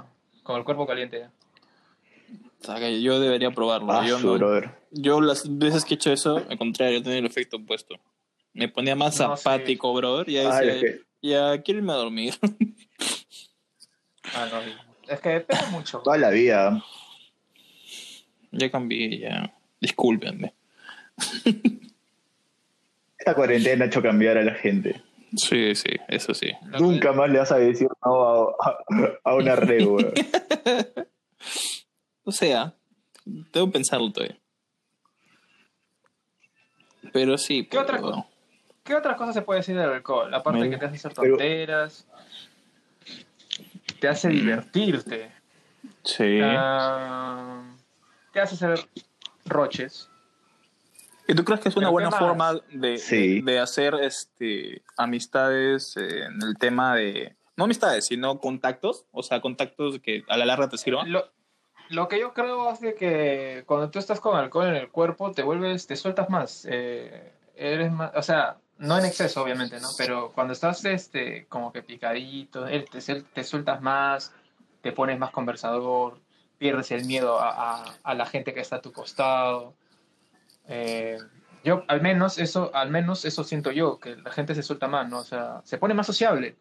con 0.43 0.58
el 0.58 0.63
cuerpo 0.63 0.86
caliente. 0.88 1.19
ya. 1.19 1.32
O 2.60 2.65
sea, 2.65 2.76
que 2.80 3.02
yo 3.02 3.19
debería 3.19 3.52
probarlo. 3.52 3.91
Ah, 3.93 4.06
yo, 4.06 4.17
no- 4.19 4.34
brother. 4.34 4.71
yo 4.91 5.21
las 5.21 5.45
veces 5.58 5.86
que 5.86 5.93
he 5.93 5.95
hecho 5.95 6.12
eso, 6.12 6.38
al 6.50 6.58
contrario, 6.58 6.97
he 6.97 7.02
tenido 7.02 7.19
el 7.19 7.26
efecto 7.28 7.58
opuesto. 7.58 7.95
Me 8.54 8.67
ponía 8.67 8.95
más 8.95 9.19
No, 9.19 9.38
sí. 9.38 9.41
apático, 9.47 9.93
brother, 9.93 10.28
y 10.28 10.38
ahí 10.39 10.47
Ah, 10.52 10.60
decía, 10.62 10.80
que- 10.82 11.02
ya 11.21 11.62
quiero 11.62 11.80
irme 11.80 11.93
a 11.93 11.97
dormir. 11.97 12.34
Ah, 14.34 14.47
no, 14.52 14.60
es 15.08 15.19
que 15.21 15.30
depende 15.30 15.67
mucho. 15.71 16.00
Toda 16.00 16.17
la 16.17 16.30
vida. 16.32 16.84
ya 18.52 18.71
cambié, 18.71 19.19
ya. 19.19 19.54
Discúlpenme. 19.80 20.54
Esta 23.17 23.34
cuarentena 23.34 23.86
ha 23.86 23.88
hecho 23.88 24.01
cambiar 24.01 24.38
a 24.38 24.43
la 24.43 24.53
gente. 24.56 25.01
Sí, 25.36 25.75
sí, 25.75 25.89
eso 26.08 26.34
sí. 26.34 26.51
Nunca 26.80 27.12
más 27.12 27.30
le 27.30 27.39
vas 27.39 27.51
a 27.51 27.58
decir 27.58 27.88
no 28.06 28.49
a, 28.49 28.53
a- 28.62 28.77
a 29.23 29.36
una 29.36 29.56
red. 29.56 29.86
O 32.23 32.32
sea, 32.34 32.73
tengo 33.51 33.67
que 33.67 33.71
pensarlo 33.73 34.12
todavía. 34.12 34.38
Pero 37.13 37.38
sí, 37.38 37.65
¿Qué 37.65 37.80
pero-? 37.80 38.25
¿Qué 38.84 38.95
otras 38.95 39.15
cosas 39.18 39.34
se 39.34 39.41
puede 39.43 39.59
decir 39.61 39.78
del 39.78 39.89
alcohol? 39.89 40.34
Aparte 40.34 40.59
de 40.63 40.70
que 40.70 40.78
te 40.78 40.86
hace 40.86 40.95
hacer 40.97 41.13
Pero- 41.15 41.30
tonteras, 41.38 42.05
te 44.01 44.07
hace 44.09 44.28
divertirte, 44.30 45.32
Sí. 46.03 46.39
ah, 46.43 47.63
te 48.34 48.41
hace 48.41 48.55
hacer 48.55 48.88
roches. 49.45 50.09
¿Y 51.28 51.36
tú 51.36 51.43
crees 51.43 51.59
que 51.59 51.69
es 51.69 51.75
una 51.75 51.88
Pero 51.88 51.91
buena 51.91 52.11
forma 52.11 52.53
de, 52.71 52.97
Sí. 52.97 53.41
de, 53.41 53.51
de 53.53 53.59
hacer 53.59 53.95
este 53.95 54.84
amistades 54.95 55.97
en 55.97 56.41
el 56.41 56.57
tema 56.57 56.95
de... 56.95 57.36
No 57.55 57.65
amistades, 57.65 58.05
sino 58.05 58.39
contactos. 58.39 59.05
O 59.11 59.23
sea, 59.23 59.41
contactos 59.41 59.99
que 59.99 60.23
a 60.30 60.38
la 60.38 60.45
larga 60.45 60.69
te 60.69 60.78
sirvan. 60.78 61.11
Lo, 61.11 61.25
lo 61.89 62.07
que 62.07 62.19
yo 62.19 62.34
creo 62.34 62.71
es 62.71 62.80
de 62.82 62.93
que 62.95 63.63
cuando 63.65 63.89
tú 63.89 63.99
estás 63.99 64.19
con 64.19 64.38
alcohol 64.38 64.67
en 64.67 64.75
el 64.75 64.89
cuerpo, 64.89 65.32
te 65.32 65.43
vuelves, 65.43 65.88
te 65.88 65.95
sueltas 65.95 66.30
más. 66.30 66.65
eh, 66.69 67.34
eres 67.55 67.91
más, 67.91 68.11
o 68.15 68.21
sea, 68.21 68.57
no 68.78 68.99
en 68.99 69.05
exceso, 69.05 69.41
obviamente, 69.41 69.80
¿no? 69.80 69.88
Pero 69.97 70.32
cuando 70.36 70.53
estás 70.53 70.86
este, 70.86 71.47
como 71.47 71.73
que 71.73 71.82
picadito, 71.82 72.65
te, 72.65 73.21
te 73.34 73.43
sueltas 73.43 73.82
más, 73.82 74.32
te 74.82 74.91
pones 74.91 75.17
más 75.17 75.32
conversador, 75.32 76.19
pierdes 76.59 76.91
el 76.91 77.05
miedo 77.05 77.39
a, 77.39 77.49
a- 77.82 77.93
a 78.03 78.13
la 78.13 78.25
gente 78.28 78.53
que 78.53 78.59
está 78.59 78.75
a 78.75 78.82
tu 78.82 78.91
costado. 78.93 79.73
Eh, 80.68 81.18
yo, 81.63 81.84
al 81.88 82.01
menos, 82.01 82.38
eso, 82.38 82.72
al 82.74 82.89
menos 82.89 83.26
eso 83.26 83.43
siento 83.43 83.72
yo, 83.72 83.99
que 83.99 84.15
la 84.15 84.32
gente 84.32 84.55
se 84.55 84.63
suelta 84.63 84.88
más, 84.88 85.09
¿no? 85.09 85.20
O 85.20 85.24
sea, 85.24 85.61
se 85.63 85.78
pone 85.78 85.93
más 85.93 86.05
sociable. 86.07 86.55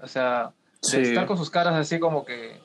O 0.00 0.06
sea, 0.06 0.52
Sí. 0.80 0.98
estar 0.98 1.26
con 1.26 1.36
sus 1.36 1.50
caras 1.50 1.74
así 1.74 1.98
como 1.98 2.24
que 2.24 2.60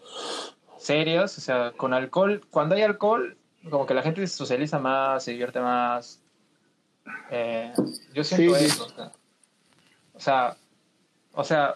serias, 0.77 1.37
o 1.37 1.41
sea, 1.41 1.71
con 1.75 1.93
alcohol. 1.93 2.41
Cuando 2.51 2.75
hay 2.75 2.83
alcohol, 2.83 3.37
como 3.69 3.85
que 3.85 3.93
la 3.95 4.03
gente 4.03 4.25
se 4.27 4.35
socializa 4.37 4.77
más, 4.79 5.23
se 5.23 5.31
divierte 5.31 5.59
más. 5.59 6.21
Eh, 7.31 7.73
yo 8.13 8.23
siento 8.23 8.55
Sí, 8.55 8.65
eso. 8.65 8.85
O 8.85 8.87
sea, 8.87 9.11
o 10.13 10.19
sea, 10.19 10.55
o 11.33 11.43
sea, 11.43 11.75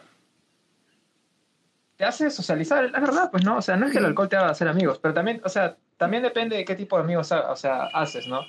te 1.96 2.06
hace 2.06 2.30
socializar, 2.30 2.86
es 2.86 2.92
verdad, 2.92 3.32
pues 3.32 3.44
no, 3.44 3.58
o 3.58 3.62
sea, 3.62 3.76
no 3.76 3.88
es 3.88 3.92
que 3.92 3.98
el 3.98 4.06
alcohol 4.06 4.30
te 4.30 4.36
haga 4.38 4.50
hacer 4.50 4.68
amigos, 4.68 5.00
pero 5.00 5.16
también, 5.16 5.42
o 5.44 5.50
sea, 5.50 5.76
también 5.98 6.22
depende 6.22 6.56
de 6.56 6.64
qué 6.64 6.76
tipo 6.76 6.96
de 6.98 7.04
amigos, 7.04 7.32
o 7.32 7.56
sea, 7.56 7.86
haces, 7.94 8.28
¿no? 8.28 8.42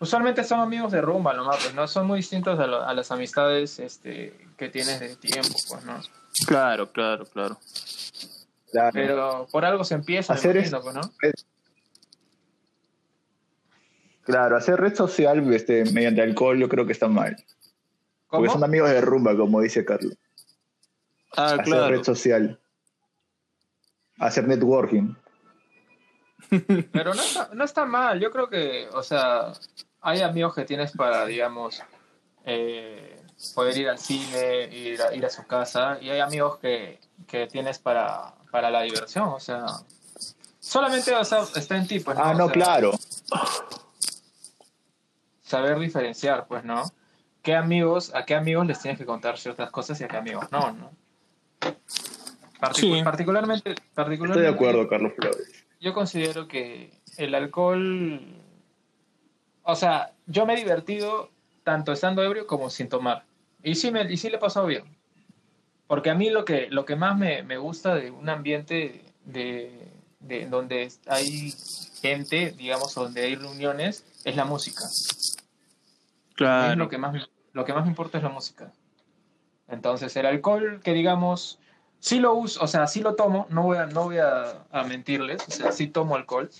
Usualmente 0.00 0.42
son 0.44 0.60
amigos 0.60 0.92
de 0.92 1.00
rumba 1.00 1.32
nomás, 1.34 1.56
pues, 1.62 1.74
¿no? 1.74 1.86
Son 1.86 2.06
muy 2.06 2.18
distintos 2.18 2.58
a, 2.58 2.66
lo- 2.66 2.82
a 2.82 2.92
las 2.94 3.10
amistades 3.10 3.78
este, 3.78 4.36
que 4.56 4.68
tienes 4.68 5.00
de 5.00 5.16
tiempo, 5.16 5.54
pues, 5.68 5.84
¿no? 5.84 6.00
Claro, 6.46 6.90
claro, 6.92 7.24
claro. 7.26 7.58
Claro. 8.72 8.90
Pero 8.92 9.46
por 9.52 9.64
algo 9.64 9.84
se 9.84 9.94
empieza, 9.94 10.32
Hacer 10.34 10.56
imagino, 10.56 10.80
pues, 10.82 10.94
¿no? 10.96 11.02
Claro, 14.22 14.56
hacer 14.56 14.80
red 14.80 14.94
social 14.94 15.52
este, 15.52 15.84
mediante 15.92 16.22
alcohol 16.22 16.58
yo 16.58 16.68
creo 16.68 16.86
que 16.86 16.92
está 16.92 17.08
mal. 17.08 17.36
Porque 18.28 18.46
¿Cómo? 18.48 18.52
son 18.52 18.64
amigos 18.64 18.90
de 18.90 19.00
rumba, 19.00 19.36
como 19.36 19.60
dice 19.60 19.84
Carlos. 19.84 20.14
Ah, 21.36 21.52
hacer 21.52 21.64
claro. 21.64 21.88
red 21.90 22.02
social. 22.02 22.58
Hacer 24.18 24.48
networking. 24.48 25.14
Pero 26.92 27.14
no 27.14 27.20
está, 27.22 27.50
no 27.52 27.64
está 27.64 27.84
mal, 27.84 28.20
yo 28.20 28.30
creo 28.30 28.48
que, 28.48 28.88
o 28.92 29.02
sea, 29.02 29.52
hay 30.00 30.20
amigos 30.22 30.54
que 30.54 30.64
tienes 30.64 30.92
para, 30.92 31.24
digamos, 31.26 31.82
eh, 32.44 33.20
poder 33.54 33.76
ir 33.78 33.88
al 33.88 33.98
cine, 33.98 34.68
ir 34.72 35.00
a, 35.02 35.14
ir 35.14 35.24
a 35.24 35.30
su 35.30 35.46
casa, 35.46 35.98
y 36.00 36.10
hay 36.10 36.20
amigos 36.20 36.58
que, 36.58 37.00
que 37.26 37.46
tienes 37.46 37.78
para, 37.78 38.34
para 38.50 38.70
la 38.70 38.82
diversión, 38.82 39.28
o 39.30 39.40
sea, 39.40 39.64
solamente 40.60 41.14
o 41.14 41.24
sea, 41.24 41.40
está 41.56 41.76
en 41.76 41.86
ti, 41.86 42.00
pues, 42.00 42.16
Ah, 42.20 42.30
O 42.30 42.34
no, 42.34 42.44
sea, 42.46 42.52
claro. 42.52 42.92
Saber 45.42 45.78
diferenciar, 45.78 46.46
pues, 46.46 46.64
¿no? 46.64 46.82
¿Qué 47.42 47.54
amigos, 47.54 48.12
a 48.14 48.24
qué 48.24 48.34
amigos 48.34 48.66
les 48.66 48.80
tienes 48.80 48.98
que 48.98 49.04
contar 49.04 49.38
ciertas 49.38 49.70
cosas 49.70 50.00
y 50.00 50.04
a 50.04 50.08
qué 50.08 50.16
amigos 50.16 50.50
no, 50.50 50.72
¿no? 50.72 50.90
Particu- 52.60 52.80
Sí. 52.96 53.02
Particularmente, 53.04 53.74
particularmente, 53.94 54.40
Estoy 54.40 54.42
de 54.42 54.48
acuerdo, 54.48 54.88
Carlos 54.88 55.12
Flores. 55.16 55.63
Yo 55.84 55.92
considero 55.92 56.48
que 56.48 56.90
el 57.18 57.34
alcohol, 57.34 58.20
o 59.62 59.76
sea, 59.76 60.12
yo 60.26 60.46
me 60.46 60.54
he 60.54 60.56
divertido 60.56 61.30
tanto 61.62 61.92
estando 61.92 62.22
ebrio 62.22 62.46
como 62.46 62.70
sin 62.70 62.88
tomar. 62.88 63.24
Y 63.62 63.74
sí, 63.74 63.90
me, 63.90 64.10
y 64.10 64.16
sí 64.16 64.30
le 64.30 64.36
he 64.36 64.40
pasado 64.40 64.66
bien. 64.66 64.84
Porque 65.86 66.08
a 66.08 66.14
mí 66.14 66.30
lo 66.30 66.44
que, 66.46 66.68
lo 66.70 66.86
que 66.86 66.96
más 66.96 67.16
me, 67.18 67.42
me 67.42 67.58
gusta 67.58 67.94
de 67.94 68.10
un 68.10 68.28
ambiente 68.30 69.04
de, 69.26 69.86
de 70.20 70.46
donde 70.46 70.90
hay 71.06 71.52
gente, 72.00 72.52
digamos, 72.52 72.94
donde 72.94 73.22
hay 73.22 73.34
reuniones, 73.36 74.06
es 74.24 74.36
la 74.36 74.46
música. 74.46 74.84
Es 74.84 75.36
Claro. 76.34 76.74
lo 76.76 76.88
que 76.88 76.98
más 76.98 77.28
lo 77.52 77.64
que 77.64 77.72
más 77.72 77.84
me 77.84 77.90
importa 77.90 78.18
es 78.18 78.24
la 78.24 78.30
música. 78.30 78.72
Entonces, 79.68 80.16
el 80.16 80.26
alcohol, 80.26 80.80
que 80.82 80.92
digamos, 80.92 81.60
sí 82.00 82.20
lo 82.20 82.34
uso, 82.34 82.62
o 82.62 82.66
sea, 82.66 82.86
sí 82.86 83.00
lo 83.00 83.14
tomo, 83.14 83.46
no 83.50 83.62
voy 83.62 83.78
a, 83.78 83.86
no 83.86 84.04
voy 84.04 84.18
a, 84.18 84.66
a 84.70 84.84
mentirles, 84.84 85.46
o 85.46 85.50
sea, 85.50 85.72
sí 85.72 85.88
tomo 85.88 86.16
alcohol, 86.16 86.50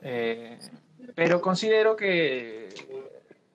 eh, 0.00 0.58
pero 1.14 1.40
considero 1.40 1.96
que 1.96 2.68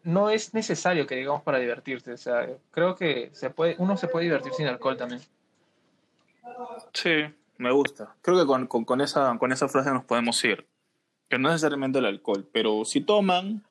no 0.03 0.29
es 0.29 0.53
necesario 0.53 1.05
que 1.05 1.15
digamos 1.15 1.43
para 1.43 1.59
divertirse, 1.59 2.13
o 2.13 2.17
sea, 2.17 2.47
creo 2.71 2.95
que 2.95 3.29
se 3.33 3.49
puede, 3.49 3.75
uno 3.77 3.97
se 3.97 4.07
puede 4.07 4.25
divertir 4.25 4.53
sin 4.53 4.67
alcohol 4.67 4.97
también. 4.97 5.21
Sí, 6.93 7.25
me 7.57 7.71
gusta. 7.71 8.15
Creo 8.21 8.37
que 8.39 8.45
con, 8.45 8.67
con, 8.67 8.85
con 8.85 9.01
esa, 9.01 9.37
con 9.37 9.51
esa 9.51 9.67
frase 9.67 9.91
nos 9.91 10.05
podemos 10.05 10.43
ir. 10.43 10.67
Que 11.29 11.37
no 11.37 11.49
necesariamente 11.49 11.99
el 11.99 12.05
alcohol, 12.05 12.47
pero 12.53 12.85
si 12.85 13.01
toman, 13.01 13.65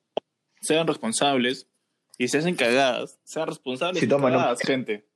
sean 0.61 0.87
responsables 0.87 1.67
y 2.19 2.29
si 2.29 2.37
hacen 2.37 2.55
cagadas, 2.55 3.19
sean 3.25 3.47
responsables 3.47 4.01
Si 4.01 4.07
y 4.07 4.09
toman, 4.09 4.33
no 4.33 4.39
cagadas, 4.39 4.61
gente. 4.61 5.07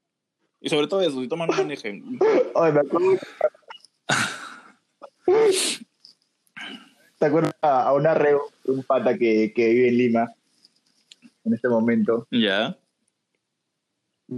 Y 0.61 0.69
sobre 0.69 0.87
todo 0.87 1.01
eso, 1.01 1.21
si 1.21 1.29
toman, 1.29 1.49
no 1.49 1.57
manejen. 1.57 2.19
Ay, 2.55 2.73
me 2.73 2.81
acuerdo. 2.81 3.19
¿Te 7.19 7.27
acuerdas 7.27 7.55
a 7.63 7.93
una 7.93 8.15
re 8.15 8.37
un 8.65 8.83
pata 8.83 9.17
que, 9.17 9.53
que 9.55 9.69
vive 9.69 9.89
en 9.89 9.99
Lima 9.99 10.33
en 11.45 11.55
este 11.55 11.69
momento? 11.69 12.27
Ya. 12.31 12.77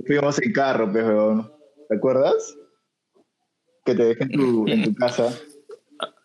Fuimos 0.06 0.40
en 0.40 0.52
carro, 0.52 0.90
pues, 0.90 1.04
weón. 1.04 1.52
¿Te 1.88 1.96
acuerdas? 1.96 2.56
Que 3.84 3.94
te 3.94 4.04
dejé 4.04 4.24
en 4.24 4.30
tu, 4.32 4.66
en 4.68 4.84
tu 4.84 4.94
casa. 4.94 5.36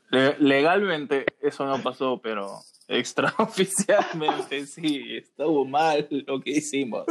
Le- 0.10 0.38
legalmente 0.40 1.26
eso 1.42 1.66
no 1.66 1.82
pasó, 1.82 2.20
pero 2.22 2.60
extraoficialmente 2.88 4.66
sí, 4.66 5.18
estuvo 5.18 5.66
mal 5.66 6.08
lo 6.10 6.40
que 6.40 6.52
hicimos. 6.52 7.06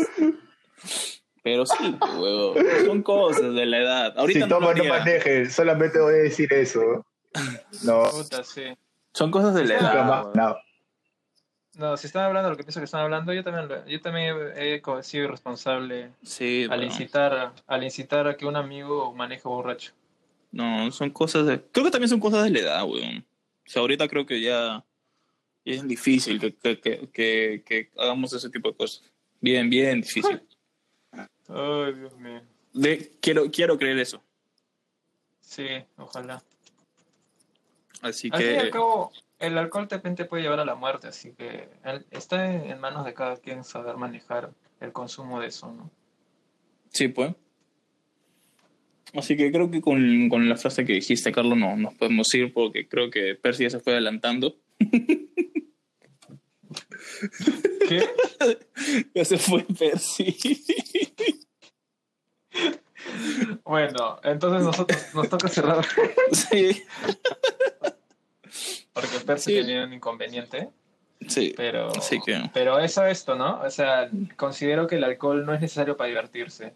Pero 1.47 1.65
sí, 1.65 1.95
pues, 1.97 2.13
huevón, 2.15 2.57
son 2.87 3.03
cosas 3.05 3.55
de 3.55 3.67
la 3.67 3.79
edad. 3.79 4.19
Ahorita 4.19 4.41
si 4.41 4.41
no 4.41 4.59
tomas, 4.59 4.77
no 4.77 4.85
manejes. 4.85 5.55
Solamente 5.55 6.01
voy 6.01 6.15
a 6.15 6.17
decir 6.17 6.53
eso. 6.53 7.07
No, 7.85 8.03
Puta, 8.11 8.43
sí. 8.43 8.65
Son 9.15 9.31
cosas 9.31 9.55
de 9.55 9.65
la 9.65 9.75
edad. 9.79 10.33
No. 10.35 10.57
No, 11.75 11.97
si 11.97 12.09
están 12.09 12.25
hablando 12.25 12.49
de 12.49 12.55
lo 12.55 12.57
que 12.57 12.65
pienso 12.65 12.81
que 12.81 12.85
están 12.87 13.03
hablando, 13.03 13.33
yo 13.33 13.45
también, 13.45 13.69
lo- 13.69 13.87
yo 13.87 14.01
también 14.01 14.35
he 14.57 14.83
sido 15.05 15.25
irresponsable 15.27 16.11
Sí, 16.25 16.67
al 16.69 16.83
incitar, 16.83 17.53
al 17.69 17.85
incitar 17.85 18.27
a 18.27 18.37
que 18.37 18.45
un 18.47 18.57
amigo 18.57 19.15
maneje 19.15 19.43
borracho. 19.47 19.93
No, 20.51 20.91
son 20.91 21.11
cosas 21.11 21.47
de... 21.47 21.61
Creo 21.71 21.85
que 21.85 21.93
también 21.93 22.09
son 22.09 22.19
cosas 22.19 22.43
de 22.43 22.51
la 22.51 22.59
edad, 22.59 22.85
weón. 22.85 23.19
O 23.19 23.71
sea, 23.71 23.83
ahorita 23.83 24.09
creo 24.09 24.27
que 24.27 24.41
ya, 24.41 24.85
ya 25.65 25.75
es 25.75 25.87
difícil 25.87 26.41
que, 26.41 26.53
que, 26.57 26.81
que, 26.81 27.09
que, 27.13 27.63
que 27.65 27.91
hagamos 27.97 28.33
ese 28.33 28.51
tipo 28.51 28.69
de 28.71 28.77
cosas. 28.77 29.05
Bien, 29.41 29.71
bien 29.71 30.01
difícil. 30.01 30.43
Ay, 31.49 31.93
Dios 31.95 32.17
mío. 32.19 32.43
De, 32.73 33.13
quiero, 33.21 33.51
quiero 33.51 33.79
creer 33.79 33.99
eso. 33.99 34.23
Sí, 35.41 35.67
ojalá. 35.97 36.43
Así 38.03 38.29
Al 38.33 38.43
fin 38.43 38.53
y 38.53 38.57
al 38.57 38.65
que... 38.67 38.71
cabo, 38.71 39.13
el 39.39 39.57
alcohol 39.57 39.89
de 39.89 39.97
repente 39.97 40.25
puede 40.25 40.43
llevar 40.43 40.61
a 40.61 40.65
la 40.65 40.75
muerte, 40.75 41.09
así 41.09 41.33
que 41.33 41.69
está 42.11 42.53
en, 42.53 42.71
en 42.71 42.81
manos 42.81 43.05
de 43.05 43.15
cada 43.15 43.37
quien 43.37 43.65
saber 43.65 43.97
manejar 43.97 44.53
el 44.81 44.93
consumo 44.93 45.41
de 45.41 45.49
eso, 45.49 45.73
¿no? 45.73 45.91
Sí, 46.91 47.09
pues. 47.09 47.35
Así 49.15 49.37
que 49.37 49.51
creo 49.51 49.71
que 49.71 49.81
con, 49.81 50.29
con 50.29 50.49
la 50.49 50.57
frase 50.57 50.85
que 50.85 50.95
dijiste, 50.95 51.33
Carlos, 51.33 51.57
no 51.57 51.77
nos 51.77 51.95
podemos 51.95 52.33
ir 52.35 52.53
porque 52.53 52.89
creo 52.89 53.11
que 53.11 53.35
Percy 53.35 53.65
ya 53.65 53.71
se 53.71 53.81
fue 53.81 53.93
adelantando. 53.95 54.57
¿Qué? 57.89 58.05
Ya 59.15 59.25
se 59.25 59.39
fue 59.39 59.65
Percy. 59.79 60.37
bueno, 63.65 64.19
entonces 64.23 64.63
nosotros 64.65 65.15
nos 65.15 65.29
toca 65.29 65.49
cerrar 65.49 65.85
sí. 66.33 66.83
porque 68.93 69.21
Percy 69.27 69.53
Sí. 69.53 69.61
tenía 69.61 69.85
un 69.85 69.93
inconveniente, 69.93 70.69
Sí. 71.29 71.55
pero, 71.57 71.89
Así 71.97 72.21
que... 72.25 72.51
pero 72.53 72.79
eso 72.79 73.05
esto, 73.07 73.35
¿no? 73.37 73.61
O 73.61 73.71
sea, 73.71 74.11
considero 74.37 74.87
que 74.87 74.97
el 74.97 75.05
alcohol 75.05 75.45
no 75.47 75.55
es 75.55 75.61
necesario 75.61 75.97
para 75.97 76.09
divertirse. 76.09 76.75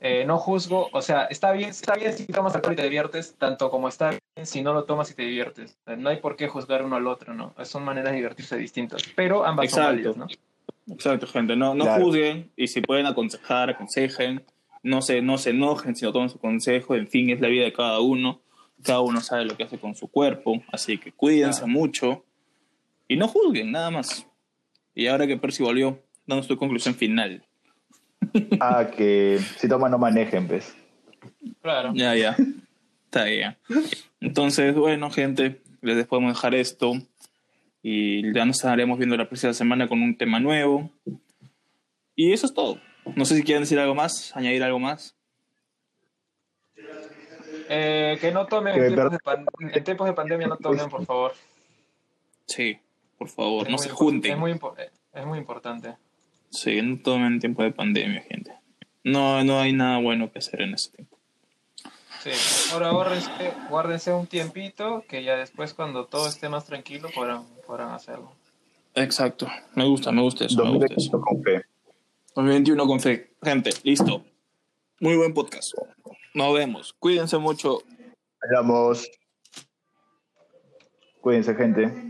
Eh, 0.00 0.24
no 0.24 0.38
juzgo, 0.38 0.88
o 0.92 1.02
sea, 1.02 1.24
está 1.24 1.50
bien, 1.52 1.70
está 1.70 1.94
bien 1.96 2.12
si 2.12 2.24
tomas 2.26 2.54
alcohol 2.54 2.74
y 2.74 2.76
te 2.76 2.84
diviertes, 2.84 3.34
tanto 3.36 3.68
como 3.70 3.88
está 3.88 4.10
bien 4.10 4.46
si 4.46 4.62
no 4.62 4.72
lo 4.72 4.84
tomas 4.84 5.10
y 5.10 5.14
te 5.14 5.22
diviertes. 5.22 5.76
Eh, 5.86 5.96
No 5.96 6.08
hay 6.10 6.18
por 6.18 6.36
qué 6.36 6.46
juzgar 6.46 6.84
uno 6.84 6.94
al 6.96 7.06
otro, 7.08 7.34
¿no? 7.34 7.52
Son 7.64 7.84
maneras 7.84 8.12
de 8.12 8.18
divertirse 8.18 8.56
distintas, 8.56 9.02
pero 9.16 9.44
ambas 9.44 9.70
son 9.70 9.80
Exacto. 9.80 9.94
válidas, 10.12 10.16
¿no? 10.16 10.94
Exacto, 10.94 11.26
gente. 11.26 11.56
No, 11.56 11.74
no 11.74 11.84
Claro. 11.84 12.04
juzguen 12.04 12.50
y 12.56 12.68
si 12.68 12.80
pueden 12.80 13.06
aconsejar, 13.06 13.70
aconsejen. 13.70 14.44
No 14.84 15.02
se, 15.02 15.20
no 15.20 15.36
se 15.36 15.50
enojen 15.50 15.96
si 15.96 16.04
no 16.04 16.12
toman 16.12 16.30
su 16.30 16.38
consejo. 16.38 16.94
En 16.94 17.08
fin, 17.08 17.28
es 17.30 17.40
la 17.40 17.48
vida 17.48 17.64
de 17.64 17.72
cada 17.72 17.98
uno. 18.00 18.40
Cada 18.84 19.00
uno 19.00 19.20
sabe 19.20 19.44
lo 19.44 19.56
que 19.56 19.64
hace 19.64 19.78
con 19.78 19.96
su 19.96 20.06
cuerpo. 20.06 20.62
Así 20.72 20.96
que 20.98 21.10
cuídense 21.10 21.62
Claro. 21.62 21.72
mucho 21.72 22.24
y 23.08 23.16
no 23.16 23.26
juzguen, 23.26 23.72
nada 23.72 23.90
más. 23.90 24.24
Y 24.94 25.08
ahora 25.08 25.26
que 25.26 25.36
Percy 25.36 25.64
volvió, 25.64 26.00
damos 26.26 26.46
tu 26.46 26.56
conclusión 26.56 26.94
final. 26.94 27.44
Ah, 28.60 28.88
que 28.94 29.38
si 29.58 29.68
toman, 29.68 29.90
no 29.90 29.98
manejen, 29.98 30.46
pues. 30.46 30.74
Claro. 31.62 31.92
Ya, 31.94 32.14
ya. 32.14 32.36
Está 33.06 33.24
bien. 33.24 33.56
Entonces, 34.20 34.74
bueno, 34.74 35.10
gente, 35.10 35.60
les 35.80 36.06
podemos 36.06 36.34
dejar 36.34 36.54
esto. 36.54 36.92
Y 37.82 38.32
ya 38.34 38.44
nos 38.44 38.56
estaremos 38.56 38.98
viendo 38.98 39.16
la 39.16 39.28
próxima 39.28 39.52
semana 39.54 39.88
con 39.88 40.02
un 40.02 40.16
tema 40.16 40.40
nuevo. 40.40 40.90
Y 42.16 42.32
eso 42.32 42.46
es 42.46 42.52
todo. 42.54 42.80
No 43.16 43.24
sé 43.24 43.36
si 43.36 43.42
quieren 43.42 43.62
decir 43.62 43.78
algo 43.78 43.94
más, 43.94 44.36
añadir 44.36 44.62
algo 44.62 44.78
más. 44.78 45.14
Eh, 47.70 48.18
que 48.20 48.32
no 48.32 48.46
tomen 48.46 48.74
Que 48.74 48.80
en 48.86 48.94
tiempos, 48.94 49.12
de 49.12 49.18
pan- 49.18 49.46
en 49.60 49.84
tiempos 49.84 50.06
de 50.08 50.12
pandemia, 50.14 50.46
no 50.48 50.56
tomen, 50.56 50.88
por 50.88 51.04
favor. 51.04 51.32
Sí, 52.46 52.78
por 53.18 53.28
favor, 53.28 53.66
Es 53.66 53.72
no 53.72 53.78
se 53.78 53.90
junten. 53.90 54.32
Es 54.32 54.38
muy, 54.38 54.52
eh, 54.52 54.90
es 55.14 55.26
muy 55.26 55.38
importante. 55.38 55.96
Sí, 56.50 56.80
no 56.82 56.98
tomen 56.98 57.34
en 57.34 57.40
tiempo 57.40 57.62
de 57.62 57.72
pandemia, 57.72 58.22
gente. 58.22 58.52
No, 59.04 59.42
no 59.44 59.60
hay 59.60 59.72
nada 59.72 59.98
bueno 59.98 60.30
que 60.32 60.38
hacer 60.38 60.62
en 60.62 60.74
ese 60.74 60.90
tiempo. 60.90 61.18
Sí, 62.22 62.30
ahora 62.72 62.88
ahórrense, 62.88 63.30
guárdense 63.70 64.12
un 64.12 64.26
tiempito 64.26 65.04
que 65.08 65.22
ya 65.22 65.36
después 65.36 65.72
cuando 65.72 66.06
todo 66.06 66.28
esté 66.28 66.48
más 66.48 66.64
tranquilo 66.64 67.08
podrán, 67.14 67.44
podrán 67.66 67.90
hacerlo. 67.90 68.32
Exacto. 68.94 69.46
Me 69.74 69.84
gusta, 69.86 70.10
me 70.10 70.22
gusta 70.22 70.44
eso. 70.44 70.64
Me 70.64 70.72
gusta 70.72 70.94
eso. 70.96 71.10
2021 71.12 71.24
con 71.24 71.42
fe. 71.44 71.62
2021 72.34 72.86
con 72.86 73.00
fe. 73.00 73.30
Gente, 73.42 73.70
listo. 73.84 74.24
Muy 75.00 75.16
buen 75.16 75.32
podcast. 75.32 75.74
Nos 76.34 76.54
vemos. 76.54 76.92
Cuídense 76.98 77.38
mucho. 77.38 77.82
Hablamos. 78.42 79.08
Cuídense, 81.20 81.54
gente. 81.54 82.07